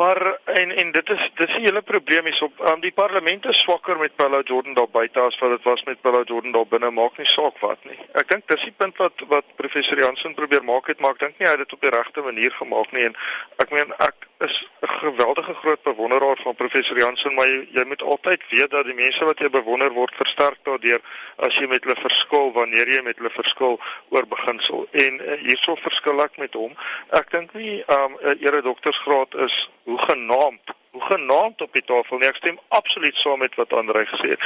Maar 0.00 0.38
en 0.44 0.70
en 0.70 0.92
dit 0.92 1.10
is 1.10 1.30
dit 1.34 1.48
is 1.48 1.56
'n 1.56 1.60
hele 1.60 1.82
probleem 1.82 2.26
is 2.26 2.42
op 2.42 2.60
um, 2.60 2.80
die 2.80 2.92
parlement 2.92 3.46
is 3.46 3.60
swakker 3.60 3.98
met 3.98 4.16
Paulo 4.16 4.40
Jordan 4.40 4.74
daar 4.74 4.88
buite 4.90 5.20
as 5.20 5.38
wat 5.38 5.50
dit 5.50 5.62
was 5.62 5.84
met 5.84 6.00
Paulo 6.00 6.22
Jordan 6.22 6.52
daar 6.52 6.66
binne 6.66 6.90
maak 6.90 7.16
nie 7.16 7.26
saak 7.26 7.58
wat 7.58 7.84
nie. 7.84 7.98
Ek 8.12 8.28
dink 8.28 8.48
dis 8.48 8.62
die 8.62 8.76
punt 8.76 8.96
wat 8.96 9.12
wat 9.28 9.44
professor 9.56 9.98
Jansen 9.98 10.34
probeer 10.34 10.64
maak 10.64 10.86
het, 10.86 11.00
maar 11.00 11.10
ek 11.10 11.18
dink 11.18 11.38
nie 11.38 11.46
hy 11.46 11.52
het 11.52 11.62
dit 11.66 11.72
op 11.72 11.80
die 11.80 11.90
regte 11.90 12.22
manier 12.22 12.52
gemaak 12.52 12.92
nie 12.92 13.04
en 13.04 13.16
ek 13.56 13.70
meen 13.70 13.92
ek 13.98 14.29
is 14.40 14.68
'n 14.80 14.88
geweldige 14.88 15.54
groot 15.54 15.82
bewonderaar 15.82 16.36
van 16.36 16.54
professor 16.54 16.96
Jansen, 16.96 17.34
maar 17.34 17.48
jy, 17.48 17.68
jy 17.72 17.84
moet 17.84 18.02
altyd 18.02 18.42
weet 18.48 18.70
dat 18.70 18.84
die 18.84 18.94
mense 18.94 19.24
wat 19.24 19.38
jy 19.38 19.50
bewonder 19.50 19.92
word 19.92 20.14
versterk 20.14 20.58
daardeur 20.62 21.00
as 21.36 21.56
jy 21.58 21.66
met 21.66 21.84
hulle 21.84 21.96
verskil 21.96 22.52
wanneer 22.52 22.88
jy 22.88 23.02
met 23.02 23.16
hulle 23.16 23.30
verskil 23.30 23.80
oor 24.08 24.26
beginsel. 24.26 24.86
En 24.90 25.20
uh, 25.20 25.38
hierso 25.44 25.74
verskil 25.74 26.22
ek 26.22 26.36
met 26.36 26.54
hom. 26.54 26.76
Ek 27.10 27.30
dink 27.30 27.52
nie 27.52 27.84
um, 27.86 28.16
'n 28.20 28.28
um, 28.28 28.36
ere 28.40 28.62
doktorsgraad 28.62 29.34
is 29.34 29.70
hoe 29.84 29.98
genaamd 29.98 30.78
hoe 30.90 31.02
genaamd 31.02 31.60
op 31.62 31.72
die 31.72 31.84
tafel 31.84 32.18
nie. 32.18 32.28
Ek 32.28 32.36
stem 32.36 32.58
absoluut 32.68 33.16
saam 33.16 33.38
met 33.38 33.54
wat 33.54 33.72
Andre 33.72 34.06
gesê 34.06 34.34
het. 34.34 34.42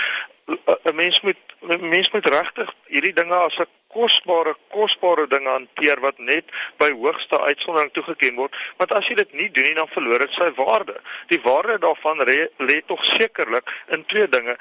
'n 0.85 0.95
Mens 0.95 1.21
moet 1.21 1.41
mens 1.81 2.11
moet 2.11 2.27
regtig 2.27 2.75
hierdie 2.87 3.13
dinge 3.13 3.35
as 3.35 3.59
'n 3.59 3.67
kosbare 3.95 4.55
kosbare 4.75 5.27
dinge 5.31 5.49
hanteer 5.49 6.01
wat 6.05 6.19
net 6.19 6.51
by 6.83 6.91
hoogste 6.93 7.41
uitsondering 7.41 7.93
toegeken 7.97 8.39
word. 8.41 8.57
Want 8.77 8.93
as 8.93 9.09
jy 9.09 9.19
dit 9.23 9.33
nie 9.33 9.51
doen 9.51 9.69
nie, 9.71 9.75
dan 9.79 9.91
verloor 9.95 10.27
dit 10.27 10.37
sy 10.37 10.51
waarde. 10.59 10.99
Die 11.33 11.41
waarde 11.47 11.79
daarvan 11.87 12.25
lê 12.27 12.81
tog 12.87 13.05
sekerlik 13.15 13.71
in 13.95 14.05
twee 14.11 14.29
dinge. 14.29 14.57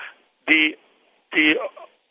Die 0.50 0.76
die 1.34 1.58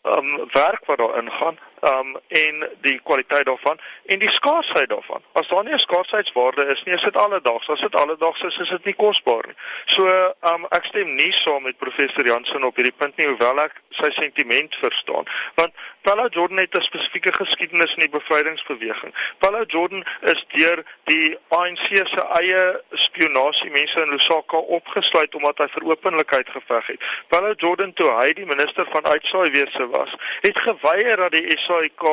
um 0.02 0.48
werk 0.50 0.86
wat 0.90 0.98
daarin 0.98 1.30
gaan 1.30 1.58
um 1.82 2.16
en 2.28 2.68
die 2.80 3.00
kwaliteit 3.04 3.46
daarvan 3.46 3.78
en 4.06 4.18
die 4.18 4.30
skaarsheid 4.30 4.88
daarvan. 4.88 5.22
As 5.32 5.48
daar 5.48 5.64
nie 5.64 5.72
'n 5.72 5.78
skaarsheidwaarde 5.78 6.66
is 6.66 6.82
nie, 6.82 6.94
is 6.94 7.02
dit 7.02 7.16
alledaags. 7.16 7.68
As 7.68 7.80
dit 7.80 7.94
alledaags 7.94 8.42
is, 8.42 8.56
is 8.56 8.68
dit 8.68 8.84
nie 8.84 8.94
kosbaar 8.94 9.46
nie. 9.46 9.56
So 9.84 10.34
um 10.40 10.66
ek 10.70 10.84
stem 10.84 11.14
nie 11.14 11.32
saam 11.32 11.62
met 11.62 11.78
professor 11.78 12.24
Jansen 12.26 12.64
op 12.64 12.76
hierdie 12.76 12.96
punt 12.96 13.16
nie, 13.16 13.26
hoewel 13.26 13.60
ek 13.60 13.82
sy 13.90 14.10
sentiment 14.10 14.74
verstaan. 14.76 15.24
Want 15.54 15.72
Paulo 16.02 16.26
Jordan 16.28 16.58
het 16.58 16.74
'n 16.74 16.80
spesifieke 16.80 17.32
geskiedenis 17.32 17.94
in 17.94 18.00
die 18.00 18.08
bevrydingsbeweging. 18.18 19.14
Paulo 19.38 19.62
Jordan 19.62 20.04
is 20.20 20.44
deur 20.48 20.84
die 21.04 21.38
ANC 21.48 22.06
se 22.06 22.22
eie 22.40 22.82
spionasie 22.90 23.70
mense 23.70 24.00
in 24.00 24.10
Lusaka 24.10 24.56
opgesluit 24.56 25.34
omdat 25.34 25.58
hy 25.58 25.68
vir 25.68 25.84
openlikheid 25.84 26.48
geveg 26.48 26.86
het. 26.86 27.00
Paulo 27.28 27.52
Jordan 27.56 27.92
toe 27.92 28.10
hy 28.10 28.32
die 28.32 28.46
minister 28.46 28.86
van 28.90 29.04
uitsaai 29.04 29.50
wese 29.50 29.88
was, 29.88 30.10
het 30.40 30.58
geweier 30.58 31.16
dat 31.16 31.32
die 31.32 31.46
SAIK 31.72 32.04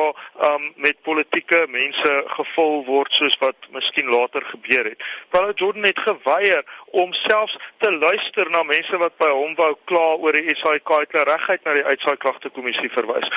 um 0.48 0.72
met 0.76 1.02
politieke 1.02 1.66
mense 1.68 2.12
gevul 2.26 2.84
word 2.86 3.12
soos 3.12 3.36
wat 3.40 3.68
miskien 3.74 4.08
later 4.08 4.44
gebeur 4.52 4.84
het. 4.84 5.02
Paulo 5.28 5.52
Jordan 5.52 5.84
het 5.84 5.98
geweier 5.98 6.64
om 6.90 7.12
selfs 7.12 7.58
te 7.78 7.92
luister 7.92 8.50
na 8.50 8.62
mense 8.62 8.96
wat 8.96 9.16
by 9.20 9.28
hom 9.28 9.54
wou 9.58 9.74
kla 9.84 10.06
oor 10.16 10.32
die 10.32 10.56
SAIK 10.56 10.94
het 11.02 11.18
regheid 11.28 11.64
na 11.64 11.76
die 11.76 11.84
uitsaaiklagte 11.84 12.48
kommissie 12.56 12.90
verwys. 12.90 13.28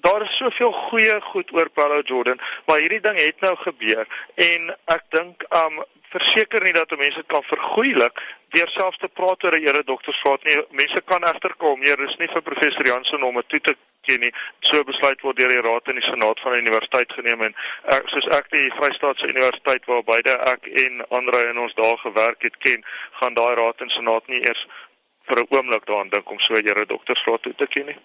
Daar 0.00 0.22
is 0.22 0.36
soveel 0.36 0.72
goeie 0.72 1.20
goed 1.20 1.52
oor 1.52 1.70
Paulo 1.70 2.00
Jordan, 2.00 2.40
maar 2.66 2.80
hierdie 2.80 3.02
ding 3.04 3.18
het 3.20 3.40
nou 3.40 3.54
gebeur 3.56 4.06
en 4.34 4.74
ek 4.86 5.06
dink 5.14 5.44
um 5.54 5.82
verseker 6.10 6.64
nie 6.64 6.74
dat 6.74 6.96
mense 6.98 7.22
kan 7.30 7.44
vergoeilik 7.46 8.22
deur 8.54 8.70
selfs 8.74 8.98
te 8.98 9.08
praat 9.08 9.44
oor 9.44 9.54
'n 9.54 9.66
ere 9.68 9.82
doktersgraad 9.84 10.42
nie. 10.44 10.56
Mense 10.70 11.00
kan 11.00 11.22
egterkom, 11.22 11.80
nee, 11.80 11.96
dis 11.96 12.16
nie 12.16 12.28
vir 12.28 12.42
professor 12.42 12.86
Jansen 12.86 13.22
om 13.22 13.34
dit 13.34 13.48
toe 13.48 13.60
te 13.60 13.76
ken 14.06 14.20
nie. 14.20 14.32
So 14.60 14.84
besluit 14.84 15.22
word 15.24 15.36
deur 15.36 15.52
die 15.52 15.64
raad 15.64 15.88
en 15.88 16.00
die 16.00 16.06
senaat 16.06 16.40
van 16.40 16.52
die 16.52 16.62
universiteit 16.64 17.12
geneem 17.12 17.42
en 17.48 17.56
ek 17.96 18.08
soos 18.12 18.28
ek 18.38 18.50
die 18.54 18.68
Vrystaatse 18.76 19.28
Universiteit 19.28 19.88
waar 19.90 20.04
beide 20.04 20.36
ek 20.52 20.70
en 20.84 21.02
Andre 21.10 21.48
in 21.50 21.58
ons 21.58 21.74
dae 21.74 21.96
gewerk 22.04 22.42
het 22.42 22.56
ken, 22.64 22.84
gaan 23.20 23.34
daai 23.34 23.54
raad 23.60 23.80
en 23.80 23.90
senaat 23.90 24.26
nie 24.28 24.42
eers 24.44 24.66
vir 25.28 25.42
'n 25.42 25.50
oomblik 25.50 25.86
daaraan 25.86 26.14
dink 26.14 26.30
om 26.30 26.38
so 26.38 26.54
'n 26.54 26.64
jare 26.64 26.86
doktorsgraad 26.86 27.42
toe 27.42 27.54
te 27.54 27.66
ken 27.66 27.86
nie. 27.86 28.00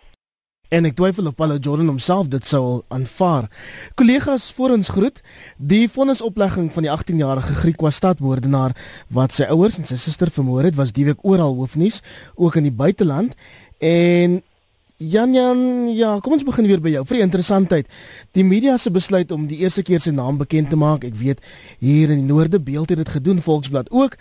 En 0.69 0.85
ek 0.85 0.95
twyfel 0.97 1.27
of 1.29 1.35
Paulo 1.37 1.57
Jordan 1.61 1.87
homself 1.87 2.27
dit 2.27 2.45
sou 2.45 2.81
aanvaar. 2.87 3.49
Kollegas 3.95 4.51
voor 4.53 4.69
ons 4.69 4.89
groet, 4.89 5.21
die 5.57 5.85
vonnisoplegging 5.89 6.71
van 6.73 6.83
die 6.83 6.91
18-jarige 6.91 7.53
Griek 7.61 7.81
was 7.85 7.99
stadmoordenaar 8.01 8.73
wat 9.13 9.35
sy 9.35 9.45
ouers 9.53 9.77
en 9.77 9.85
sy 9.85 9.97
suster 10.01 10.31
vermoor 10.33 10.63
het, 10.63 10.75
was 10.75 10.91
die 10.95 11.05
week 11.05 11.21
oral 11.21 11.53
hoofnuus, 11.59 12.01
ook 12.35 12.55
in 12.55 12.63
die 12.63 12.73
buiteland. 12.73 13.37
En 13.77 14.41
Jan 14.97 15.33
Jan, 15.33 15.89
ja, 15.91 16.19
kom 16.23 16.37
ons 16.37 16.43
begin 16.47 16.69
weer 16.69 16.79
by 16.79 16.93
jou. 16.93 17.01
Vir 17.03 17.17
die 17.17 17.23
interessantheid, 17.25 17.87
die 18.31 18.45
media 18.47 18.77
se 18.79 18.87
besluit 18.95 19.31
om 19.35 19.43
die 19.49 19.57
eerste 19.59 19.83
keer 19.83 19.99
sy 19.99 20.13
naam 20.15 20.37
bekend 20.39 20.69
te 20.71 20.77
maak. 20.79 21.03
Ek 21.03 21.17
weet 21.19 21.41
hier 21.83 22.13
in 22.13 22.21
die 22.21 22.29
Noorde 22.29 22.61
beeld 22.63 22.93
het 22.93 23.01
dit 23.01 23.11
gedoen 23.11 23.41
Volksblad 23.43 23.91
ook 23.91 24.15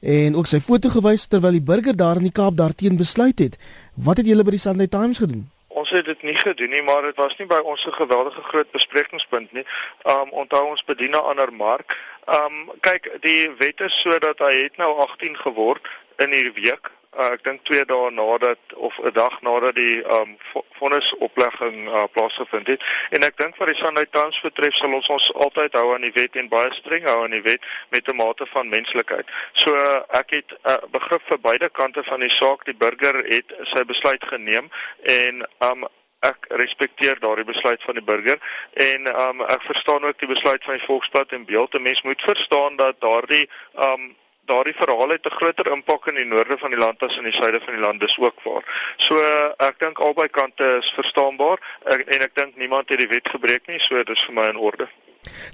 en 0.00 0.36
ook 0.38 0.46
sy 0.46 0.60
foto 0.62 0.92
gewys 0.94 1.26
terwyl 1.26 1.58
die 1.58 1.64
burger 1.72 1.98
daar 1.98 2.20
in 2.22 2.28
die 2.28 2.36
Kaap 2.36 2.54
daarteen 2.60 2.94
besluit 3.00 3.42
het. 3.42 3.58
Wat 3.98 4.22
het 4.22 4.30
julle 4.30 4.46
by 4.46 4.54
die 4.54 4.62
Sunday 4.62 4.86
Times 4.86 5.18
gedoen? 5.18 5.48
Ons 5.74 5.90
het 5.90 6.06
dit 6.06 6.22
nie 6.22 6.36
gedoen 6.38 6.70
nie, 6.70 6.84
maar 6.86 7.02
dit 7.10 7.18
was 7.18 7.34
nie 7.42 7.48
by 7.50 7.58
ons 7.66 7.82
'n 7.90 7.98
geweldige 7.98 8.42
groot 8.52 8.70
besprekingspunt 8.70 9.50
nie. 9.52 9.66
Um 10.06 10.30
onthou 10.30 10.62
ons 10.70 10.84
bedien 10.84 11.10
'n 11.10 11.26
ander 11.26 11.50
mark. 11.52 11.98
Um 12.30 12.70
kyk, 12.86 13.18
die 13.20 13.50
wet 13.58 13.80
is 13.80 14.00
sodat 14.00 14.38
hy 14.38 14.62
het 14.62 14.76
nou 14.76 14.94
18 14.94 15.36
geword 15.36 15.82
in 16.22 16.30
hierdie 16.30 16.70
week 16.70 16.90
uh, 17.20 17.32
ek 17.36 17.44
dink 17.44 17.64
2 17.68 17.84
dae 17.90 18.10
nadat 18.16 18.74
of 18.88 18.98
'n 18.98 19.12
dag 19.12 19.40
nadat 19.46 19.74
die 19.76 20.00
um 20.18 20.36
vonnisoplegging 20.80 21.88
uh, 21.88 22.04
plaasgevind 22.12 22.66
het 22.72 22.84
en 23.10 23.22
ek 23.28 23.36
dink 23.36 23.56
vir 23.60 23.72
die 23.72 23.80
Sunday 23.82 24.06
Times 24.10 24.40
betref 24.40 24.74
sal 24.74 24.94
ons 24.96 25.08
ons 25.08 25.30
altyd 25.46 25.76
hou 25.78 25.94
aan 25.94 26.06
die 26.08 26.14
wet 26.16 26.36
en 26.40 26.48
baie 26.48 26.72
streng 26.74 27.04
hou 27.04 27.18
aan 27.24 27.36
die 27.36 27.44
wet 27.44 27.64
met 27.90 28.08
'n 28.08 28.16
mate 28.16 28.46
van 28.46 28.68
menslikheid. 28.68 29.26
So 29.52 29.74
uh, 29.74 30.02
ek 30.20 30.30
het 30.30 30.56
uh, 30.64 30.78
begrip 30.90 31.22
vir 31.28 31.40
beide 31.40 31.68
kante 31.68 32.04
van 32.04 32.20
die 32.20 32.32
saak. 32.32 32.64
Die 32.64 32.76
burger 32.76 33.24
het 33.24 33.52
sy 33.72 33.84
besluit 33.84 34.24
geneem 34.24 34.70
en 35.02 35.44
um 35.60 35.88
ek 36.20 36.46
respekteer 36.60 37.20
daardie 37.20 37.48
besluit 37.48 37.82
van 37.82 37.96
die 37.96 38.04
burger 38.04 38.38
en 38.72 39.06
um 39.08 39.40
ek 39.40 39.62
verstaan 39.62 40.04
ook 40.04 40.18
die 40.20 40.28
besluit 40.28 40.64
van 40.64 40.76
die 40.76 40.84
Volksblad 40.84 41.32
en 41.32 41.44
Beeld. 41.44 41.74
'n 41.74 41.82
Mens 41.82 42.02
moet 42.02 42.22
verstaan 42.22 42.76
dat 42.76 43.00
daardie 43.00 43.48
um 43.74 44.16
daardie 44.52 44.76
verhaal 44.82 45.14
het 45.16 45.26
'n 45.26 45.38
groter 45.40 45.72
impak 45.72 46.06
in 46.06 46.18
die 46.20 46.30
noorde 46.34 46.58
van 46.58 46.70
die 46.70 46.82
land 46.84 47.02
as 47.02 47.16
in 47.16 47.28
die 47.28 47.38
suide 47.40 47.60
van 47.64 47.74
die 47.74 47.84
land 47.86 48.00
dis 48.00 48.18
ook 48.18 48.38
waar. 48.44 48.64
So 48.96 49.14
ek 49.58 49.78
dink 49.78 49.98
albei 49.98 50.28
kante 50.28 50.66
is 50.82 50.90
verstaanbaar 51.00 51.58
en, 51.84 52.06
en 52.06 52.20
ek 52.28 52.34
dink 52.34 52.56
niemand 52.56 52.88
het 52.88 52.98
die 52.98 53.12
wet 53.14 53.28
gebreek 53.28 53.66
nie, 53.66 53.78
so 53.78 54.02
dis 54.02 54.26
vir 54.26 54.34
my 54.34 54.48
in 54.48 54.56
orde. 54.56 54.88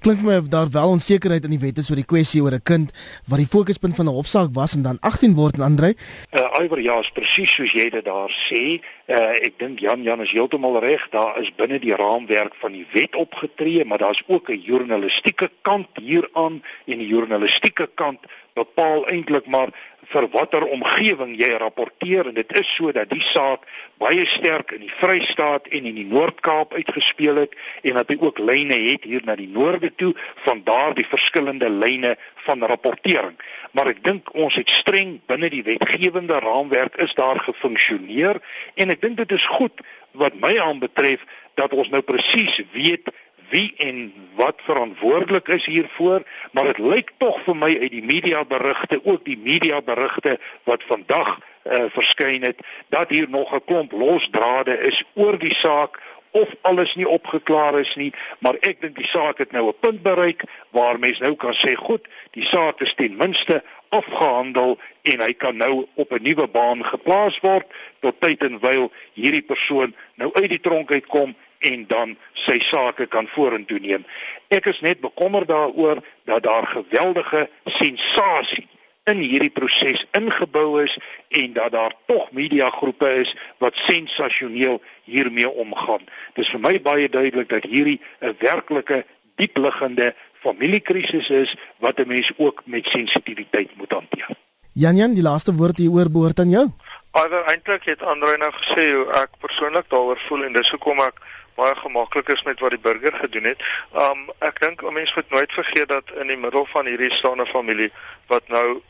Klink 0.04 0.20
vir 0.20 0.28
my 0.28 0.36
of 0.38 0.48
daar 0.48 0.68
wel 0.70 0.92
onsekerheid 0.94 1.44
in 1.46 1.54
die 1.56 1.62
wet 1.62 1.78
is 1.82 1.88
oor 1.90 1.98
die 1.98 2.10
kwessie 2.12 2.42
oor 2.42 2.54
'n 2.54 2.62
kind 2.62 2.92
wat 3.30 3.40
die 3.42 3.52
fokuspunt 3.54 3.96
van 3.96 4.06
'n 4.06 4.16
hofsaak 4.18 4.50
was 4.54 4.74
en 4.76 4.82
dan 4.82 4.98
18 5.00 5.34
word 5.34 5.54
en 5.54 5.62
Andre. 5.62 5.94
Uh 6.32 6.62
Iwer 6.62 6.80
ja, 6.80 6.98
is 6.98 7.10
presies 7.10 7.54
soos 7.54 7.72
jy 7.72 7.90
dit 7.90 8.04
daar 8.04 8.30
sê. 8.30 8.80
Uh 9.08 9.34
ek 9.46 9.58
dink 9.58 9.78
Jan 9.78 10.02
Jan 10.02 10.20
is 10.20 10.30
heeltemal 10.30 10.80
reg. 10.80 11.08
Daar 11.10 11.40
is 11.40 11.54
binne 11.54 11.78
die 11.78 11.94
raamwerk 11.94 12.54
van 12.54 12.72
die 12.72 12.86
wet 12.92 13.14
opgetree, 13.16 13.84
maar 13.84 13.98
daar's 13.98 14.22
ook 14.26 14.50
'n 14.50 14.60
journalistieke 14.60 15.50
kant 15.62 15.88
hieraan 15.94 16.62
en 16.86 16.98
die 16.98 17.08
journalistieke 17.08 17.90
kant 17.94 18.20
bepaal 18.56 19.04
eintlik 19.12 19.46
maar 19.52 19.72
vir 20.12 20.26
watter 20.30 20.64
omgewing 20.70 21.32
jy 21.38 21.48
rapporteer 21.58 22.28
en 22.30 22.36
dit 22.38 22.52
is 22.60 22.68
so 22.76 22.92
dat 22.94 23.10
die 23.10 23.22
saak 23.26 23.64
baie 24.00 24.26
sterk 24.30 24.72
in 24.76 24.84
die 24.84 24.92
Vrystaat 25.00 25.66
en 25.74 25.88
in 25.90 25.98
die 25.98 26.06
Noord-Kaap 26.06 26.76
uitgespeel 26.76 27.42
het 27.42 27.56
en 27.82 27.98
dat 27.98 28.12
hy 28.12 28.18
ook 28.20 28.38
lyne 28.38 28.78
het 28.86 29.06
hier 29.08 29.24
na 29.26 29.34
die 29.38 29.50
noorde 29.50 29.90
toe 29.98 30.12
van 30.46 30.62
daardie 30.66 31.06
verskillende 31.10 31.70
lyne 31.72 32.14
van 32.46 32.62
rapportering. 32.62 33.34
Maar 33.74 33.92
ek 33.96 34.04
dink 34.06 34.30
ons 34.34 34.58
het 34.60 34.70
streng 34.70 35.18
binne 35.26 35.50
die 35.50 35.64
wetgewende 35.66 36.38
raamwerk 36.44 37.00
is 37.02 37.14
daar 37.18 37.42
gefunksioneer 37.42 38.40
en 38.76 38.94
ek 38.94 39.02
dink 39.02 39.18
dit 39.24 39.36
is 39.38 39.50
goed 39.58 39.82
wat 40.16 40.38
my 40.40 40.54
aanbetref 40.62 41.24
dat 41.56 41.72
ons 41.72 41.90
nou 41.90 42.02
presies 42.04 42.60
weet 42.76 43.10
wie 43.48 43.74
en 43.76 44.12
wat 44.34 44.60
verantwoordelik 44.64 45.48
is 45.48 45.66
hiervoor, 45.66 46.22
maar 46.52 46.64
dit 46.64 46.78
lyk 46.78 47.12
tog 47.18 47.40
vir 47.44 47.56
my 47.56 47.72
uit 47.80 47.90
die 47.90 48.04
mediaberigte, 48.04 49.00
ook 49.04 49.24
die 49.24 49.38
mediaberigte 49.38 50.38
wat 50.64 50.82
vandag 50.82 51.38
uh, 51.38 51.84
verskyn 51.94 52.42
het, 52.42 52.60
dat 52.88 53.10
hier 53.10 53.28
nog 53.30 53.54
'n 53.54 53.64
klomp 53.64 53.92
losdrade 53.92 54.78
is 54.78 55.04
oor 55.14 55.38
die 55.38 55.54
saak 55.54 56.00
of 56.30 56.48
alles 56.60 56.94
nie 56.94 57.08
opgeklaar 57.08 57.78
is 57.80 57.94
nie, 57.94 58.12
maar 58.38 58.56
ek 58.60 58.80
dink 58.80 58.96
die 58.96 59.08
saak 59.08 59.38
het 59.38 59.52
nou 59.52 59.68
'n 59.68 59.80
punt 59.80 60.02
bereik 60.02 60.44
waar 60.70 60.98
mens 60.98 61.18
nou 61.18 61.34
kan 61.34 61.54
sê, 61.54 61.74
goed, 61.74 62.08
die 62.30 62.44
saak 62.44 62.80
is 62.80 62.94
ten 62.94 63.16
minste 63.16 63.62
afgehandel 63.88 64.78
en 65.02 65.20
hy 65.20 65.32
kan 65.32 65.56
nou 65.56 65.86
op 65.94 66.12
'n 66.12 66.22
nuwe 66.22 66.46
baan 66.48 66.84
geplaas 66.84 67.40
word 67.40 67.66
tot 68.00 68.20
tyd 68.20 68.42
en 68.42 68.58
wyl 68.60 68.92
hierdie 69.12 69.42
persoon 69.42 69.94
nou 70.14 70.30
uit 70.32 70.48
die 70.48 70.60
tronk 70.60 70.90
uitkom 70.90 71.34
en 71.58 71.86
dan 71.86 72.16
sy 72.32 72.58
sake 72.58 73.06
kan 73.06 73.26
vorentoe 73.26 73.78
neem. 73.78 74.06
Ek 74.48 74.66
is 74.66 74.80
net 74.80 75.00
bekommerd 75.00 75.48
daaroor 75.48 76.02
dat 76.24 76.42
daar 76.42 76.66
geweldige 76.66 77.48
sensasie 77.64 78.68
in 79.06 79.20
hierdie 79.22 79.52
proses 79.54 80.02
ingebou 80.18 80.82
is 80.82 80.96
en 81.28 81.52
dat 81.52 81.72
daar 81.72 81.92
tog 82.06 82.30
mediagroepe 82.30 83.10
is 83.22 83.34
wat 83.62 83.76
sensasioneel 83.76 84.80
hiermee 85.04 85.50
omgaan. 85.50 86.02
Dis 86.34 86.50
vir 86.50 86.60
my 86.60 86.74
baie 86.82 87.08
duidelik 87.08 87.48
dat 87.48 87.68
hierdie 87.70 88.00
'n 88.20 88.34
werklike 88.38 89.04
diepliggende 89.36 90.14
familiekrisis 90.42 91.30
is 91.30 91.54
wat 91.78 92.00
'n 92.00 92.08
mens 92.08 92.32
ook 92.36 92.62
met 92.64 92.86
sensitiwiteit 92.86 93.76
moet 93.76 93.92
hanteer. 93.92 94.28
Jan 94.72 94.96
Jan, 94.96 95.14
die 95.14 95.22
laaste 95.22 95.54
woord 95.54 95.78
hieroor 95.78 96.10
behoort 96.10 96.38
aan 96.38 96.50
jou. 96.50 96.66
Alhoewel 97.10 97.46
eintlik 97.48 97.84
het 97.84 98.02
Andre 98.02 98.36
nou 98.36 98.52
gesê 98.52 98.82
hoe 98.92 99.06
ek 99.22 99.38
persoonlik 99.40 99.86
daaroor 99.88 100.18
voel 100.18 100.44
en 100.44 100.52
dis 100.52 100.70
hoekom 100.70 101.00
ek 101.00 101.22
baie 101.56 101.74
gemaklik 101.76 102.28
is 102.28 102.42
met 102.42 102.60
wat 102.60 102.70
die 102.70 102.84
burger 102.88 103.12
gedoen 103.12 103.44
het. 103.44 103.62
Um 103.92 104.30
ek 104.38 104.60
dink 104.60 104.82
'n 104.82 104.92
mens 104.92 105.14
moet 105.14 105.30
nooit 105.30 105.52
vergeet 105.52 105.88
dat 105.88 106.10
in 106.20 106.26
die 106.26 106.36
middel 106.36 106.66
van 106.66 106.86
hierdie 106.86 107.12
staande 107.12 107.46
familie 107.46 107.92
wat 108.26 108.48
nou 108.48 108.82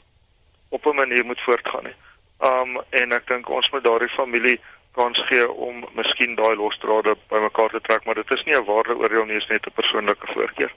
op 0.69 0.87
'n 0.87 0.95
manier 0.95 1.25
moet 1.25 1.41
voortgaan 1.41 1.85
nie. 1.85 1.97
Um 2.41 2.81
en 2.91 3.13
ek 3.13 3.27
dink 3.27 3.49
ons 3.49 3.71
moet 3.71 3.85
daardie 3.85 4.09
familie 4.09 4.61
kans 4.93 5.21
gee 5.29 5.53
om 5.53 5.85
miskien 5.93 6.35
daai 6.35 6.57
losdrade 6.57 7.17
bymekaar 7.29 7.69
te 7.69 7.81
trek, 7.81 8.05
maar 8.05 8.15
dit 8.15 8.31
is 8.31 8.45
nie 8.45 8.57
'n 8.57 8.65
waardeoordeel 8.65 9.25
nie, 9.25 9.39
dit 9.39 9.43
is 9.43 9.49
net 9.49 9.67
'n 9.67 9.79
persoonlike 9.81 10.27
voorkeur. 10.27 10.73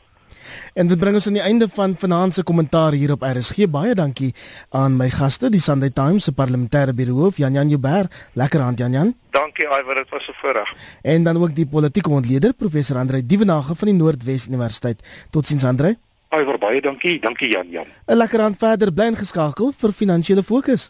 En 0.74 0.88
dit 0.88 1.00
bring 1.00 1.16
ons 1.16 1.28
aan 1.28 1.38
die 1.38 1.42
einde 1.42 1.68
van 1.68 1.96
vanaand 1.98 2.34
se 2.34 2.44
kommentaar 2.44 2.92
hier 2.92 3.12
op 3.12 3.22
RSG. 3.22 3.70
Baie 3.70 3.96
dankie 3.96 4.34
aan 4.70 4.98
my 4.98 5.10
gaste, 5.10 5.50
die 5.50 5.62
Sunday 5.62 5.90
Times 5.90 6.24
se 6.24 6.32
parlementêre 6.32 6.94
biroof 6.94 7.38
Jan 7.38 7.54
Jan 7.54 7.70
Jubber. 7.70 8.10
Lekker 8.34 8.62
aand 8.62 8.80
Jan 8.80 8.92
Jan. 8.92 9.16
Dankie 9.32 9.66
Iver, 9.66 9.96
dit 9.96 10.10
was 10.10 10.30
'n 10.30 10.38
voorreg. 10.42 10.76
En 11.02 11.24
dan 11.24 11.42
ook 11.42 11.56
die 11.56 11.66
politieke 11.66 12.10
ontleder 12.10 12.54
professor 12.54 12.98
Andrei 12.98 13.26
Dievenage 13.26 13.76
van 13.76 13.88
die 13.88 13.98
Noordwes 13.98 14.48
Universiteit. 14.48 15.04
Totsiens 15.30 15.64
Andrei. 15.64 15.98
Iver 16.30 16.60
baie 16.62 16.82
dankie. 16.82 17.20
Dankie 17.20 17.50
Jan 17.50 17.70
Jan. 17.70 17.88
'n 18.06 18.18
Lekker 18.18 18.42
aand 18.42 18.58
verder 18.62 18.92
bly 18.94 19.08
ingeskakel 19.12 19.72
vir 19.82 19.92
finansiële 19.92 20.44
fokus. 20.44 20.84